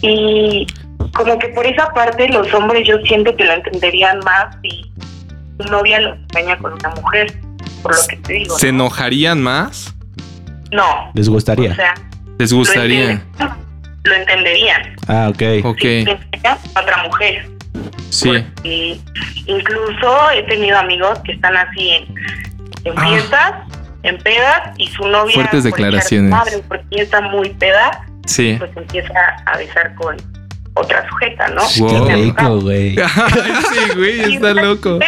y 0.00 0.66
como 1.14 1.38
que 1.38 1.48
por 1.50 1.64
esa 1.66 1.86
parte 1.92 2.28
los 2.30 2.52
hombres 2.52 2.88
yo 2.88 2.96
siento 3.04 3.36
que 3.36 3.44
lo 3.44 3.52
entenderían 3.52 4.18
más 4.24 4.56
si 4.62 4.92
su 5.58 5.68
novia 5.70 6.00
lo 6.00 6.14
engaña 6.14 6.58
con 6.58 6.72
una 6.72 6.88
mujer, 6.90 7.34
por 7.82 7.94
lo 7.94 8.00
que 8.08 8.16
te 8.16 8.32
digo. 8.34 8.58
¿Se 8.58 8.66
¿no? 8.72 8.84
enojarían 8.84 9.40
más? 9.42 9.94
No, 10.70 11.10
¿Les 11.14 11.28
gustaría? 11.28 11.72
o 11.72 11.74
sea, 11.74 11.94
¿Les 12.38 12.50
lo, 12.50 12.58
gustaría? 12.58 13.22
lo 14.04 14.14
entenderían. 14.14 14.96
ah, 15.08 15.28
ok. 15.30 15.64
Ok, 15.64 15.80
Si 15.80 16.06
otra 16.76 17.02
mujer. 17.04 17.48
sí. 18.10 18.28
Porque 18.54 18.98
incluso 19.46 20.30
he 20.30 20.42
tenido 20.44 20.78
amigos 20.78 21.18
que 21.24 21.32
están 21.32 21.56
así 21.56 21.90
en, 21.90 22.14
en 22.84 22.92
Ah. 22.98 23.08
fiestas, 23.08 23.52
en 24.02 24.18
pedas, 24.18 24.70
y 24.78 24.86
su 24.88 25.06
novia. 25.06 25.34
Fuertes 25.34 25.64
declaraciones. 25.64 26.30
Madre, 26.30 26.62
porque 26.66 26.84
ella 26.90 27.02
está 27.04 27.20
muy 27.20 27.50
peda, 27.50 28.04
Sí. 28.26 28.56
pues 28.58 28.70
empieza 28.76 29.12
a 29.46 29.56
besar 29.58 29.94
con 29.96 30.16
otra 30.74 31.06
sujeta, 31.08 31.48
¿no? 31.48 31.62
Wow. 31.78 32.06
Qué 32.08 32.14
rico, 32.14 32.60
güey. 32.60 32.96
sí, 32.96 33.94
güey, 33.94 34.34
está 34.34 34.54
loco. 34.54 34.98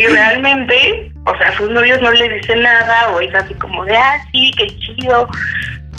Y 0.00 0.06
realmente, 0.06 1.12
o 1.26 1.36
sea, 1.36 1.56
sus 1.56 1.70
novios 1.70 2.00
no 2.00 2.10
le 2.12 2.28
dicen 2.38 2.62
nada, 2.62 3.10
o 3.12 3.20
es 3.20 3.34
así 3.34 3.52
como 3.54 3.84
de, 3.84 3.96
ah, 3.96 4.16
sí, 4.32 4.50
qué 4.56 4.66
chido. 4.78 5.28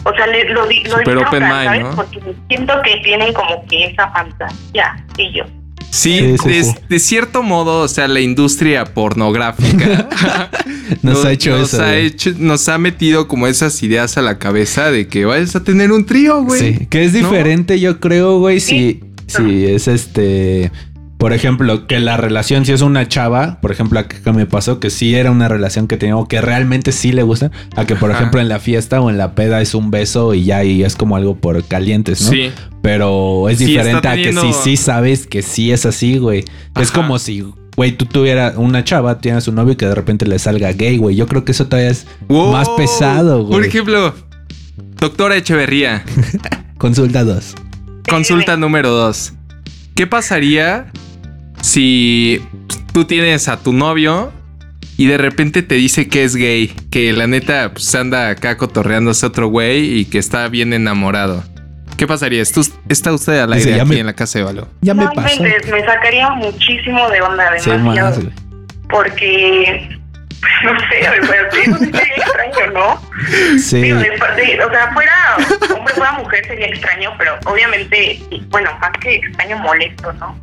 O 0.03 0.13
sea, 0.15 0.25
le, 0.27 0.49
lo, 0.49 0.65
di- 0.65 0.83
lo 0.85 0.97
Super 0.97 1.17
open 1.17 1.43
disfrutan, 1.43 1.49
mind, 1.49 1.65
¿sabes? 1.65 1.83
¿no? 1.83 1.95
Porque 1.95 2.19
siento 2.49 2.73
que 2.83 2.97
tienen 3.03 3.33
como 3.33 3.65
que 3.67 3.85
esa 3.85 4.09
fantasía, 4.11 5.05
y 5.17 5.37
yo. 5.37 5.43
Sí, 5.91 6.19
Sí, 6.19 6.37
sí, 6.37 6.49
de, 6.49 6.63
sí. 6.63 6.75
de 6.89 6.99
cierto 6.99 7.43
modo, 7.43 7.81
o 7.81 7.87
sea, 7.89 8.07
la 8.07 8.21
industria 8.21 8.85
pornográfica 8.85 10.07
Nos 11.01 11.25
ha 11.25 11.31
hecho 11.33 11.51
nos 11.51 11.73
eso. 11.73 11.83
ha 11.83 11.87
güey. 11.89 12.05
hecho- 12.07 12.31
nos 12.37 12.67
ha 12.69 12.77
metido 12.77 13.27
como 13.27 13.45
esas 13.47 13.81
ideas 13.83 14.17
a 14.17 14.21
la 14.21 14.39
cabeza 14.39 14.89
de 14.89 15.07
que 15.07 15.25
vayas 15.25 15.55
a 15.55 15.63
tener 15.63 15.91
un 15.91 16.05
trío, 16.05 16.43
güey. 16.43 16.59
Sí, 16.77 16.85
que 16.87 17.03
es 17.03 17.13
¿No? 17.13 17.19
diferente, 17.19 17.79
yo 17.79 17.99
creo, 17.99 18.39
güey, 18.39 18.59
si, 18.61 19.01
Sí. 19.27 19.37
si 19.37 19.65
es 19.67 19.87
este. 19.87 20.71
Por 21.21 21.33
ejemplo, 21.33 21.85
que 21.85 21.99
la 21.99 22.17
relación, 22.17 22.65
si 22.65 22.71
es 22.71 22.81
una 22.81 23.07
chava, 23.07 23.59
por 23.61 23.71
ejemplo, 23.71 23.99
a 23.99 24.07
que 24.07 24.33
me 24.33 24.47
pasó 24.47 24.79
que 24.79 24.89
sí 24.89 25.13
era 25.13 25.29
una 25.29 25.47
relación 25.47 25.87
que 25.87 25.95
tenía 25.95 26.17
o 26.17 26.27
que 26.27 26.41
realmente 26.41 26.91
sí 26.91 27.11
le 27.11 27.21
gusta, 27.21 27.51
a 27.75 27.85
que 27.85 27.95
por 27.95 28.09
Ajá. 28.09 28.19
ejemplo 28.21 28.41
en 28.41 28.49
la 28.49 28.57
fiesta 28.59 28.99
o 29.01 29.09
en 29.11 29.19
la 29.19 29.35
peda 29.35 29.61
es 29.61 29.75
un 29.75 29.91
beso 29.91 30.33
y 30.33 30.45
ya 30.45 30.63
y 30.63 30.83
es 30.83 30.95
como 30.95 31.15
algo 31.15 31.35
por 31.35 31.63
calientes, 31.63 32.23
¿no? 32.23 32.31
Sí. 32.31 32.51
Pero 32.81 33.49
es 33.49 33.59
Sí, 33.59 33.65
diferente 33.65 34.07
a 34.07 34.15
que 34.15 34.33
si 34.33 34.51
sí 34.51 34.77
sabes 34.77 35.27
que 35.27 35.43
sí 35.43 35.71
es 35.71 35.85
así, 35.85 36.17
güey. 36.17 36.43
Es 36.79 36.89
como 36.89 37.19
si, 37.19 37.45
güey, 37.77 37.91
tú 37.91 38.07
tuvieras 38.07 38.55
una 38.57 38.83
chava, 38.83 39.19
tienes 39.19 39.47
un 39.47 39.53
novio 39.53 39.73
y 39.73 39.75
que 39.75 39.85
de 39.85 39.93
repente 39.93 40.25
le 40.25 40.39
salga 40.39 40.71
gay, 40.73 40.97
güey. 40.97 41.15
Yo 41.15 41.27
creo 41.27 41.45
que 41.45 41.51
eso 41.51 41.67
todavía 41.67 41.91
es 41.91 42.07
Wow. 42.29 42.51
más 42.51 42.67
pesado, 42.69 43.43
güey. 43.43 43.51
Por 43.59 43.65
ejemplo, 43.65 44.15
doctora 44.99 45.37
Echeverría, 45.37 46.03
Consulta 46.79 47.23
dos. 47.23 47.53
consulta 48.09 48.57
número 48.57 48.89
dos. 48.89 49.33
¿Qué 49.93 50.07
pasaría 50.07 50.87
si 51.61 52.45
tú 52.93 53.05
tienes 53.05 53.47
a 53.47 53.57
tu 53.59 53.73
novio 53.73 54.31
y 54.97 55.07
de 55.07 55.17
repente 55.17 55.61
te 55.63 55.75
dice 55.75 56.07
que 56.07 56.23
es 56.23 56.35
gay? 56.35 56.67
Que 56.91 57.13
la 57.13 57.27
neta 57.27 57.71
pues, 57.73 57.93
anda 57.95 58.29
acá 58.29 58.57
cotorreándose 58.57 59.25
otro 59.25 59.47
güey 59.47 59.99
y 59.99 60.05
que 60.05 60.17
está 60.17 60.47
bien 60.47 60.73
enamorado. 60.73 61.43
¿Qué 61.97 62.07
pasaría? 62.07 62.41
Estu- 62.41 62.71
¿Está 62.89 63.13
usted 63.13 63.39
al 63.39 63.51
Dice, 63.51 63.65
aire 63.69 63.77
ya 63.77 63.83
aquí 63.83 63.91
me- 63.93 63.99
en 63.99 64.05
la 64.07 64.13
casa 64.13 64.39
de 64.39 64.45
Valo? 64.45 64.67
Ya 64.81 64.93
me 64.93 65.03
No 65.05 65.11
pasó. 65.13 65.43
me 65.43 65.85
sacaría 65.85 66.29
muchísimo 66.31 67.09
de 67.09 67.21
onda, 67.21 67.59
Sí, 67.59 67.69
demasiado. 67.69 68.21
güey. 68.21 68.33
porque, 68.89 69.89
no 70.63 70.71
sé, 70.79 71.19
o 71.21 71.25
sea, 71.25 71.51
sí, 71.51 71.59
eso 71.65 71.77
sí 71.77 71.85
sería 71.85 72.15
extraño, 72.15 72.71
¿no? 72.73 73.01
Sí. 73.59 73.81
Digo, 73.81 73.99
de- 73.99 74.09
o 74.65 74.69
sea, 74.71 74.91
fuera 74.93 75.37
hombre, 75.77 75.93
fuera 75.93 76.11
mujer 76.13 76.45
sería 76.47 76.67
extraño, 76.67 77.11
pero 77.19 77.33
obviamente, 77.45 78.19
bueno, 78.49 78.71
más 78.81 78.91
que 78.99 79.15
extraño, 79.15 79.59
molesto, 79.59 80.11
¿no? 80.13 80.35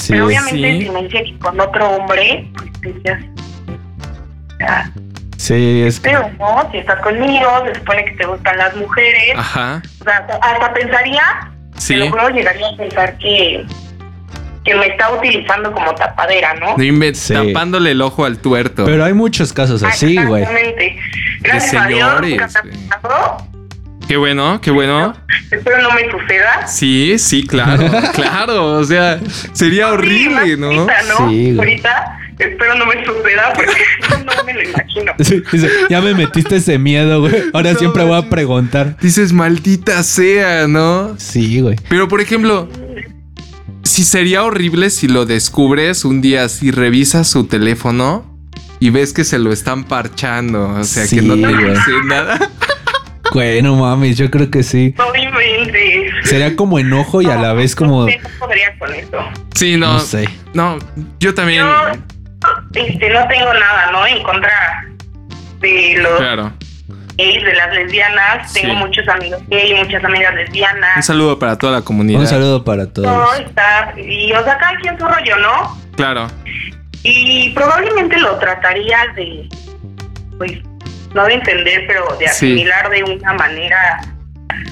Sí. 0.00 0.12
pero 0.14 0.26
obviamente 0.26 0.72
sí. 0.72 0.82
si 0.84 0.90
me 0.90 1.02
dice 1.02 1.24
que 1.24 1.38
con 1.38 1.60
otro 1.60 1.88
hombre, 1.90 2.48
pues. 2.82 2.96
O 2.96 4.56
sea, 4.58 4.92
Sí, 5.36 5.82
es 5.86 6.00
que. 6.00 6.10
feo, 6.10 6.30
¿no? 6.38 6.68
Si 6.70 6.78
estás 6.78 7.00
conmigo, 7.00 7.48
se 7.66 7.74
supone 7.76 8.04
que 8.04 8.10
te 8.12 8.26
gustan 8.26 8.58
las 8.58 8.76
mujeres. 8.76 9.32
Ajá. 9.36 9.82
O 10.00 10.04
sea, 10.04 10.26
hasta, 10.42 10.72
pensaría, 10.74 11.22
Sí. 11.78 11.94
te 11.94 12.00
lo 12.00 12.10
juro, 12.10 12.28
llegaría 12.28 12.68
a 12.68 12.76
pensar 12.76 13.16
que, 13.18 13.64
que 14.64 14.74
me 14.74 14.86
está 14.86 15.10
utilizando 15.14 15.72
como 15.72 15.94
tapadera, 15.94 16.52
¿no? 16.54 16.76
Sí. 17.14 17.32
Tapándole 17.34 17.92
el 17.92 18.02
ojo 18.02 18.26
al 18.26 18.38
tuerto. 18.38 18.84
Pero 18.84 19.02
hay 19.04 19.14
muchos 19.14 19.52
casos 19.54 19.82
así, 19.82 20.22
güey. 20.22 20.42
Exactamente. 20.42 20.98
Gracias 21.40 21.74
a 21.82 21.86
Dios, 21.86 21.98
señores, 22.20 22.30
nunca 22.30 22.44
ha 22.98 23.00
pasado. 23.00 23.49
Qué 24.10 24.16
bueno, 24.16 24.60
qué 24.60 24.72
bueno. 24.72 25.14
Espero 25.52 25.82
no 25.82 25.92
me 25.92 26.10
suceda. 26.10 26.66
Sí, 26.66 27.16
sí, 27.16 27.46
claro, 27.46 27.88
claro. 28.12 28.78
O 28.78 28.82
sea, 28.82 29.20
sería 29.52 29.86
horrible, 29.92 30.56
¿no? 30.56 30.66
Ahorita, 30.66 31.02
¿no? 31.10 31.30
Sí, 31.30 31.54
güey. 31.54 31.58
Ahorita 31.58 32.18
espero 32.36 32.74
no 32.74 32.86
me 32.86 33.04
suceda 33.04 33.52
porque 33.54 33.72
no 34.26 34.44
me 34.44 34.54
lo 34.54 34.62
imagino. 34.64 35.12
Sí, 35.20 35.40
dice, 35.52 35.70
ya 35.88 36.00
me 36.00 36.14
metiste 36.14 36.56
ese 36.56 36.76
miedo, 36.76 37.20
güey. 37.20 37.36
Ahora 37.52 37.72
No, 37.72 37.78
siempre 37.78 38.02
voy 38.02 38.18
a 38.18 38.28
preguntar. 38.28 38.96
Dices, 39.00 39.32
maldita 39.32 40.02
sea, 40.02 40.66
¿no? 40.66 41.14
Sí, 41.16 41.60
güey. 41.60 41.76
Pero, 41.88 42.08
por 42.08 42.20
ejemplo, 42.20 42.68
si 43.84 44.02
sería 44.02 44.42
horrible 44.42 44.90
si 44.90 45.06
lo 45.06 45.24
descubres 45.24 46.04
un 46.04 46.20
día, 46.20 46.48
si 46.48 46.72
revisas 46.72 47.28
su 47.30 47.44
teléfono 47.46 48.28
y 48.80 48.90
ves 48.90 49.12
que 49.12 49.22
se 49.22 49.38
lo 49.38 49.52
están 49.52 49.84
parchando. 49.84 50.68
O 50.70 50.82
sea, 50.82 51.06
que 51.06 51.22
no 51.22 51.34
te 51.34 51.46
dice 51.46 51.92
nada. 52.06 52.50
Güey, 53.32 53.62
no 53.62 53.76
mames, 53.76 54.16
yo 54.18 54.30
creo 54.30 54.50
que 54.50 54.62
sí. 54.62 54.94
No 54.98 55.14
inventes. 55.14 56.12
Sería 56.28 56.56
como 56.56 56.78
enojo 56.78 57.22
y 57.22 57.26
a 57.26 57.36
la 57.36 57.52
vez 57.52 57.78
No 57.80 57.86
como. 57.86 58.06
no 58.06 58.12
podría 58.38 58.76
con 58.78 58.92
eso. 58.94 59.18
Sí, 59.54 59.76
no. 59.76 59.86
No 59.86 59.92
No, 59.94 60.00
sé. 60.00 60.28
yo 61.20 61.34
también. 61.34 61.64
Yo 61.64 62.82
este, 62.82 63.10
no 63.10 63.26
tengo 63.28 63.52
nada, 63.54 63.90
¿no? 63.92 64.06
En 64.06 64.22
contra 64.22 64.50
de 65.60 65.98
los 66.02 66.18
Claro. 66.18 66.52
gays, 67.16 67.44
de 67.44 67.54
las 67.54 67.72
lesbianas. 67.74 68.52
Tengo 68.52 68.74
muchos 68.74 69.06
amigos 69.08 69.40
gay, 69.48 69.74
muchas 69.74 70.02
amigas 70.04 70.32
Un 70.32 70.38
lesbianas. 70.38 71.04
saludo 71.06 71.38
para 71.38 71.56
toda 71.58 71.72
la 71.78 71.82
comunidad. 71.82 72.20
Un 72.20 72.26
saludo 72.26 72.64
para 72.64 72.86
Todo 72.92 73.04
todos. 73.04 73.40
está. 73.40 73.92
Y, 73.96 74.32
o 74.32 74.42
sea, 74.42 74.56
cada 74.58 74.76
quien 74.78 74.98
su 74.98 75.06
rollo, 75.06 75.36
¿no? 75.38 75.78
Claro. 75.96 76.28
Y 77.02 77.50
probablemente 77.50 78.18
lo 78.18 78.36
trataría 78.38 78.98
de, 79.16 79.48
pues, 80.38 80.52
no 81.14 81.24
de 81.26 81.34
entender, 81.34 81.84
pero 81.86 82.06
de 82.18 82.26
Sí. 82.28 82.46
asimilar 82.52 82.90
de 82.90 83.02
una 83.04 83.32
manera, 83.34 84.00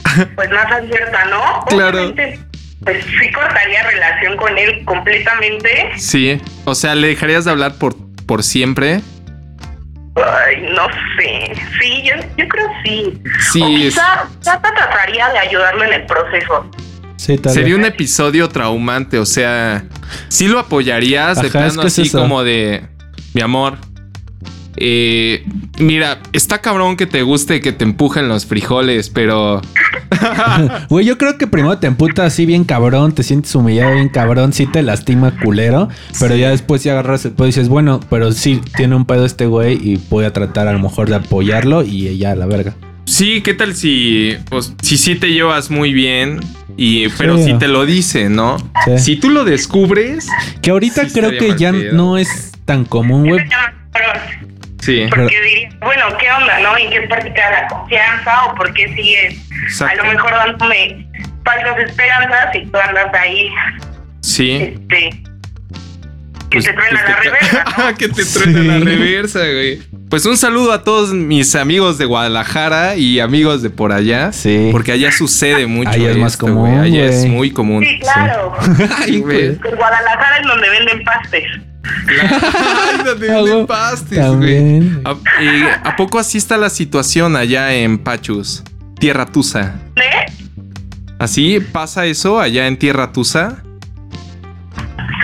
pues, 0.35 0.51
más 0.51 0.71
abierta, 0.73 1.25
¿no? 1.27 1.65
Claro. 1.67 1.99
Obviamente, 1.99 2.41
pues 2.85 3.05
sí 3.05 3.33
cortaría 3.33 3.83
relación 3.89 4.37
con 4.37 4.57
él 4.57 4.85
completamente. 4.85 5.91
Sí. 5.97 6.41
O 6.65 6.75
sea, 6.75 6.95
¿le 6.95 7.09
dejarías 7.09 7.45
de 7.45 7.51
hablar 7.51 7.75
por, 7.75 7.97
por 8.27 8.43
siempre? 8.45 9.01
Ay, 10.17 10.63
no 10.75 10.87
sé. 11.19 11.53
Sí, 11.81 12.03
yo, 12.05 12.15
yo 12.37 12.49
creo 12.49 12.67
sí. 12.85 13.23
Sí, 13.53 13.63
o 13.63 13.69
es- 13.69 13.95
quizá, 13.95 14.29
quizá 14.41 14.61
trataría 14.61 15.29
de 15.31 15.39
ayudarlo 15.39 15.85
en 15.85 15.93
el 15.93 16.07
proceso. 16.07 16.71
Sí, 17.17 17.37
Sería 17.49 17.75
un 17.75 17.85
episodio 17.85 18.49
traumante, 18.49 19.19
o 19.19 19.27
sea, 19.27 19.85
sí 20.29 20.47
lo 20.47 20.61
apoyarías 20.61 21.41
de 21.43 21.49
Ajá, 21.49 21.67
es 21.67 21.73
plano 21.75 21.83
que 21.83 21.89
es 21.89 21.99
así 21.99 22.11
como 22.11 22.45
de, 22.45 22.85
mi 23.35 23.43
amor, 23.43 23.77
eh, 24.81 25.45
mira, 25.79 26.21
está 26.33 26.59
cabrón 26.59 26.97
que 26.97 27.07
te 27.07 27.23
guste 27.23 27.61
que 27.61 27.73
te 27.73 27.85
empujen 27.85 28.29
los 28.29 28.47
frijoles, 28.47 29.11
pero 29.11 29.61
Güey, 30.89 31.05
yo 31.07 31.19
creo 31.19 31.37
que 31.39 31.47
primero 31.47 31.79
te 31.79 31.87
emputa 31.87 32.25
así 32.25 32.47
bien 32.47 32.65
cabrón, 32.65 33.13
te 33.13 33.23
sientes 33.23 33.55
humillado 33.55 33.95
bien 33.95 34.09
cabrón, 34.09 34.53
sí 34.53 34.67
te 34.67 34.83
lastima 34.83 35.33
culero, 35.43 35.89
pero 36.21 36.37
ya 36.37 36.51
después 36.51 36.83
ya 36.85 36.93
agarras 36.93 37.25
el 37.25 37.33
pedo 37.33 37.47
y 37.47 37.51
dices, 37.51 37.69
bueno, 37.69 38.01
pero 38.11 38.33
sí 38.33 38.61
tiene 38.77 38.95
un 38.97 39.05
pedo 39.05 39.25
este 39.25 39.47
güey 39.47 39.75
y 39.75 40.01
voy 40.11 40.25
a 40.25 40.33
tratar 40.33 40.69
a 40.69 40.73
lo 40.73 40.79
mejor 40.79 41.09
de 41.09 41.17
apoyarlo 41.17 41.83
y 41.83 42.17
ya 42.19 42.35
la 42.35 42.47
verga. 42.47 42.75
sí, 43.05 43.41
¿qué 43.43 43.55
tal 43.55 43.75
si, 43.75 44.37
pues, 44.51 44.75
si 44.83 44.97
sí 44.99 45.15
te 45.15 45.29
llevas 45.33 45.71
muy 45.71 45.93
bien? 45.93 46.41
Y, 46.77 47.09
pero 47.11 47.37
Sí. 47.39 47.45
si 47.45 47.55
te 47.55 47.67
lo 47.67 47.85
dice, 47.87 48.29
¿no? 48.29 48.57
Sí. 48.85 48.99
Si 48.99 49.17
tú 49.17 49.31
lo 49.31 49.45
descubres, 49.45 50.29
Que 50.63 50.71
ahorita 50.71 51.07
Sí 51.09 51.13
creo 51.13 51.31
que 51.33 51.57
ya 51.59 51.73
no 51.73 52.17
es 52.19 52.53
tan 52.65 52.85
común, 52.85 53.27
güey. 53.29 53.45
Sí. 54.81 55.07
Porque 55.11 55.41
diría, 55.41 55.71
bueno, 55.81 56.05
¿qué 56.19 56.31
onda, 56.31 56.59
no? 56.61 56.77
¿En 56.77 56.91
qué 56.91 57.03
parte 57.03 57.33
queda 57.33 57.51
la 57.51 57.67
confianza? 57.69 58.45
¿O 58.47 58.55
por 58.55 58.73
qué 58.75 58.87
sigues 58.95 59.35
a 59.51 59.65
Exacto. 59.65 60.05
lo 60.05 60.13
mejor 60.13 60.31
dándome 60.33 61.07
falsas 61.45 61.79
esperanzas 61.79 62.55
y 62.55 62.67
tú 62.67 62.79
andas 62.79 63.13
ahí, 63.15 63.51
Sí. 64.21 64.53
este, 64.53 65.11
que 66.51 66.59
Pues- 66.59 66.65
te 66.65 66.73
truena 66.73 67.01
pues 67.05 67.09
la 67.09 67.17
te- 67.17 67.23
reversa, 67.31 67.65
¿no? 67.91 67.95
que 67.99 68.09
te 68.09 68.25
truena 68.25 68.63
la 68.63 68.79
Sí. 68.79 68.85
reversa, 68.85 69.39
güey. 69.41 69.83
Pues 70.09 70.25
un 70.25 70.37
saludo 70.39 70.73
a 70.73 70.85
todos 70.85 71.13
mis 71.13 71.55
amigos 71.55 71.99
de 71.99 72.07
Guadalajara 72.07 72.97
y 72.97 73.21
amigos 73.21 73.63
de 73.63 73.69
por 73.69 73.93
allá. 73.93 74.33
Sí. 74.33 74.71
Porque 74.73 74.93
allá 74.93 75.13
sucede 75.13 75.67
mucho. 75.67 75.91
Allá 75.91 76.11
es 76.13 76.17
más 76.17 76.33
esto, 76.33 76.47
común. 76.47 76.79
Allá 76.81 77.05
es 77.05 77.27
muy 77.27 77.51
común. 77.51 77.85
Sí, 77.85 77.99
claro. 78.01 78.55
Ay, 79.03 79.19
güey. 79.21 79.47
En 79.49 79.57
Guadalajara 79.77 80.39
es 80.39 80.47
donde 80.47 80.71
venden 80.71 81.05
pastes. 81.05 81.45
Venden 82.07 83.67
güey. 84.39 85.03
¿A, 85.05 85.13
eh, 85.41 85.69
¿a 85.85 85.97
poco 85.97 86.19
así 86.19 86.39
está 86.39 86.57
la 86.57 86.71
situación 86.71 87.37
allá 87.37 87.73
en 87.75 87.99
Pachus? 87.99 88.63
Tierra 88.99 89.27
Tusa. 89.27 89.75
¿Eh? 89.97 90.33
¿Así 91.19 91.61
pasa 91.61 92.07
eso 92.07 92.41
allá 92.41 92.67
en 92.67 92.79
Tierra 92.79 93.13
Tusa? 93.13 93.63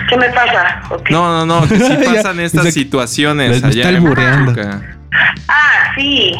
¿Qué 0.09 0.17
me 0.17 0.29
pasa? 0.29 0.81
No, 1.09 1.45
no, 1.45 1.61
no, 1.61 1.67
que 1.67 1.77
sí 1.79 1.93
pasan 2.05 2.39
estas 2.39 2.73
situaciones 2.73 3.49
me 3.49 3.55
está 3.55 3.67
allá 3.69 3.89
en 3.89 3.95
albureando. 3.95 4.53
Pachuca. 4.53 4.97
Ah, 5.47 5.91
sí. 5.97 6.31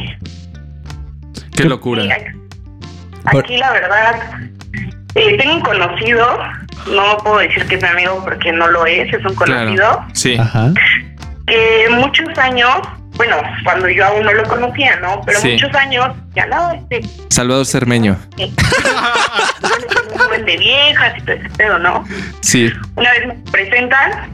Qué 1.56 1.64
locura. 1.66 2.04
aquí- 2.04 2.26
Aquí 3.40 3.58
la 3.58 3.72
verdad, 3.72 4.16
eh, 5.16 5.36
tengo 5.38 5.56
un 5.56 5.62
conocido, 5.62 6.28
no 6.88 7.18
puedo 7.24 7.38
decir 7.40 7.66
que 7.68 7.76
es 7.76 7.82
mi 7.82 7.88
amigo 7.90 8.22
porque 8.24 8.52
no 8.52 8.68
lo 8.68 8.86
es, 8.86 9.12
es 9.14 9.26
un 9.26 9.36
conocido, 9.36 9.76
Claro. 9.76 10.06
Sí. 10.14 10.38
Ajá. 10.40 10.72
que 11.48 11.88
muchos 11.92 12.38
años, 12.40 12.72
bueno, 13.18 13.38
cuando 13.64 13.88
yo 13.90 14.06
aún 14.06 14.24
no 14.26 14.34
lo 14.34 14.44
conocía, 14.44 14.96
¿no? 15.00 15.22
Pero 15.26 15.40
Sí. 15.40 15.52
muchos 15.54 15.74
años, 15.76 16.08
ya 16.36 16.46
no, 16.48 16.72
este, 16.72 17.02
Salvador 17.30 17.66
Cermeño. 17.66 18.18
eh, 18.38 18.52
un 20.12 20.18
joven 20.20 20.46
de 20.46 20.58
viejas 20.58 21.14
y 21.18 21.22
todo 21.22 21.36
ese 21.36 21.50
pedo, 21.52 21.80
¿no? 21.80 22.04
Sí. 22.42 22.72
Una 22.96 23.12
vez 23.12 23.28
me 23.28 23.34
presentan, 23.52 24.34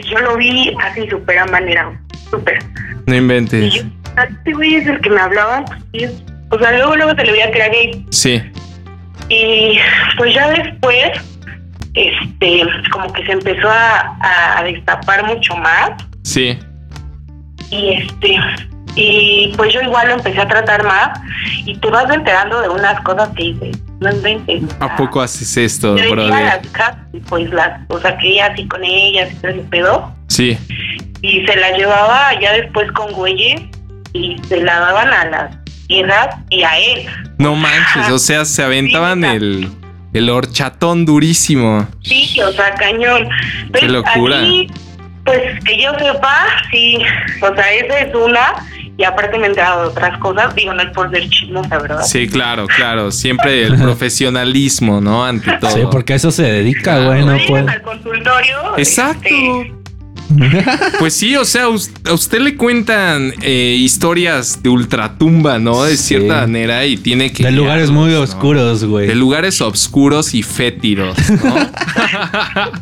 y 0.00 0.08
yo 0.10 0.18
lo 0.20 0.36
vi 0.36 0.74
así 0.82 1.08
súper 1.08 1.38
a 1.38 1.46
manera, 1.46 1.90
súper. 2.30 2.58
No 3.06 3.14
Y 3.14 3.18
inventes. 3.18 3.74
yo, 3.74 3.82
"Ah, 4.16 4.24
este 4.30 4.52
güey 4.52 4.76
es 4.76 4.86
el 4.86 5.00
que 5.00 5.10
me 5.10 5.20
hablaba, 5.20 5.64
pues, 5.64 5.80
sí, 5.92 6.04
es- 6.04 6.22
o 6.50 6.58
sea, 6.58 6.70
luego, 6.72 6.96
luego 6.96 7.14
se 7.16 7.24
le 7.24 7.32
veía 7.32 7.50
que 7.50 7.58
era 7.58 7.68
gay. 7.68 8.06
Sí. 8.10 8.42
Y 9.28 9.78
pues 10.18 10.34
ya 10.34 10.48
después, 10.50 11.10
este, 11.94 12.62
como 12.90 13.12
que 13.12 13.24
se 13.24 13.32
empezó 13.32 13.68
a, 13.68 14.58
a 14.58 14.62
destapar 14.64 15.24
mucho 15.26 15.56
más. 15.56 15.90
Sí. 16.22 16.58
Y 17.70 17.88
este, 17.94 18.38
y 18.94 19.52
pues 19.56 19.72
yo 19.72 19.80
igual 19.80 20.08
lo 20.08 20.14
empecé 20.14 20.40
a 20.40 20.48
tratar 20.48 20.84
más. 20.84 21.18
Y 21.64 21.76
te 21.76 21.90
vas 21.90 22.12
enterando 22.12 22.60
de 22.60 22.68
unas 22.68 23.00
cosas 23.00 23.30
que 23.30 23.44
dices, 23.44 23.78
no 24.00 24.10
inventes. 24.10 24.62
¿A 24.80 24.96
poco 24.96 25.20
haces 25.20 25.56
esto, 25.56 25.96
Yo 25.96 26.02
decía 26.02 26.10
a 26.10 26.14
brother? 26.14 26.60
las 26.74 26.96
y 27.12 27.20
pues 27.20 27.50
las, 27.50 27.80
o 27.88 27.98
sea, 27.98 28.16
que 28.18 28.32
ella 28.32 28.46
así 28.52 28.66
con 28.66 28.82
ellas 28.84 29.30
y 29.32 29.34
todo 29.36 29.50
ese 29.52 29.62
pedo. 29.62 30.14
Sí. 30.28 30.58
Y 31.22 31.46
se 31.46 31.56
las 31.56 31.78
llevaba 31.78 32.38
ya 32.40 32.52
después 32.52 32.90
con 32.92 33.12
güeyes 33.12 33.62
y 34.12 34.36
se 34.48 34.62
la 34.62 34.80
daban 34.80 35.08
a 35.08 35.24
las 35.26 35.56
viejas 35.86 36.36
y 36.50 36.62
a 36.62 36.78
él. 36.78 37.06
No 37.38 37.54
manches, 37.54 38.10
o 38.10 38.18
sea, 38.18 38.44
se 38.44 38.62
aventaban 38.62 39.22
Sí, 39.22 39.26
el, 39.28 39.70
el 40.12 40.30
horchatón 40.30 41.04
durísimo. 41.04 41.88
Sí, 42.02 42.38
o 42.40 42.52
sea, 42.52 42.74
cañón. 42.74 43.28
Entonces, 43.64 43.90
locura. 43.90 44.38
aquí, 44.40 44.68
pues 45.24 45.40
que 45.64 45.80
yo 45.82 45.92
sepa, 45.98 46.46
sí, 46.70 46.98
o 47.40 47.54
sea, 47.54 47.72
esa 47.72 47.98
es 48.00 48.14
una. 48.14 48.54
Y 48.98 49.04
aparte 49.04 49.38
me 49.38 49.46
he 49.46 49.48
enterado 49.48 49.82
de 49.84 49.88
otras 49.88 50.18
cosas. 50.18 50.54
Digo, 50.54 50.74
no 50.74 50.82
es 50.82 50.90
por 50.90 51.10
ser 51.10 51.28
chismosa, 51.30 51.78
¿verdad? 51.78 52.02
Sí, 52.02 52.28
claro, 52.28 52.66
claro. 52.66 53.10
Siempre 53.10 53.62
el 53.64 53.76
profesionalismo, 53.82 55.00
¿no? 55.00 55.24
Ante 55.24 55.50
todo. 55.58 55.70
Sí, 55.70 55.80
porque 55.90 56.12
a 56.12 56.16
eso 56.16 56.30
se 56.30 56.42
dedica, 56.42 56.82
Claro. 56.96 57.06
güey. 57.06 57.20
No 57.24 57.32
Vayan 57.32 57.46
puede. 57.48 57.70
al 57.70 57.82
consultorio. 57.82 58.56
Exacto. 58.76 59.22
este, 59.28 59.72
Pues 60.98 61.14
sí, 61.14 61.36
o 61.36 61.44
sea, 61.44 61.64
a 61.64 62.12
usted 62.12 62.40
le 62.40 62.56
cuentan 62.56 63.32
eh, 63.42 63.76
historias 63.78 64.62
de 64.62 64.68
ultratumba, 64.68 65.58
¿no? 65.58 65.84
De 65.84 65.96
Sí. 65.96 66.02
cierta 66.18 66.42
manera 66.42 66.84
y 66.86 66.96
tiene 66.96 67.32
que... 67.32 67.44
De 67.44 67.52
lugares 67.52 67.90
muy 67.90 68.12
oscuros, 68.14 68.84
güey. 68.84 69.06
De 69.08 69.14
lugares 69.14 69.60
oscuros 69.60 70.34
y 70.34 70.42
fétidos, 70.42 71.16
¿no? 71.44 71.54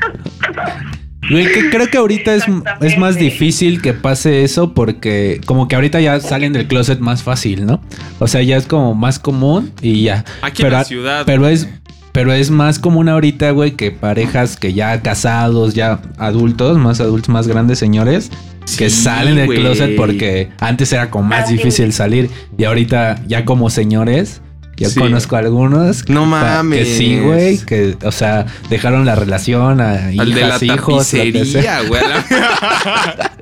Güey, 1.30 1.52
que 1.52 1.70
creo 1.70 1.86
que 1.88 1.98
ahorita 1.98 2.34
es, 2.34 2.44
es 2.80 2.98
más 2.98 3.16
difícil 3.16 3.80
que 3.82 3.92
pase 3.92 4.42
eso 4.42 4.72
porque 4.74 5.40
como 5.44 5.68
que 5.68 5.76
ahorita 5.76 6.00
ya 6.00 6.18
salen 6.18 6.52
del 6.52 6.66
closet 6.66 6.98
más 6.98 7.22
fácil, 7.22 7.66
¿no? 7.66 7.80
O 8.18 8.26
sea, 8.26 8.42
ya 8.42 8.56
es 8.56 8.66
como 8.66 8.94
más 8.94 9.18
común 9.20 9.70
y 9.80 10.02
ya. 10.02 10.24
Aquí 10.42 10.62
en 10.62 10.72
la 10.72 10.82
ciudad. 10.82 11.22
Pero 11.26 11.46
es, 11.46 11.68
pero 12.12 12.32
es 12.32 12.50
más 12.50 12.78
común 12.78 13.08
ahorita, 13.08 13.50
güey, 13.52 13.72
que 13.72 13.90
parejas 13.90 14.56
que 14.56 14.72
ya 14.72 15.00
casados, 15.02 15.74
ya 15.74 16.00
adultos, 16.18 16.76
más 16.78 17.00
adultos, 17.00 17.28
más 17.28 17.46
grandes 17.48 17.78
señores, 17.78 18.30
que 18.76 18.90
Sí, 18.90 19.02
salen 19.02 19.36
del 19.36 19.48
closet 19.48 19.96
porque 19.96 20.50
antes 20.60 20.92
era 20.92 21.10
como 21.10 21.24
más 21.28 21.44
Así 21.44 21.54
difícil 21.56 21.92
salir 21.92 22.30
y 22.58 22.64
ahorita 22.64 23.22
ya 23.26 23.44
como 23.44 23.70
señores. 23.70 24.42
Yo 24.76 24.88
Sí. 24.88 24.98
conozco 24.98 25.36
algunos 25.36 26.08
No 26.08 26.22
pa- 26.22 26.26
mames. 26.62 26.78
que 26.78 26.84
sí, 26.96 27.18
güey, 27.18 27.58
que, 27.58 27.96
o 28.02 28.12
sea, 28.12 28.46
dejaron 28.70 29.04
la 29.04 29.14
relación 29.14 29.78
a 29.80 30.06
Al 30.06 30.32
de 30.32 30.40
la 30.40 30.46
hijas, 30.56 30.62
hijos, 30.62 31.10
tapicería, 31.10 31.82
güey. 31.82 32.00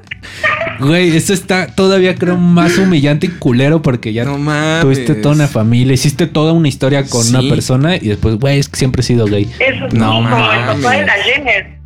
Güey, 0.81 1.16
esto 1.16 1.33
está 1.33 1.66
todavía 1.66 2.14
creo 2.14 2.37
más 2.37 2.79
humillante 2.79 3.26
y 3.26 3.31
culero 3.31 3.83
porque 3.83 4.12
ya 4.12 4.24
No 4.24 4.39
mames. 4.39 4.83
tuviste 4.83 5.14
toda 5.14 5.35
una 5.35 5.49
familia, 5.49 5.95
hiciste 5.95 6.26
toda 6.26 6.53
una 6.53 6.68
historia 6.68 7.05
con 7.05 7.24
Sí. 7.24 7.31
una 7.35 7.49
persona 7.49 7.97
y 7.97 8.09
después, 8.09 8.37
güey, 8.37 8.59
es 8.59 8.68
que 8.68 8.76
siempre 8.76 9.01
he 9.01 9.05
sido 9.05 9.26
gay. 9.26 9.51
Eso 9.59 9.87
sí, 9.91 9.97
No 9.97 10.07
como 10.14 10.29
el 10.29 10.31
papá 10.61 10.66
mames. 10.74 10.91
de 11.01 11.07
la 11.07 11.12
Jenner. 11.14 11.79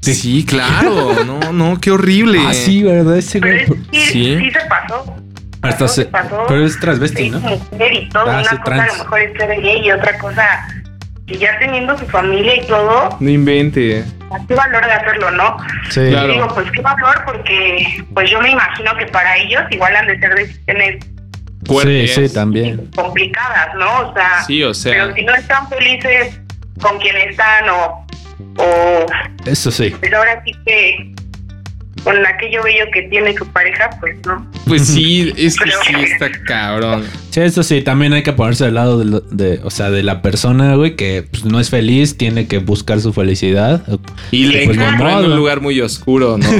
Sí, 0.00 0.44
claro. 0.48 1.12
No, 1.26 1.52
no, 1.52 1.80
qué 1.80 1.90
horrible. 1.90 2.38
Ah, 2.46 2.54
sí, 2.54 2.82
¿verdad? 2.82 3.18
Ese 3.18 3.38
Pero 3.40 3.66
güey. 3.68 3.80
es, 3.92 4.04
sí, 4.08 4.12
Sí. 4.12 4.38
sí. 4.40 4.50
se 4.50 4.60
pasó. 4.68 5.14
Hasta 5.62 5.88
se- 5.88 6.06
pasó. 6.06 6.44
pero 6.48 6.64
es 6.64 6.80
transvesti, 6.80 7.24
Sí, 7.24 7.30
¿no? 7.30 7.38
mujer 7.40 7.92
y 7.92 8.08
todo. 8.08 8.24
Ah, 8.26 8.42
sí, 8.42 8.54
una 8.54 8.62
cosa 8.64 8.82
a 8.82 8.86
lo 8.86 8.92
mejor 9.04 9.20
es 9.20 9.32
ser 9.38 9.60
gay 9.62 9.82
y 9.86 9.90
otra 9.90 10.16
cosa 10.18 10.42
que 11.30 11.38
ya 11.38 11.58
teniendo 11.58 11.96
su 11.96 12.04
familia 12.06 12.56
y 12.56 12.66
todo, 12.66 13.16
No 13.20 13.30
invente. 13.30 14.04
qué 14.48 14.54
valor 14.54 14.84
de 14.84 14.92
hacerlo, 14.92 15.30
¿no? 15.30 15.56
Sí. 15.90 16.00
Claro. 16.10 16.28
Y 16.30 16.34
digo, 16.34 16.48
pues 16.48 16.70
qué 16.72 16.80
valor, 16.82 17.22
porque 17.24 18.04
pues 18.12 18.30
yo 18.30 18.40
me 18.40 18.50
imagino 18.50 18.96
que 18.96 19.06
para 19.06 19.36
ellos 19.38 19.62
igual 19.70 19.94
han 19.96 20.06
de 20.08 20.18
ser 20.18 20.34
decisiones 20.34 21.04
Fuertes. 21.66 22.14
Sí, 22.14 22.26
sí, 22.28 22.34
también. 22.34 22.90
complicadas, 22.96 23.74
¿no? 23.76 24.08
O 24.08 24.14
sea, 24.14 24.42
Sí, 24.46 24.62
o 24.64 24.72
sea. 24.74 24.92
pero 24.92 25.14
si 25.14 25.22
no 25.22 25.34
están 25.34 25.68
felices 25.68 26.40
con 26.80 26.98
quien 26.98 27.16
están 27.18 27.68
o, 27.68 28.06
o 28.56 29.06
Eso 29.46 29.70
sí. 29.70 29.90
pues 30.00 30.12
ahora 30.12 30.42
sí 30.44 30.52
que 30.66 31.14
con 32.04 32.14
aquello 32.26 32.62
bello 32.62 32.84
que 32.92 33.02
tiene 33.02 33.36
su 33.36 33.46
pareja, 33.48 33.90
pues 34.00 34.16
no. 34.26 34.46
Pues 34.66 34.86
sí, 34.86 35.32
es 35.36 35.56
que 35.56 35.64
Pero- 35.64 35.78
sí 35.86 36.12
está 36.12 36.30
cabrón. 36.46 37.04
Sí, 37.30 37.40
eso 37.40 37.62
sí, 37.62 37.82
también 37.82 38.12
hay 38.12 38.22
que 38.22 38.32
ponerse 38.32 38.64
del 38.64 38.74
lado 38.74 38.98
de, 38.98 39.04
lo- 39.04 39.20
de- 39.20 39.60
o 39.64 39.70
sea, 39.70 39.90
de 39.90 40.02
la 40.02 40.22
persona, 40.22 40.74
güey, 40.76 40.96
que 40.96 41.24
pues, 41.30 41.44
no 41.44 41.60
es 41.60 41.70
feliz, 41.70 42.16
tiene 42.16 42.46
que 42.46 42.58
buscar 42.58 43.00
su 43.00 43.12
felicidad. 43.12 43.82
Y 44.30 44.46
le 44.46 44.64
Pues, 44.66 44.76
encontró 44.78 45.10
en 45.20 45.26
un 45.26 45.36
lugar 45.36 45.60
muy 45.60 45.80
oscuro, 45.80 46.38
¿no? 46.38 46.48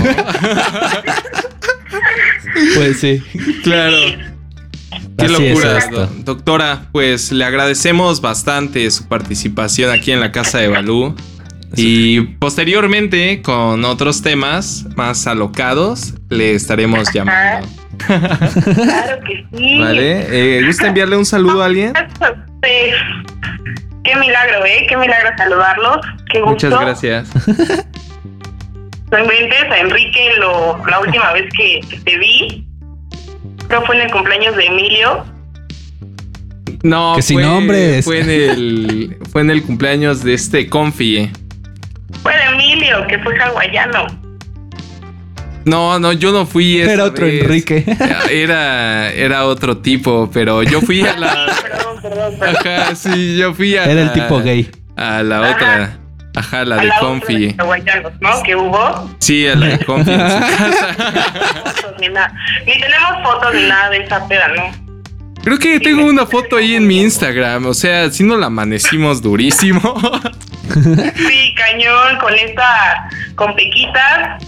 Pues 2.75 3.01
sí. 3.01 3.23
claro. 3.63 3.97
Qué 5.17 5.27
Así 5.27 5.35
es 5.35 5.51
locura, 5.51 5.79
esto. 5.79 6.07
doctora. 6.25 6.89
Pues 6.93 7.31
le 7.33 7.45
agradecemos 7.45 8.21
bastante 8.21 8.91
su 8.91 9.07
participación 9.07 9.91
aquí 9.91 10.13
en 10.13 10.21
la 10.21 10.33
casa 10.33 10.59
de 10.59 10.69
Balú. 10.69 11.15
Y 11.77 12.21
posteriormente, 12.21 13.43
con 13.43 13.85
otros 13.85 14.23
temas 14.23 14.87
más 14.97 15.27
alocados, 15.27 16.15
le 16.29 16.55
estaremos 16.55 17.13
llamando. 17.13 17.69
Claro 18.07 19.21
que 19.25 19.47
sí. 19.57 19.79
¿Vale? 19.81 20.59
Eh, 20.59 20.67
¿Gusta 20.67 20.89
enviarle 20.89 21.17
un 21.17 21.27
saludo 21.27 21.63
a 21.63 21.67
alguien? 21.67 21.93
Este, 21.97 22.95
Qué 24.05 24.17
milagro, 24.17 24.65
¿eh? 24.65 24.87
Qué 24.89 24.97
milagro 24.97 25.31
saludarlos. 25.37 25.99
Qué 26.33 26.41
gusto. 26.41 26.69
Muchas 26.69 26.81
gracias. 26.81 27.29
No 29.11 29.19
inventes 29.19 29.65
a 29.71 29.79
Enrique 29.79 30.35
lo, 30.39 30.81
la 30.87 31.01
última 31.01 31.33
vez 31.33 31.53
que, 31.57 31.81
te 32.05 32.19
vi. 32.19 32.65
Creo 33.67 33.85
fue 33.85 33.97
en 33.97 34.03
el 34.03 34.11
cumpleaños 34.13 34.57
de 34.57 34.67
Emilio. 34.67 35.25
No, 36.83 37.15
Que 37.17 37.23
sin 37.23 37.39
fue, 37.39 37.43
nombres. 37.43 38.05
Fue 38.05 38.21
en 38.21 38.31
el, 38.31 39.17
fue 39.33 39.41
en 39.43 39.51
el 39.51 39.63
cumpleaños 39.65 40.23
de 40.23 40.35
este 40.35 40.69
Confi. 40.69 41.31
Fue 42.23 42.33
de 42.37 42.43
Emilio, 42.45 43.07
que 43.07 43.19
fue 43.21 43.39
hawaiano. 43.41 44.07
No, 45.65 45.99
no, 45.99 46.13
yo 46.13 46.33
no 46.33 46.47
fui. 46.47 46.81
esa 46.81 46.93
Era 46.95 47.05
otro 47.05 47.27
vez. 47.27 47.43
Enrique. 47.43 47.85
Era, 48.31 49.11
era 49.13 49.45
otro 49.45 49.79
tipo, 49.79 50.31
pero 50.33 50.63
yo 50.63 50.81
fui 50.81 51.03
a 51.07 51.17
la. 51.17 51.47
Perdón, 51.63 52.01
perdón, 52.03 52.35
perdón. 52.39 52.57
Ajá, 52.83 52.95
sí, 52.95 53.37
yo 53.37 53.53
fui 53.55 53.77
a. 53.77 53.85
Era 53.85 54.01
el 54.01 54.07
la- 54.09 54.13
tipo 54.15 54.41
gay. 54.41 54.71
A 54.97 55.23
la 55.23 55.41
otra. 55.41 55.97
Ajá, 56.35 56.65
la 56.65 56.77
a 56.77 56.79
de 56.81 56.87
la 56.87 56.99
Confi. 56.99 57.49
otra 57.49 57.65
de 57.65 58.03
¿no? 58.21 58.43
Que 58.43 58.57
hubo. 58.57 59.11
Sí, 59.19 59.47
a 59.49 59.55
la 59.57 59.67
de 59.67 59.85
Confi 59.85 60.11
en 60.13 60.21
su 60.21 60.39
casa. 60.41 60.97
Ni 62.67 62.73
tenemos 62.81 63.11
fotos 63.23 63.55
ni 63.55 63.67
nada 63.69 63.91
de 63.91 63.99
esa 63.99 64.27
peda, 64.29 64.49
¿no? 64.49 64.90
Creo 65.43 65.59
que 65.59 65.81
tengo 65.81 66.05
una 66.07 66.27
foto 66.27 66.57
ahí 66.57 66.75
en 66.75 66.87
mi 66.87 67.01
Instagram. 67.01 67.67
O 67.67 67.75
sea, 67.75 68.11
si 68.11 68.23
no 68.25 68.37
la 68.37 68.47
amanecimos 68.47 69.23
durísimo. 69.23 69.81
Sí, 70.71 71.53
cañón, 71.57 72.17
con 72.21 72.33
esta, 72.33 73.11
con 73.35 73.57
Pequitas. 73.57 74.41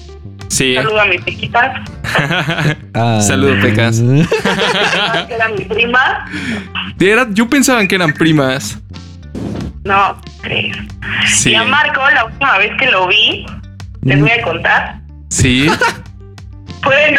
Sí. 0.46 0.76
Saludo 0.76 1.00
a 1.00 1.04
mis 1.06 1.20
Pequitas. 1.22 1.80
Ah. 2.94 3.20
Saludos, 3.20 3.58
Pecas. 3.60 4.00
que 5.28 5.34
era 5.34 5.48
mi 5.48 5.64
prima. 5.64 6.26
Era- 7.00 7.26
yo 7.30 7.48
pensaba 7.50 7.84
que 7.88 7.94
eran 7.96 8.12
primas. 8.12 8.78
No, 9.82 10.20
crees. 10.42 10.76
Sí. 11.26 11.50
Y 11.50 11.54
a 11.56 11.64
Marco, 11.64 12.02
la 12.14 12.26
última 12.26 12.58
vez 12.58 12.70
que 12.78 12.86
lo 12.90 13.08
vi, 13.08 13.44
les 14.02 14.20
voy 14.20 14.30
a 14.30 14.42
contar, 14.42 15.00
Sí. 15.30 15.66
en, 16.84 17.16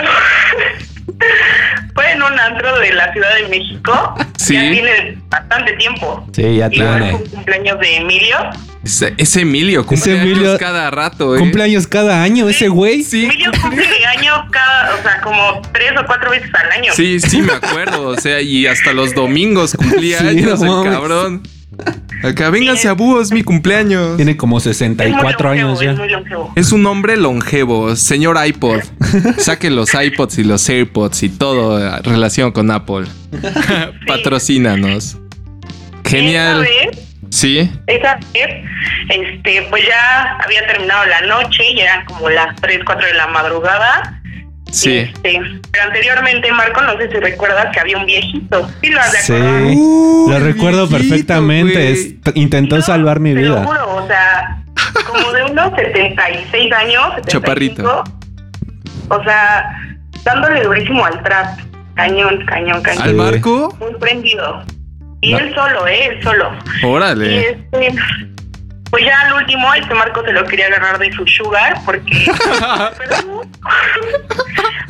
fue 1.94 2.12
en 2.12 2.22
un 2.24 2.40
antro 2.40 2.80
de 2.80 2.94
la 2.94 3.12
Ciudad 3.14 3.36
de 3.36 3.48
México. 3.50 4.16
Sí. 4.38 4.54
Ya 4.56 4.62
tiene 4.72 5.18
bastante 5.30 5.74
tiempo. 5.74 6.28
Sí, 6.34 6.58
ya 6.58 6.68
Y 6.68 6.70
tiene. 6.72 7.14
un 7.14 7.26
cumpleaños 7.28 7.80
de 7.80 7.96
Emilio. 7.98 8.38
Ese, 8.84 9.14
ese 9.18 9.42
Emilio, 9.42 9.86
cumple 9.86 10.18
Emilio- 10.20 10.50
años 10.50 10.60
cada 10.60 10.92
rato, 10.92 11.36
¿eh? 11.36 11.40
Cumpleaños 11.40 11.88
cada 11.88 12.22
año 12.22 12.50
ese 12.50 12.68
güey. 12.68 13.04
Sí. 13.04 13.26
Emilio 13.26 13.52
cumple 13.62 13.86
año 14.06 14.46
cada, 14.52 14.96
o 14.96 15.02
sea, 15.02 15.22
como 15.22 15.62
tres 15.72 15.92
o 15.98 16.06
cuatro 16.06 16.32
veces 16.32 16.50
al 16.54 16.72
año. 16.72 16.92
Sí, 16.94 17.20
sí, 17.22 17.42
me 17.42 17.54
acuerdo. 17.54 18.08
O 18.08 18.18
sea, 18.20 18.42
y 18.42 18.68
hasta 18.68 18.92
los 18.92 19.16
domingos 19.16 19.76
cumplía 19.76 20.20
Sí, 20.20 20.28
años 20.28 20.60
no 20.60 20.66
el 20.66 20.90
mames. 20.90 20.94
cabrón. 21.00 21.44
Acá, 22.24 22.50
vénganse 22.50 22.88
a 22.88 22.94
búhos, 22.94 23.32
mi 23.32 23.44
cumpleaños. 23.44 24.16
Tiene 24.16 24.38
como 24.38 24.58
Es 24.60 24.66
muy 24.66 24.74
64 24.74 25.50
longevo, 25.50 25.70
años 25.70 25.82
Es 25.82 26.10
ya. 26.10 26.24
Es 26.56 26.72
un 26.72 26.86
hombre 26.86 27.18
longevo, 27.18 27.96
señor 27.96 28.38
iPod. 28.46 28.80
Saque 29.38 29.70
los 29.70 29.94
iPods 29.94 30.38
y 30.38 30.44
los 30.46 30.68
AirPods 30.70 31.24
y 31.24 31.30
todo 31.30 31.86
eh, 31.86 32.02
relación 32.04 32.52
con 32.52 32.72
Apple. 32.72 33.06
Patrocínanos. 34.08 35.18
Genial. 36.06 36.64
Esa 36.64 36.90
vez, 36.90 37.10
Sí, 37.30 37.68
esa 37.88 38.20
vez, 38.32 38.64
este, 39.10 39.64
pues 39.72 39.84
ya 39.88 40.38
había 40.46 40.68
terminado 40.68 41.04
la 41.08 41.22
noche 41.22 41.64
y 41.72 41.80
eran 41.80 42.06
como 42.06 42.30
las 42.30 42.56
3, 42.58 42.82
4 42.86 43.08
de 43.08 43.14
la 43.16 43.26
madrugada. 43.28 44.22
Sí. 44.74 44.98
Este, 44.98 45.42
pero 45.72 45.84
anteriormente, 45.86 46.52
Marco, 46.52 46.82
no 46.82 46.98
sé 46.98 47.10
si 47.10 47.16
recuerdas 47.18 47.68
que 47.74 47.80
había 47.80 47.98
un 47.98 48.06
viejito. 48.06 48.70
Sí, 48.82 48.90
lo 48.90 49.00
has 49.00 49.12
de 49.12 49.18
Sí. 49.20 49.34
acordar. 49.34 49.62
Uh, 49.76 50.30
Lo 50.30 50.40
recuerdo 50.40 50.88
viejito, 50.88 51.10
perfectamente. 51.10 51.92
es- 51.92 52.16
intentó 52.36 52.76
No, 52.78 52.82
salvar 52.82 53.20
mi 53.20 53.34
te 53.34 53.42
lo 53.42 53.56
vida. 53.56 53.64
juro, 53.66 53.96
o 53.96 54.08
sea, 54.08 54.64
como 55.08 55.32
de 55.32 55.44
unos 55.44 55.72
76 55.76 56.72
años. 56.74 57.04
75, 57.16 57.28
Chaparrito. 57.28 58.04
O 59.10 59.24
sea, 59.24 59.66
dándole 60.24 60.64
durísimo 60.64 61.06
al 61.06 61.22
trap. 61.24 61.60
Cañón, 61.96 62.44
cañón, 62.48 62.82
cañón. 62.82 63.04
¿Al 63.04 63.14
Marco? 63.14 63.76
Muy 63.80 63.94
prendido. 64.00 64.64
Y 65.22 65.32
No. 65.32 65.38
él 65.40 65.54
solo, 65.54 65.88
¿eh? 65.88 66.06
Él 66.08 66.24
solo. 66.24 66.52
Y 66.82 66.86
Órale. 66.86 67.50
este, 67.52 67.94
pues 68.94 69.06
ya 69.06 69.20
al 69.22 69.34
último, 69.34 69.74
este 69.74 69.96
Marco 69.96 70.24
se 70.24 70.32
lo 70.34 70.46
quería 70.46 70.68
agarrar 70.68 71.00
de 71.00 71.12
su 71.14 71.26
sugar 71.26 71.80
porque 71.84 72.28
pero 72.96 73.42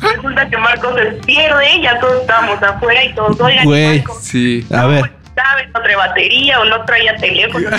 resulta 0.02 0.46
que 0.50 0.58
Marco 0.58 0.94
se 0.94 1.04
pierde, 1.24 1.80
ya 1.82 1.98
todos 2.00 2.20
estábamos 2.20 2.62
afuera 2.62 3.02
y 3.02 3.14
todos, 3.14 3.40
oigan, 3.40 3.64
Güey. 3.64 3.98
Marco, 4.00 4.18
Sí. 4.20 4.66
A 4.70 4.82
no, 4.82 4.88
ver, 4.88 5.00
pues, 5.00 5.12
¿sabes? 5.34 5.68
No 5.72 5.80
trae 5.80 5.96
batería 5.96 6.60
o 6.60 6.64
no 6.66 6.84
traía 6.84 7.16
teléfono. 7.16 7.70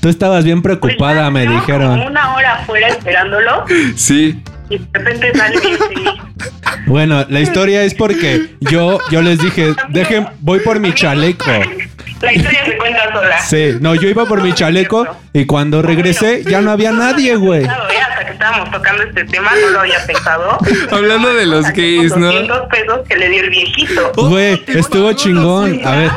tú 0.00 0.08
estabas 0.08 0.44
bien 0.44 0.62
Pues 0.62 0.78
preocupada, 0.78 1.28
me 1.32 1.44
¿no? 1.46 1.50
Como 1.50 1.60
dijeron. 1.66 2.00
una 2.00 2.34
hora 2.36 2.54
afuera 2.54 2.86
esperándolo 2.86 3.64
Sí. 3.96 4.40
y 4.68 4.78
de 4.78 4.86
repente 4.92 5.32
sale 5.36 5.56
y 5.56 6.88
Bueno, 6.88 7.26
la 7.28 7.40
historia 7.40 7.82
es 7.82 7.94
porque 7.94 8.54
yo, 8.60 9.00
yo 9.10 9.20
les 9.20 9.40
dije, 9.40 9.74
dejen, 9.88 10.28
voy 10.42 10.60
por 10.60 10.78
mi 10.78 10.94
chaleco. 10.94 11.44
La 12.20 12.32
historia 12.32 12.64
se 12.64 12.76
cuenta 12.76 13.12
sola. 13.12 13.38
Sí, 13.40 13.76
no, 13.80 13.94
yo 13.94 14.08
iba 14.08 14.26
por 14.26 14.42
mi 14.42 14.52
chaleco 14.52 15.06
y 15.32 15.46
cuando 15.46 15.80
regresé 15.82 16.44
ya 16.44 16.60
no 16.60 16.70
había 16.70 16.92
nadie, 16.92 17.34
güey. 17.36 17.62
Claro, 17.62 17.84
Hasta 17.84 18.26
que 18.26 18.32
estábamos 18.32 18.70
tocando 18.70 19.02
este 19.04 19.24
tema, 19.24 19.50
no 19.60 19.70
lo 19.70 19.80
había 19.80 20.04
pensado. 20.06 20.58
Hablando 20.90 21.32
de 21.34 21.46
los 21.46 21.66
gays, 21.70 22.14
¿no? 22.16 22.26
200 22.26 22.68
pesos 22.68 23.00
que 23.08 23.16
le 23.16 23.28
dio 23.30 23.42
el 23.44 23.50
viejito. 23.50 24.12
Güey, 24.16 24.62
estuvo 24.68 25.12
chingón. 25.14 25.80
A 25.86 25.96
ver, 25.96 26.10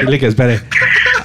dile 0.00 0.18
que 0.18 0.26
espere. 0.26 0.60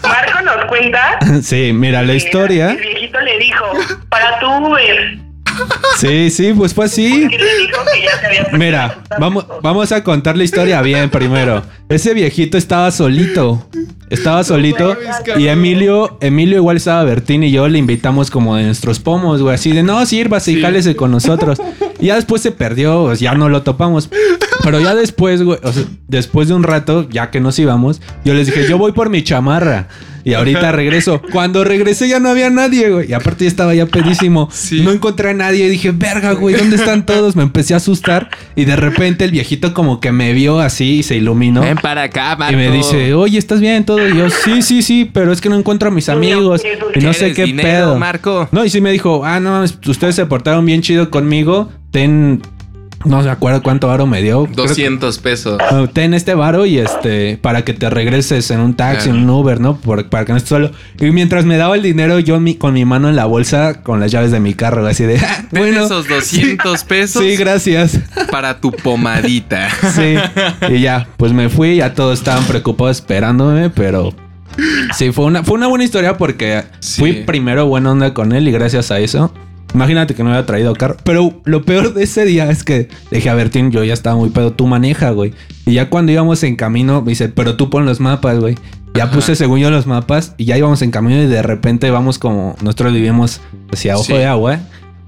Marco 0.03 0.41
nos 0.41 0.65
cuenta. 0.65 1.17
Sí, 1.41 1.71
mira, 1.73 2.03
la 2.03 2.13
historia. 2.13 2.71
El 2.71 2.77
viejito 2.77 3.19
le 3.21 3.37
dijo, 3.39 3.65
para 4.09 4.39
tu 4.39 4.47
Uber. 4.47 5.17
Sí, 5.97 6.29
sí, 6.29 6.53
pues 6.53 6.73
fue 6.73 6.85
así. 6.85 7.27
Que 7.27 7.37
le 7.37 7.57
dijo 7.57 7.83
que 7.93 8.01
ya 8.01 8.19
se 8.19 8.25
había 8.27 8.47
Mira, 8.53 8.97
vamos, 9.19 9.45
vamos 9.61 9.91
a 9.91 10.03
contar 10.03 10.37
la 10.37 10.43
historia 10.43 10.81
bien 10.81 11.09
primero. 11.09 11.63
Ese 11.89 12.13
viejito 12.13 12.57
estaba 12.57 12.89
solito. 12.91 13.67
Estaba 14.11 14.43
solito. 14.43 14.95
Y 15.37 15.47
Emilio, 15.47 16.17
Emilio 16.19 16.57
igual 16.57 16.77
estaba 16.77 17.03
Bertín 17.05 17.43
y 17.43 17.51
yo 17.51 17.67
le 17.69 17.79
invitamos 17.79 18.29
como 18.29 18.57
de 18.57 18.65
nuestros 18.65 18.99
pomos, 18.99 19.41
güey. 19.41 19.55
Así 19.55 19.71
de, 19.71 19.83
no, 19.83 20.05
sírvase 20.05 20.51
y 20.51 20.61
jálese 20.61 20.97
con 20.97 21.11
nosotros. 21.11 21.59
Y 21.99 22.07
ya 22.07 22.15
después 22.15 22.41
se 22.41 22.51
perdió, 22.51 23.05
pues, 23.05 23.21
ya 23.21 23.33
no 23.35 23.47
lo 23.47 23.63
topamos. 23.63 24.09
Pero 24.63 24.81
ya 24.81 24.93
después, 24.95 25.41
güey, 25.43 25.59
o 25.63 25.71
sea, 25.71 25.83
después 26.09 26.49
de 26.49 26.53
un 26.53 26.63
rato, 26.63 27.07
ya 27.09 27.31
que 27.31 27.39
nos 27.39 27.57
íbamos, 27.57 28.01
yo 28.25 28.33
les 28.33 28.47
dije, 28.47 28.67
yo 28.67 28.77
voy 28.77 28.91
por 28.91 29.09
mi 29.09 29.23
chamarra. 29.23 29.87
Y 30.23 30.33
ahorita 30.33 30.71
regreso. 30.71 31.21
Cuando 31.31 31.63
regresé 31.63 32.07
ya 32.07 32.19
no 32.19 32.29
había 32.29 32.49
nadie, 32.49 32.89
güey. 32.89 33.09
Y 33.09 33.13
aparte 33.13 33.45
ya 33.45 33.49
estaba 33.49 33.73
ya 33.73 33.85
pedísimo. 33.85 34.49
Sí. 34.51 34.81
No 34.81 34.91
encontré 34.91 35.29
a 35.29 35.33
nadie. 35.33 35.65
Y 35.65 35.69
dije, 35.69 35.91
verga, 35.91 36.33
güey, 36.33 36.55
¿dónde 36.55 36.75
están 36.75 37.05
todos? 37.05 37.35
Me 37.35 37.43
empecé 37.43 37.73
a 37.73 37.77
asustar. 37.77 38.29
Y 38.55 38.65
de 38.65 38.75
repente 38.75 39.25
el 39.25 39.31
viejito 39.31 39.73
como 39.73 39.99
que 39.99 40.11
me 40.11 40.33
vio 40.33 40.59
así 40.59 40.99
y 40.99 41.03
se 41.03 41.15
iluminó. 41.15 41.61
Ven 41.61 41.77
para 41.77 42.03
acá, 42.03 42.35
Marco. 42.35 42.53
Y 42.53 42.55
me 42.55 42.71
dice, 42.71 43.13
oye, 43.13 43.37
¿estás 43.37 43.59
bien 43.59 43.85
todo? 43.85 44.07
Y 44.07 44.17
yo, 44.17 44.29
sí, 44.29 44.61
sí, 44.61 44.81
sí, 44.81 45.09
pero 45.11 45.31
es 45.31 45.41
que 45.41 45.49
no 45.49 45.55
encuentro 45.57 45.89
a 45.89 45.91
mis 45.91 46.09
amigos. 46.09 46.61
Y 46.95 46.99
no 46.99 47.13
sé 47.13 47.19
¿Quieres 47.19 47.35
qué 47.35 47.43
dinero, 47.45 47.69
pedo. 47.69 47.99
Marco? 47.99 48.49
No, 48.51 48.65
y 48.65 48.69
sí 48.69 48.81
me 48.81 48.91
dijo, 48.91 49.23
ah, 49.25 49.39
no 49.39 49.51
mames, 49.51 49.77
ustedes 49.85 50.15
se 50.15 50.25
portaron 50.25 50.65
bien 50.65 50.81
chido 50.81 51.09
conmigo. 51.09 51.71
Ten, 51.91 52.41
no 53.05 53.21
me 53.21 53.29
acuerdo 53.29 53.61
cuánto 53.63 53.87
varo 53.87 54.05
me 54.05 54.21
dio. 54.21 54.43
Creo 54.45 54.55
que- 54.55 54.61
200 54.69 55.17
pesos. 55.19 55.57
Ten 55.93 56.13
este 56.13 56.33
varo 56.35 56.65
y 56.65 56.77
este 56.79 57.37
para 57.41 57.63
que 57.63 57.73
te 57.73 57.89
regreses 57.89 58.49
en 58.51 58.59
un 58.59 58.73
taxi, 58.75 59.09
en 59.09 59.15
un 59.17 59.29
Uber, 59.29 59.59
¿no? 59.59 59.77
Por- 59.77 60.07
para 60.09 60.25
que 60.25 60.31
no 60.33 60.37
estés 60.37 60.49
solo. 60.49 60.71
Y 60.99 61.11
mientras 61.11 61.45
me 61.45 61.57
daba 61.57 61.75
el 61.75 61.81
dinero, 61.83 62.19
yo 62.19 62.39
mi- 62.39 62.55
con 62.55 62.73
mi 62.73 62.85
mano 62.85 63.09
en 63.09 63.15
la 63.15 63.25
bolsa, 63.25 63.81
con 63.83 63.99
las 63.99 64.11
llaves 64.11 64.31
de 64.31 64.39
mi 64.39 64.53
carro, 64.53 64.85
así 64.87 65.03
de, 65.03 65.17
"Ah, 65.25 65.45
bueno, 65.51 65.85
esos 65.85 66.07
200 66.07 66.83
pesos 66.85 67.23
sí, 67.23 67.35
gracias. 67.35 67.99
para 68.31 68.59
tu 68.59 68.71
pomadita. 68.71 69.69
Sí. 69.93 70.15
Y 70.73 70.81
ya, 70.81 71.07
pues 71.17 71.33
me 71.33 71.49
fui, 71.49 71.77
ya 71.77 71.93
todos 71.93 72.19
estaban 72.19 72.43
preocupados 72.45 72.97
esperándome, 72.97 73.69
pero 73.69 74.13
sí, 74.95 75.11
fue 75.11 75.25
una, 75.25 75.43
fue 75.43 75.55
una 75.55 75.67
buena 75.67 75.83
historia 75.83 76.17
porque 76.17 76.63
Sí. 76.79 76.99
fui 77.01 77.13
primero 77.25 77.65
buena 77.67 77.91
onda 77.91 78.13
con 78.13 78.31
él 78.33 78.47
y 78.47 78.51
gracias 78.51 78.91
a 78.91 78.99
eso. 78.99 79.33
Imagínate 79.73 80.13
que 80.15 80.23
no 80.23 80.29
había 80.31 80.45
traído 80.45 80.73
carro. 80.73 80.97
Pero 81.03 81.41
lo 81.45 81.63
peor 81.63 81.93
de 81.93 82.03
ese 82.03 82.25
día 82.25 82.49
es 82.49 82.63
que 82.63 82.89
dije 83.09 83.29
a 83.29 83.33
Bertín, 83.35 83.71
yo 83.71 83.83
ya 83.83 83.93
estaba 83.93 84.15
muy 84.15 84.29
pedo, 84.29 84.51
tú 84.51 84.67
maneja, 84.67 85.11
güey. 85.11 85.33
Y 85.65 85.73
ya 85.73 85.89
cuando 85.89 86.11
íbamos 86.11 86.43
en 86.43 86.55
camino, 86.55 87.01
me 87.01 87.09
dice, 87.11 87.29
pero 87.29 87.55
tú 87.55 87.69
pon 87.69 87.85
los 87.85 87.99
mapas, 87.99 88.39
güey. 88.39 88.55
Ya 88.93 89.05
Ajá. 89.05 89.13
puse 89.13 89.35
según 89.37 89.59
yo 89.59 89.71
los 89.71 89.87
mapas 89.87 90.35
y 90.37 90.43
ya 90.45 90.57
íbamos 90.57 90.81
en 90.81 90.91
camino 90.91 91.21
y 91.21 91.25
de 91.27 91.41
repente 91.41 91.89
vamos 91.91 92.19
como, 92.19 92.57
nosotros 92.61 92.91
vivimos 92.93 93.39
hacia 93.71 93.95
Ojo 93.95 94.03
Sí. 94.03 94.13
de 94.13 94.25
Agua 94.25 94.59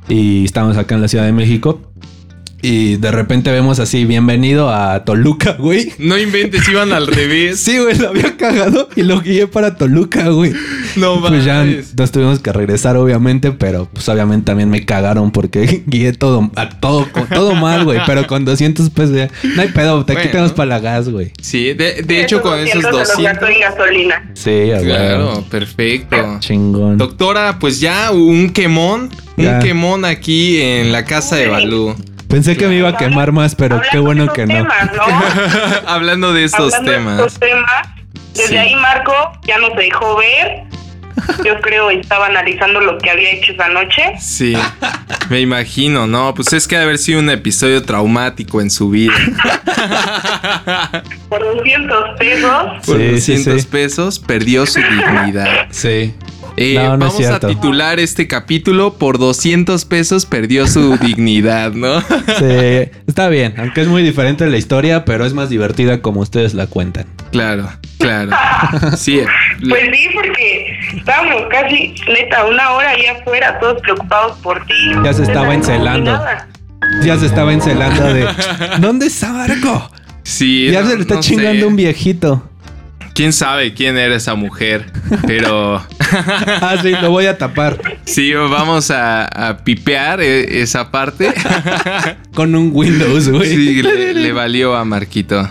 y 0.07 0.45
estamos 0.45 0.78
acá 0.78 0.95
en 0.95 1.01
la 1.01 1.09
Ciudad 1.09 1.26
de 1.26 1.34
México. 1.34 1.82
Y 2.66 2.95
de 2.95 3.11
repente 3.11 3.51
vemos 3.51 3.80
así, 3.82 4.05
bienvenido 4.05 4.70
a 4.74 5.03
Toluca, 5.03 5.51
güey. 5.59 5.91
No 5.97 6.18
inventes, 6.18 6.66
iban 6.70 6.93
al 6.93 7.07
revés. 7.07 7.59
Sí, 7.64 7.78
güey, 7.78 7.97
lo 7.97 8.07
había 8.09 8.38
cagado 8.38 8.88
y 8.95 9.01
lo 9.01 9.20
guié 9.20 9.47
para 9.47 9.76
Toluca, 9.76 10.30
güey. 10.30 10.53
No 10.95 11.20
Pues 11.20 11.43
ya 11.43 11.55
mames. 11.55 11.93
nos 11.97 12.11
tuvimos 12.14 12.39
que 12.39 12.53
regresar, 12.53 12.95
obviamente, 12.95 13.51
pero 13.51 13.89
pues 13.91 14.07
obviamente 14.07 14.45
también 14.45 14.70
me 14.70 14.86
cagaron 14.86 15.32
porque 15.32 15.84
guié 15.88 16.14
todo, 16.14 16.49
a 16.55 16.70
todo, 16.70 17.11
con- 17.11 17.28
todo 17.28 17.53
mal, 17.53 17.84
güey. 17.84 17.99
Pero 18.05 18.26
con 18.28 18.45
200 18.45 18.89
pesos 18.91 19.14
ya, 19.18 19.30
no 19.55 19.61
hay 19.61 19.68
pedo, 19.68 20.05
te 20.05 20.14
Bueno. 20.14 20.30
quitamos 20.30 20.53
para 20.53 20.70
la 20.70 20.80
gas, 20.80 21.09
güey. 21.09 21.34
Sí, 21.41 21.74
de, 21.74 22.01
de 22.03 22.22
hecho 22.22 22.41
con 22.41 22.57
esos 22.59 22.82
200 22.82 23.07
se 23.09 23.14
los 23.16 23.24
gastó 23.24 23.45
200. 23.45 23.49
en 23.49 23.59
gasolina. 23.59 24.32
Sí, 24.36 24.86
Claro, 24.86 25.43
perfecto. 25.51 26.16
Chingón. 26.39 26.97
Doctora, 26.97 27.59
pues 27.59 27.82
ya 27.82 28.11
un 28.11 28.51
quemón, 28.51 29.09
un 29.36 29.59
quemón 29.59 30.05
aquí 30.05 30.61
en 30.61 30.93
la 30.93 31.03
casa 31.03 31.36
de 31.36 31.47
Balú. 31.49 31.93
Pensé 32.34 32.57
que 32.57 32.67
me 32.67 32.75
iba 32.75 32.89
a 32.89 32.97
quemar 32.97 33.31
más, 33.31 33.53
pero 33.53 33.79
qué 33.91 33.99
bueno 33.99 34.23
de 34.25 34.34
que 34.34 34.45
no. 34.47 34.55
temas, 34.55 34.91
¿no? 34.95 35.03
Hablando 35.88 36.34
de 36.34 36.45
estos 36.45 36.73
Hablando 36.73 36.91
de 36.91 36.97
temas. 36.97 37.19
estos 37.19 37.39
temas, 37.39 37.88
desde 38.34 38.47
Sí. 38.47 38.57
ahí 38.57 38.75
Marco 38.75 39.13
ya 39.45 39.59
nos 39.59 39.75
dejó 39.75 40.17
ver. 40.17 40.63
Yo 41.45 41.61
creo 41.61 41.91
estaba 41.91 42.25
analizando 42.25 42.81
lo 42.81 42.97
que 42.97 43.11
había 43.11 43.29
hecho 43.34 43.51
esa 43.53 43.69
noche. 43.69 44.01
Sí, 44.19 44.55
me 45.29 45.41
imagino, 45.41 46.07
¿no? 46.07 46.34
Pues 46.34 46.51
es 46.53 46.67
que 46.67 46.75
ha 46.75 46.79
de 46.79 46.86
haber 46.86 46.97
sido 46.97 47.19
un 47.19 47.29
episodio 47.29 47.84
traumático 47.84 48.59
en 48.61 48.71
su 48.71 48.89
vida. 48.89 49.13
Por 51.29 51.39
200 51.57 52.17
pesos. 52.17 52.63
Por 52.84 52.97
Sí, 52.97 53.21
sí, 53.21 53.34
200 53.36 53.61
sí. 53.61 53.67
pesos 53.67 54.17
perdió 54.19 54.65
su 54.65 54.79
dignidad. 54.81 55.67
Sí. 55.69 56.15
Eh, 56.56 56.76
No, 56.76 56.97
no 56.97 57.08
es 57.08 57.14
vamos 57.14 57.26
a 57.32 57.39
titular 57.47 57.99
este 57.99 58.28
capítulo 58.28 58.93
por 58.93 59.18
200 59.18 59.86
pesos 59.86 60.26
perdió 60.26 60.68
su 60.68 60.97
dignidad, 61.01 61.72
¿no? 61.74 61.99
Sí, 62.01 62.91
está 63.08 63.28
bien, 63.30 63.56
aunque 63.58 63.82
es 63.82 63.88
muy 63.88 64.04
diferente 64.04 64.45
la 64.47 64.58
historia, 64.58 65.04
pero 65.06 65.26
es 65.26 65.34
más 65.34 65.49
divertida 65.49 66.01
como 66.01 66.20
ustedes 66.22 66.54
la 66.54 66.68
cuentan. 66.68 67.06
claro, 67.32 67.70
claro. 67.97 68.32
Sí. 68.97 69.22
Pues 69.68 69.82
sí, 69.93 70.08
porque 70.14 70.78
estábamos 70.97 71.43
casi, 71.49 71.95
neta, 72.08 72.45
una 72.45 72.72
hora 72.72 72.89
ahí 72.91 73.06
afuera, 73.08 73.60
todos 73.60 73.82
preocupados 73.82 74.38
por 74.39 74.64
ti. 74.66 74.74
Ya 75.04 75.14
se 75.14 75.24
estaba 75.24 75.47
No, 75.47 75.54
encelando. 75.54 76.20
Ya 77.04 77.18
se 77.18 77.26
estaba 77.28 77.54
encelando 77.54 78.14
de 78.14 78.28
¿Dónde 78.80 79.08
está 79.08 79.32
Barco? 79.32 79.89
Sí. 80.24 80.70
Ya 80.72 80.82
no- 80.82 80.89
se 80.89 80.95
le 80.97 81.01
está 81.01 81.16
no 81.16 81.22
chingando 81.22 81.62
sé. 81.62 81.66
un 81.66 81.76
viejito. 81.78 82.49
¿Quién 83.16 83.32
sabe 83.34 83.74
quién 83.74 83.97
era 83.97 84.16
esa 84.16 84.34
mujer? 84.36 84.91
Pero 85.28 85.76
Ah, 86.11 86.76
sí, 86.82 86.91
lo 87.01 87.11
voy 87.11 87.28
a 87.28 87.38
tapar 87.38 87.80
sí, 88.05 88.34
vamos 88.34 88.89
a, 88.91 89.26
a 89.49 89.57
pipear 89.57 90.22
eh, 90.22 90.61
esa 90.61 90.89
parte. 90.91 91.34
con 92.36 92.55
un 92.55 92.72
Windows, 92.74 93.30
güey. 93.30 93.49
Sí, 93.55 93.82
le, 93.84 94.14
le 94.14 94.32
valió 94.32 94.76
a 94.76 94.84
Marquito. 94.86 95.47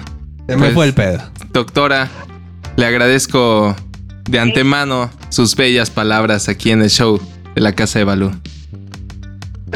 Se 0.49 0.57
me 0.57 0.63
Pues, 0.63 0.75
fue 0.75 0.87
el 0.87 0.95
pedo. 0.95 1.23
Doctora, 1.53 2.09
le 2.77 2.87
agradezco 2.87 3.77
de 4.29 4.39
antemano 4.41 5.11
sus 5.29 5.55
bellas 5.57 5.91
palabras 5.91 6.49
aquí 6.49 6.71
en 6.71 6.83
el 6.83 6.91
show 6.91 7.21
de 7.55 7.61
la 7.61 7.73
Casa 7.73 7.99
de 8.01 8.05
Balú. 8.05 8.31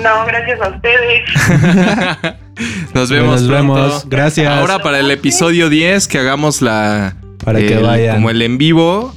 No, 0.02 0.26
gracias 0.26 0.60
a 0.60 0.68
ustedes. 0.68 2.34
Nos 2.94 3.10
vemos 3.10 3.42
Nos 3.42 3.50
pronto. 3.50 3.74
vemos. 3.74 4.08
Gracias. 4.08 4.48
Ahora 4.52 4.78
para 4.80 4.98
el 5.00 5.10
episodio 5.10 5.68
10 5.70 6.06
que 6.08 6.18
hagamos 6.18 6.62
la 6.62 7.14
Para 7.46 7.60
que 7.60 7.78
vayan. 7.78 8.16
como 8.16 8.28
el 8.28 8.42
en 8.42 8.58
vivo, 8.58 9.14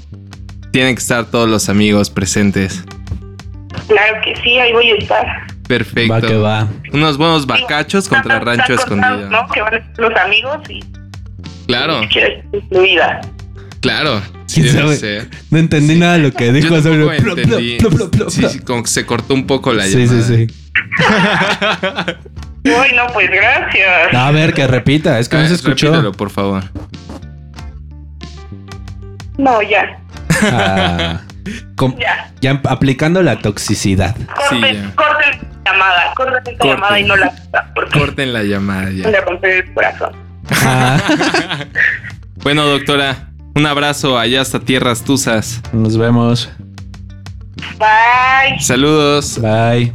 tienen 0.72 0.96
que 0.96 1.00
estar 1.02 1.26
todos 1.26 1.50
los 1.50 1.68
amigos 1.68 2.10
presentes. 2.12 2.84
Claro 3.88 4.22
que 4.24 4.36
sí, 4.42 4.58
ahí 4.60 4.72
voy 4.72 4.92
a 4.92 4.96
estar. 4.96 5.26
Perfecto. 5.68 6.14
Va 6.14 6.22
que 6.22 6.36
va. 6.36 6.68
Unos 6.94 7.18
buenos 7.18 7.46
bacachos 7.46 8.08
contra 8.08 8.40
Rancho 8.40 8.74
Escondido. 8.76 9.30
¿no? 9.30 9.48
Que 9.50 9.62
van 9.62 9.74
a 9.76 9.82
los 9.98 10.16
amigos 10.16 10.58
y 10.70 10.80
Claro, 11.68 12.02
incluida. 12.54 13.22
claro. 13.82 14.22
Sí. 14.48 14.64
No 15.52 15.60
entendí 15.60 15.96
nada 15.96 16.14
de 16.14 16.20
lo 16.20 16.32
que 16.32 16.52
dijo. 16.52 16.76
Yo 16.80 17.12
entendí. 17.14 17.78
plop, 17.78 17.94
plop, 17.96 18.16
plop, 18.16 18.30
Sí, 18.30 18.44
sí, 18.50 18.60
como 18.60 18.82
que 18.84 18.90
se 18.90 19.06
cortó 19.06 19.34
un 19.36 19.46
poco 19.46 19.74
la 19.74 19.84
Sí, 19.84 20.08
sí, 20.08 20.16
llamada. 20.16 20.24
sí. 20.24 20.48
Uy, 22.70 22.96
no, 22.96 23.08
pues 23.14 23.30
gracias. 23.30 24.14
A 24.14 24.32
ver, 24.32 24.54
que 24.54 24.66
repita. 24.68 25.20
Es 25.20 25.30
que 25.30 25.38
no 25.38 25.48
se 25.48 25.54
escuchó. 25.54 25.88
repítelo, 25.88 26.12
por 26.14 26.30
favor. 26.32 26.64
No, 29.40 29.62
ya. 29.62 29.98
Ah, 30.44 31.22
Ya. 31.98 32.32
ya 32.42 32.62
aplicando 32.66 33.24
la 33.24 33.40
toxicidad. 33.40 34.16
Corten, 34.50 34.92
corten 34.92 35.40
la 35.64 35.72
llamada. 35.72 36.14
Corten 36.16 36.44
Corten. 36.58 36.68
llamada 36.70 37.00
y 37.00 37.04
no 37.06 37.16
la 37.16 37.34
porque 37.74 38.00
Corten 38.00 38.34
la 38.34 38.44
llamada 38.44 38.90
ya. 38.92 39.10
le 39.10 39.22
rompe 39.22 39.60
el 39.60 39.74
corazón. 39.74 40.12
Ah, 40.64 40.98
Bueno, 42.44 42.66
doctora, 42.66 43.30
un 43.56 43.66
abrazo 43.66 44.18
allá 44.20 44.42
hasta 44.42 44.60
tierras 44.60 45.04
tusas. 45.04 45.62
nos 45.74 45.98
vemos. 45.98 46.50
Bye. 47.78 48.60
Saludos. 48.60 49.40
Bye. 49.42 49.94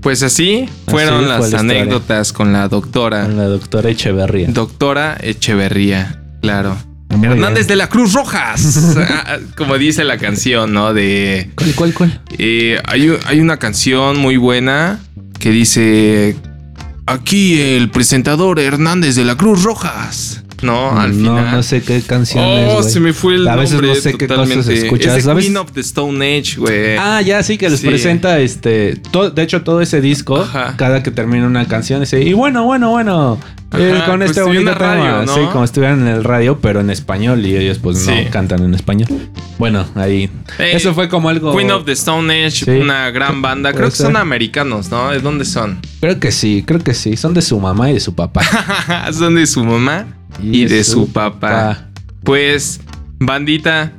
Pues 0.00 0.22
así 0.22 0.68
fueron 0.88 1.14
Así 1.14 1.24
fue 1.24 1.28
las 1.28 1.40
la 1.40 1.46
historia. 1.58 1.80
anécdotas 1.82 2.32
con 2.32 2.52
la 2.52 2.68
doctora. 2.68 3.22
Con 3.22 3.36
la 3.36 3.44
doctora 3.44 3.90
Echeverría. 3.90 4.48
Doctora 4.50 5.16
Echeverría, 5.20 6.20
claro. 6.40 6.76
Muy 7.16 7.26
Hernández 7.28 7.66
bien. 7.66 7.68
de 7.68 7.76
la 7.76 7.88
Cruz 7.88 8.12
Rojas. 8.12 8.96
Ah, 8.98 9.38
Como 9.56 9.78
dice 9.78 10.04
la 10.04 10.18
canción, 10.18 10.72
¿no? 10.72 10.92
De. 10.94 11.50
¿Cuál, 11.54 11.74
cuál, 11.74 11.94
cuál? 11.94 12.20
eh, 12.38 12.80
hay, 12.86 13.40
una 13.40 13.58
canción 13.58 14.18
muy 14.18 14.36
buena 14.36 15.00
que 15.38 15.50
dice. 15.50 16.36
Aquí 17.06 17.60
el 17.60 17.90
presentador 17.90 18.60
Hernández 18.60 19.16
de 19.16 19.24
la 19.24 19.36
Cruz 19.36 19.64
Rojas. 19.64 20.38
No, 20.62 20.96
al 20.96 21.20
no, 21.20 21.36
final. 21.36 21.50
no 21.56 21.62
sé 21.64 21.82
qué 21.82 22.00
canción 22.02 22.44
Oh, 22.44 22.78
es, 22.80 22.92
se 22.92 23.00
me 23.00 23.12
fue 23.12 23.34
el 23.34 23.48
A 23.48 23.56
veces 23.56 23.72
nombre 23.72 23.88
no 23.88 23.94
sé 23.96 24.12
qué 24.16 24.28
cosas 24.28 24.46
totalmente. 24.48 24.74
escuchas, 24.84 25.18
Es 25.18 25.24
¿sabes? 25.24 25.44
Queen 25.44 25.56
of 25.56 25.72
the 25.72 25.80
Stone 25.80 26.24
Age, 26.38 26.54
güey. 26.58 26.96
Ah, 26.96 27.20
ya 27.20 27.42
sí 27.42 27.58
que 27.58 27.68
les 27.68 27.80
Sí. 27.80 27.86
presenta 27.88 28.38
este. 28.38 29.00
de 29.34 29.42
hecho, 29.42 29.62
todo 29.62 29.80
ese 29.80 30.00
disco, 30.00 30.36
Ajá. 30.40 30.74
cada 30.76 31.02
que 31.02 31.10
termina 31.10 31.48
una 31.48 31.66
canción, 31.66 31.98
dice, 31.98 32.22
y 32.22 32.32
bueno, 32.32 32.62
bueno, 32.62 32.90
bueno. 32.90 33.40
Eh, 33.78 33.92
Ajá, 33.96 34.06
con 34.06 34.18
pues 34.18 34.30
este 34.30 34.42
bonito 34.42 34.72
tema. 34.72 34.78
radio, 34.78 35.26
¿no? 35.26 35.34
Sí, 35.34 35.40
como 35.52 35.64
estuvieran 35.64 36.00
en 36.02 36.08
el 36.08 36.24
radio, 36.24 36.58
pero 36.60 36.80
en 36.80 36.90
español. 36.90 37.44
Y 37.46 37.56
ellos, 37.56 37.78
pues, 37.78 37.98
Sí. 37.98 38.10
no 38.24 38.30
cantan 38.30 38.62
en 38.62 38.74
español. 38.74 39.08
Bueno, 39.58 39.86
ahí. 39.94 40.30
Eso 40.58 40.94
fue 40.94 41.08
como 41.08 41.28
algo. 41.28 41.56
Queen 41.56 41.70
of 41.70 41.84
the 41.84 41.92
Stone 41.92 42.32
Age, 42.46 42.64
Sí. 42.64 42.70
una 42.70 43.10
gran 43.10 43.42
banda. 43.42 43.72
Creo 43.72 43.90
que 43.90 43.96
son 43.96 44.16
americanos, 44.16 44.90
¿no? 44.90 45.10
¿De 45.10 45.20
dónde 45.20 45.44
son? 45.44 45.80
Creo 46.00 46.18
que 46.18 46.32
sí, 46.32 46.64
creo 46.66 46.80
que 46.80 46.94
sí. 46.94 47.16
Son 47.16 47.34
de 47.34 47.42
su 47.42 47.58
mamá 47.60 47.90
y 47.90 47.94
de 47.94 48.00
su 48.00 48.14
papá. 48.14 48.42
son 49.12 49.34
de 49.36 49.46
su 49.46 49.64
mamá 49.64 50.06
y, 50.42 50.64
de 50.66 50.82
su, 50.84 51.10
papá. 51.12 51.88
Pues, 52.24 52.80
bandita, 53.18 53.92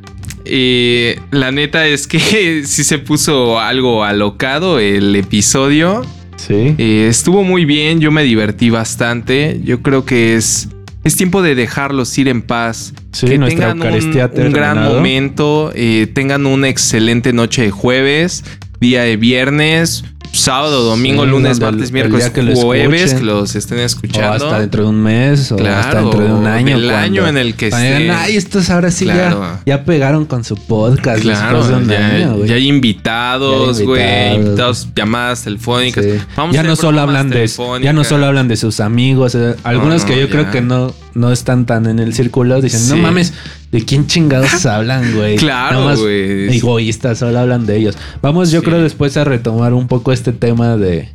eh, 0.46 1.20
la 1.32 1.52
neta 1.52 1.86
es 1.88 2.08
que 2.08 2.64
sí 2.66 2.84
se 2.84 2.98
puso 3.00 3.60
algo 3.60 4.04
alocado 4.04 4.80
el 4.80 5.16
episodio. 5.16 6.02
Sí. 6.48 6.76
Eh, 6.78 7.08
estuvo 7.10 7.44
muy 7.44 7.66
bien, 7.66 8.00
yo 8.00 8.12
me 8.12 8.24
divertí 8.24 8.70
bastante. 8.70 9.62
Yo 9.64 9.82
creo 9.82 10.06
que 10.06 10.36
es, 10.36 10.68
es 11.04 11.16
tiempo 11.16 11.42
de 11.42 11.56
dejarlos 11.56 12.18
ir 12.18 12.28
en 12.28 12.42
paz. 12.42 12.94
Sí, 13.12 13.28
que 13.28 13.38
nuestra 13.38 13.74
tengan 13.74 13.94
un, 13.94 14.42
un 14.48 14.54
gran 14.54 14.84
momento, 14.84 15.72
eh, 15.76 16.08
tengan 16.14 16.46
una 16.46 16.68
excelente 16.68 17.32
noche 17.32 17.62
de 17.62 17.72
jueves, 17.72 18.44
día 18.80 19.04
de 19.04 19.16
viernes, 19.18 20.04
sábado, 20.34 20.84
domingo, 20.84 21.24
Sí, 21.24 21.30
lunes, 21.30 21.58
el- 21.58 21.64
martes, 21.64 21.88
el 21.88 21.94
miércoles, 21.94 22.30
que 22.32 22.42
lo 22.42 22.56
jueves, 22.56 23.14
que 23.14 23.22
los 23.24 23.56
estén 23.56 23.78
O 23.80 23.82
escuchando. 23.82 24.32
hasta 24.48 24.60
dentro 24.60 24.84
de 24.84 24.90
un 24.90 25.02
mes, 25.02 25.52
o 25.52 25.56
Claro, 25.56 25.80
hasta 25.80 26.02
dentro 26.02 26.20
de 26.22 26.34
un 26.34 26.48
año. 26.48 26.76
cuando- 26.76 26.96
año 26.96 27.28
en 27.28 27.38
el 27.38 27.56
que 27.56 27.70
cuando 27.70 27.88
digan, 27.88 28.02
esté. 28.02 28.12
Ay, 28.14 28.36
estos 28.38 28.70
ahora 28.70 28.92
sí 28.92 29.06
Claro. 29.06 29.42
ya, 29.66 29.78
ya 29.78 29.84
pegaron 29.86 30.26
con 30.26 30.44
su 30.44 30.56
podcast 30.56 31.22
Claro, 31.22 31.60
después 31.60 31.68
de 31.70 31.76
un 31.84 31.90
ya, 31.90 32.08
año, 32.08 32.36
güey. 32.36 32.50
ya 32.50 32.56
hay 32.56 32.68
invitados, 32.68 33.82
güey, 33.82 34.36
invitados. 34.36 34.88
llamadas 34.96 35.44
telefónicas. 35.44 36.04
Sí. 36.04 36.12
Vamos 36.36 36.56
a 36.56 36.62
ya 36.62 36.64
no 36.68 36.76
solo 36.76 37.00
hablan 37.02 37.30
de 37.30 37.48
ya 37.82 37.94
no 37.94 38.04
solo 38.04 38.26
hablan 38.26 38.48
de 38.48 38.58
sus 38.58 38.80
amigos, 38.80 39.36
eh, 39.36 39.56
algunos 39.64 40.02
No, 40.02 40.08
que 40.08 40.20
yo 40.20 40.30
creo 40.30 40.50
que 40.52 40.62
no 40.62 40.94
no 41.16 41.32
están 41.32 41.66
tan 41.66 41.86
en 41.88 42.00
el 42.00 42.14
círculo 42.14 42.62
dicen, 42.62 42.88
"No 42.90 42.98
mames, 42.98 43.34
¿de 43.72 43.84
quién 43.86 44.08
chingados 44.08 44.66
hablan, 44.66 45.16
güey?" 45.16 45.36
Claro, 45.38 45.96
güey. 45.98 46.56
Egoístas, 46.58 47.20
solo 47.20 47.40
hablan 47.40 47.66
de 47.66 47.78
ellos. 47.78 47.96
Vamos, 48.22 48.52
yo 48.52 48.60
Sí. 48.62 48.66
creo 48.66 48.82
después 48.82 49.16
a 49.18 49.24
retomar 49.24 49.74
un 49.74 49.88
poco 49.88 50.12
este 50.12 50.32
tema 50.34 50.76
de 50.78 51.10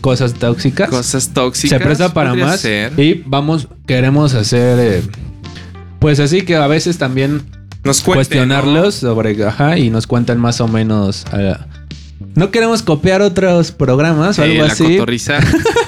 cosas 0.00 0.34
tóxicas. 0.34 0.88
Cosas 0.88 1.30
tóxicas. 1.34 1.78
Se 1.78 1.84
presta 1.84 2.14
para 2.14 2.34
más 2.34 2.60
ser. 2.60 2.92
y 2.98 3.22
vamos 3.26 3.68
queremos 3.86 4.32
hacer 4.34 4.78
eh, 4.80 5.02
pues 5.98 6.20
así 6.20 6.42
que 6.42 6.56
a 6.56 6.66
veces 6.66 6.98
también 6.98 7.42
Nos 7.82 8.00
cuestionarlos 8.00 8.94
sobre 8.94 9.44
ajá 9.44 9.76
y 9.78 9.90
nos 9.90 10.06
cuentan 10.06 10.38
más 10.38 10.60
o 10.60 10.68
menos 10.68 11.24
eh, 11.36 11.54
no 12.36 12.50
queremos 12.50 12.82
copiar 12.82 13.22
otros 13.22 13.72
programas 13.72 14.38
o 14.38 14.42
algo 14.42 14.64
la 14.64 14.72
así. 14.72 14.98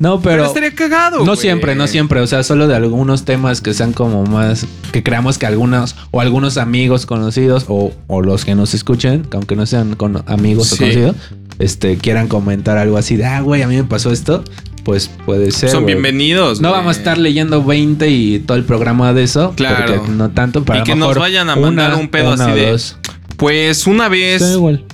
No, 0.00 0.20
Pero, 0.20 0.34
pero, 0.36 0.44
estaría 0.46 0.74
cagado. 0.74 1.18
no 1.18 1.24
güey. 1.24 1.36
siempre, 1.38 1.74
no 1.74 1.86
siempre. 1.88 2.20
O 2.20 2.26
sea, 2.28 2.42
solo 2.44 2.68
de 2.68 2.76
algunos 2.76 3.24
temas 3.24 3.60
que 3.60 3.74
sean 3.74 3.92
como 3.92 4.24
más. 4.24 4.66
Que 4.92 5.02
creamos 5.02 5.38
que 5.38 5.46
algunos 5.46 5.96
o 6.12 6.20
algunos 6.20 6.56
amigos 6.56 7.04
conocidos 7.04 7.64
o, 7.68 7.92
o 8.06 8.22
los 8.22 8.44
que 8.44 8.54
nos 8.54 8.74
escuchen, 8.74 9.22
que 9.22 9.36
aunque 9.36 9.56
no 9.56 9.66
sean 9.66 9.96
con 9.96 10.22
amigos 10.26 10.72
o 10.72 10.76
conocidos, 10.76 11.16
este, 11.58 11.96
quieran 11.96 12.28
comentar 12.28 12.78
algo 12.78 12.96
así 12.96 13.16
de, 13.16 13.24
ah, 13.26 13.40
güey, 13.40 13.62
a 13.62 13.66
mí 13.68 13.74
me 13.76 13.84
pasó 13.84 14.12
esto. 14.12 14.44
Pues 14.84 15.10
puede 15.26 15.50
ser. 15.50 15.68
Son 15.70 15.82
güey. 15.82 15.94
bienvenidos. 15.94 16.60
No 16.60 16.68
güey. 16.68 16.80
vamos 16.80 16.96
a 16.96 16.98
estar 17.00 17.18
leyendo 17.18 17.64
20 17.64 18.08
y 18.08 18.38
todo 18.38 18.56
el 18.56 18.64
programa 18.64 19.12
de 19.12 19.24
eso. 19.24 19.52
Claro. 19.56 19.94
Porque 19.96 20.12
no 20.12 20.30
tanto 20.30 20.64
para 20.64 20.80
Y 20.80 20.84
que 20.84 20.94
nos 20.94 21.16
vayan 21.18 21.50
a 21.50 21.56
mandar 21.56 21.94
un 21.96 22.08
pedo 22.08 22.34
una 22.34 22.46
así 22.46 22.54
de- 22.60 22.70
dos. 22.70 22.96
Pues 23.36 23.86
una 23.86 24.08
vez 24.08 24.42
Está 24.42 24.54
igual. 24.54 24.84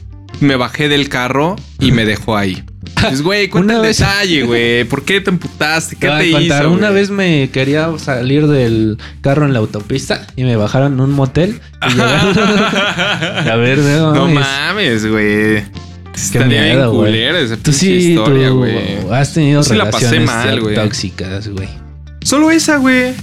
me 0.40 0.56
bajé 0.56 0.88
del 0.88 1.08
carro 1.10 1.56
y 1.78 1.92
me 1.92 2.06
dejó 2.06 2.36
ahí. 2.36 2.64
Pues, 3.08 3.22
güey, 3.22 3.48
cuenta 3.48 3.74
Una 3.74 3.82
el 3.82 3.88
vez- 3.88 3.98
detalle, 3.98 4.42
güey. 4.42 4.84
¿Por 4.84 5.04
qué 5.04 5.20
te 5.20 5.30
emputaste? 5.30 5.96
¿Qué 5.96 6.08
Te 6.08 6.18
te 6.18 6.26
hizo? 6.42 6.70
una 6.70 6.88
güey? 6.90 7.00
vez 7.00 7.10
me 7.10 7.50
quería 7.50 7.90
salir 7.98 8.46
del 8.46 8.98
carro 9.20 9.44
en 9.46 9.52
la 9.52 9.58
autopista 9.60 10.26
y 10.36 10.44
me 10.44 10.56
bajaron 10.56 10.94
en 10.94 11.00
un 11.00 11.12
motel. 11.12 11.60
Y 11.94 12.00
a 13.50 13.56
ver, 13.56 13.78
no, 13.78 14.14
No 14.14 14.28
mames. 14.28 15.06
güey. 15.06 15.62
Estaría 16.14 16.46
bien 16.46 16.64
miedo, 16.76 16.92
güey. 16.92 17.10
culera 17.10 17.40
esa 17.40 17.56
Tú 17.56 17.72
sí, 17.72 17.92
historia, 17.92 18.50
güey. 18.50 18.98
has 19.12 19.34
tenido 19.34 19.62
sí 19.64 19.74
la 19.74 19.90
pasé 19.90 20.10
relaciones 20.20 20.64
mal, 20.64 20.74
tóxicas, 20.74 21.48
güey. 21.48 21.68
Solo 22.22 22.50
esa, 22.52 22.76
güey. 22.76 23.14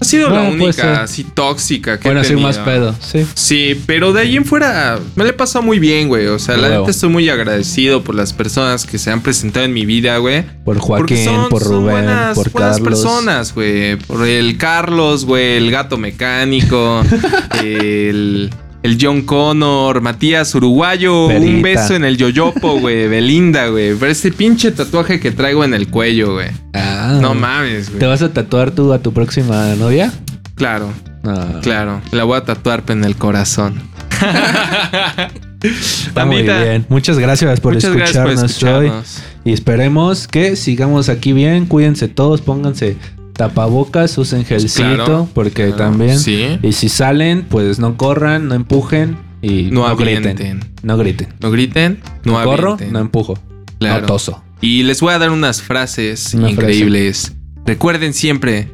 Ha 0.00 0.04
sido 0.04 0.28
la 0.28 0.42
única 0.42 1.02
así 1.02 1.24
tóxica 1.24 1.98
que 1.98 2.08
Bueno, 2.08 2.20
he 2.20 2.24
así 2.24 2.34
más 2.36 2.56
tenido. 2.62 2.92
pedo, 2.92 2.94
sí. 3.00 3.26
Sí, 3.34 3.80
pero 3.86 4.12
de 4.12 4.20
ahí 4.22 4.36
en 4.36 4.44
fuera 4.44 4.98
me 5.16 5.24
le 5.24 5.30
he 5.30 5.32
pasado 5.32 5.62
muy 5.64 5.78
bien, 5.78 6.08
güey. 6.08 6.26
O 6.26 6.38
sea, 6.38 6.56
la 6.56 6.68
neta 6.68 6.90
estoy 6.90 7.08
muy 7.08 7.28
agradecido 7.28 8.02
por 8.04 8.14
las 8.14 8.32
personas 8.32 8.84
que 8.86 8.98
se 8.98 9.10
han 9.10 9.22
presentado 9.22 9.64
en 9.64 9.72
mi 9.72 9.86
vida, 9.86 10.18
güey. 10.18 10.44
Por 10.64 10.78
Joaquín, 10.78 11.24
son, 11.24 11.48
por 11.48 11.62
son 11.62 11.72
Rubén, 11.72 11.92
buenas, 11.94 12.34
por 12.36 12.50
buenas 12.50 12.78
Carlos. 12.78 12.88
personas, 12.88 13.54
güey. 13.54 13.96
Por 13.96 14.26
el 14.26 14.58
Carlos, 14.58 15.24
güey, 15.24 15.56
el 15.56 15.70
gato 15.70 15.96
mecánico, 15.96 17.02
el... 17.62 18.50
el 18.84 18.98
John 19.00 19.22
Connor, 19.22 20.00
Matías 20.02 20.54
Uruguayo, 20.54 21.26
un 21.28 21.62
beso 21.62 21.94
en 21.96 22.04
el 22.04 22.16
yoyopo, 22.18 22.78
güey, 22.78 23.08
Belinda, 23.08 23.68
güey. 23.68 23.94
Pero 23.94 24.12
este 24.12 24.30
pinche 24.30 24.70
tatuaje 24.70 25.18
que 25.18 25.30
traigo 25.32 25.64
en 25.64 25.72
el 25.74 25.88
cuello, 25.88 26.34
güey. 26.34 26.48
Ah. 26.74 27.18
No 27.20 27.34
mames, 27.34 27.86
¿Te 27.86 27.92
güey. 27.96 28.08
vas 28.08 28.20
a 28.22 28.32
tatuar 28.32 28.70
tú 28.72 28.92
a 28.92 28.98
tu 29.00 29.12
próxima 29.12 29.74
novia? 29.76 30.12
Claro, 30.54 30.90
No. 31.22 31.60
claro. 31.62 32.02
La 32.12 32.24
voy 32.24 32.36
a 32.36 32.44
tatuar 32.44 32.84
en 32.88 33.04
el 33.04 33.16
corazón. 33.16 33.80
Está 35.62 36.26
muy 36.26 36.42
bien. 36.42 36.84
Muchas 36.90 37.18
gracias 37.18 37.60
por 37.60 37.72
Muchas 37.74 37.94
gracias 37.94 38.22
por 38.22 38.32
escucharnos 38.34 38.62
hoy. 38.62 38.86
escucharnos. 38.86 39.22
Y 39.46 39.52
esperemos 39.54 40.28
que 40.28 40.56
sigamos 40.56 41.08
aquí 41.08 41.32
bien. 41.32 41.64
Cuídense 41.66 42.08
todos, 42.08 42.42
pónganse 42.42 42.96
tapabocas, 43.34 44.16
usen 44.18 44.44
gelcito, 44.44 44.94
Claro, 44.94 45.28
porque 45.34 45.64
claro, 45.66 45.76
también. 45.76 46.18
Sí. 46.18 46.58
Y 46.62 46.72
si 46.72 46.88
salen, 46.88 47.44
pues 47.48 47.78
no 47.78 47.96
corran, 47.96 48.48
no 48.48 48.54
empujen 48.54 49.16
y 49.42 49.64
No 49.70 49.88
no, 49.88 49.96
griten. 49.96 50.60
No 50.82 50.96
griten. 50.96 51.28
No 51.40 51.50
griten, 51.50 52.00
no 52.24 52.42
corro, 52.42 52.72
avienten. 52.74 52.92
no 52.92 53.00
empujo. 53.00 53.38
Claro. 53.78 54.00
No 54.02 54.06
toso. 54.06 54.42
Y 54.60 54.84
les 54.84 55.00
voy 55.00 55.12
a 55.12 55.18
dar 55.18 55.30
unas 55.30 55.60
frases 55.62 56.32
Una 56.34 56.50
increíbles. 56.50 57.34
Recuerden 57.66 58.14
siempre, 58.14 58.70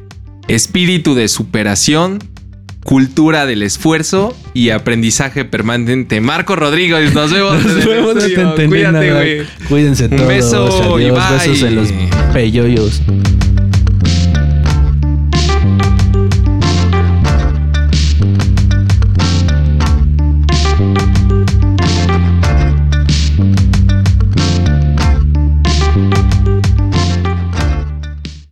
espíritu 0.47 1.15
de 1.15 1.27
superación, 1.27 2.19
cultura 2.85 3.45
del 3.45 3.63
esfuerzo 3.63 4.35
y 4.53 4.69
aprendizaje 4.69 5.43
permanente. 5.43 6.21
Marco 6.21 6.55
Rodríguez, 6.55 7.13
nos 7.13 7.31
vemos. 7.31 7.63
Nos 7.63 7.85
vemos, 7.85 8.15
no 8.15 8.55
Cuídate, 8.69 9.11
güey. 9.13 9.41
Cuídense 9.67 10.05
Un 10.05 10.15
todos. 10.17 10.27
beso 10.27 10.99
y 10.99 11.05
Adiós. 11.05 11.29
bye. 11.29 11.37
Besos 11.47 11.63
en 11.63 11.75
los 11.75 11.89
peyoyos. 12.33 13.01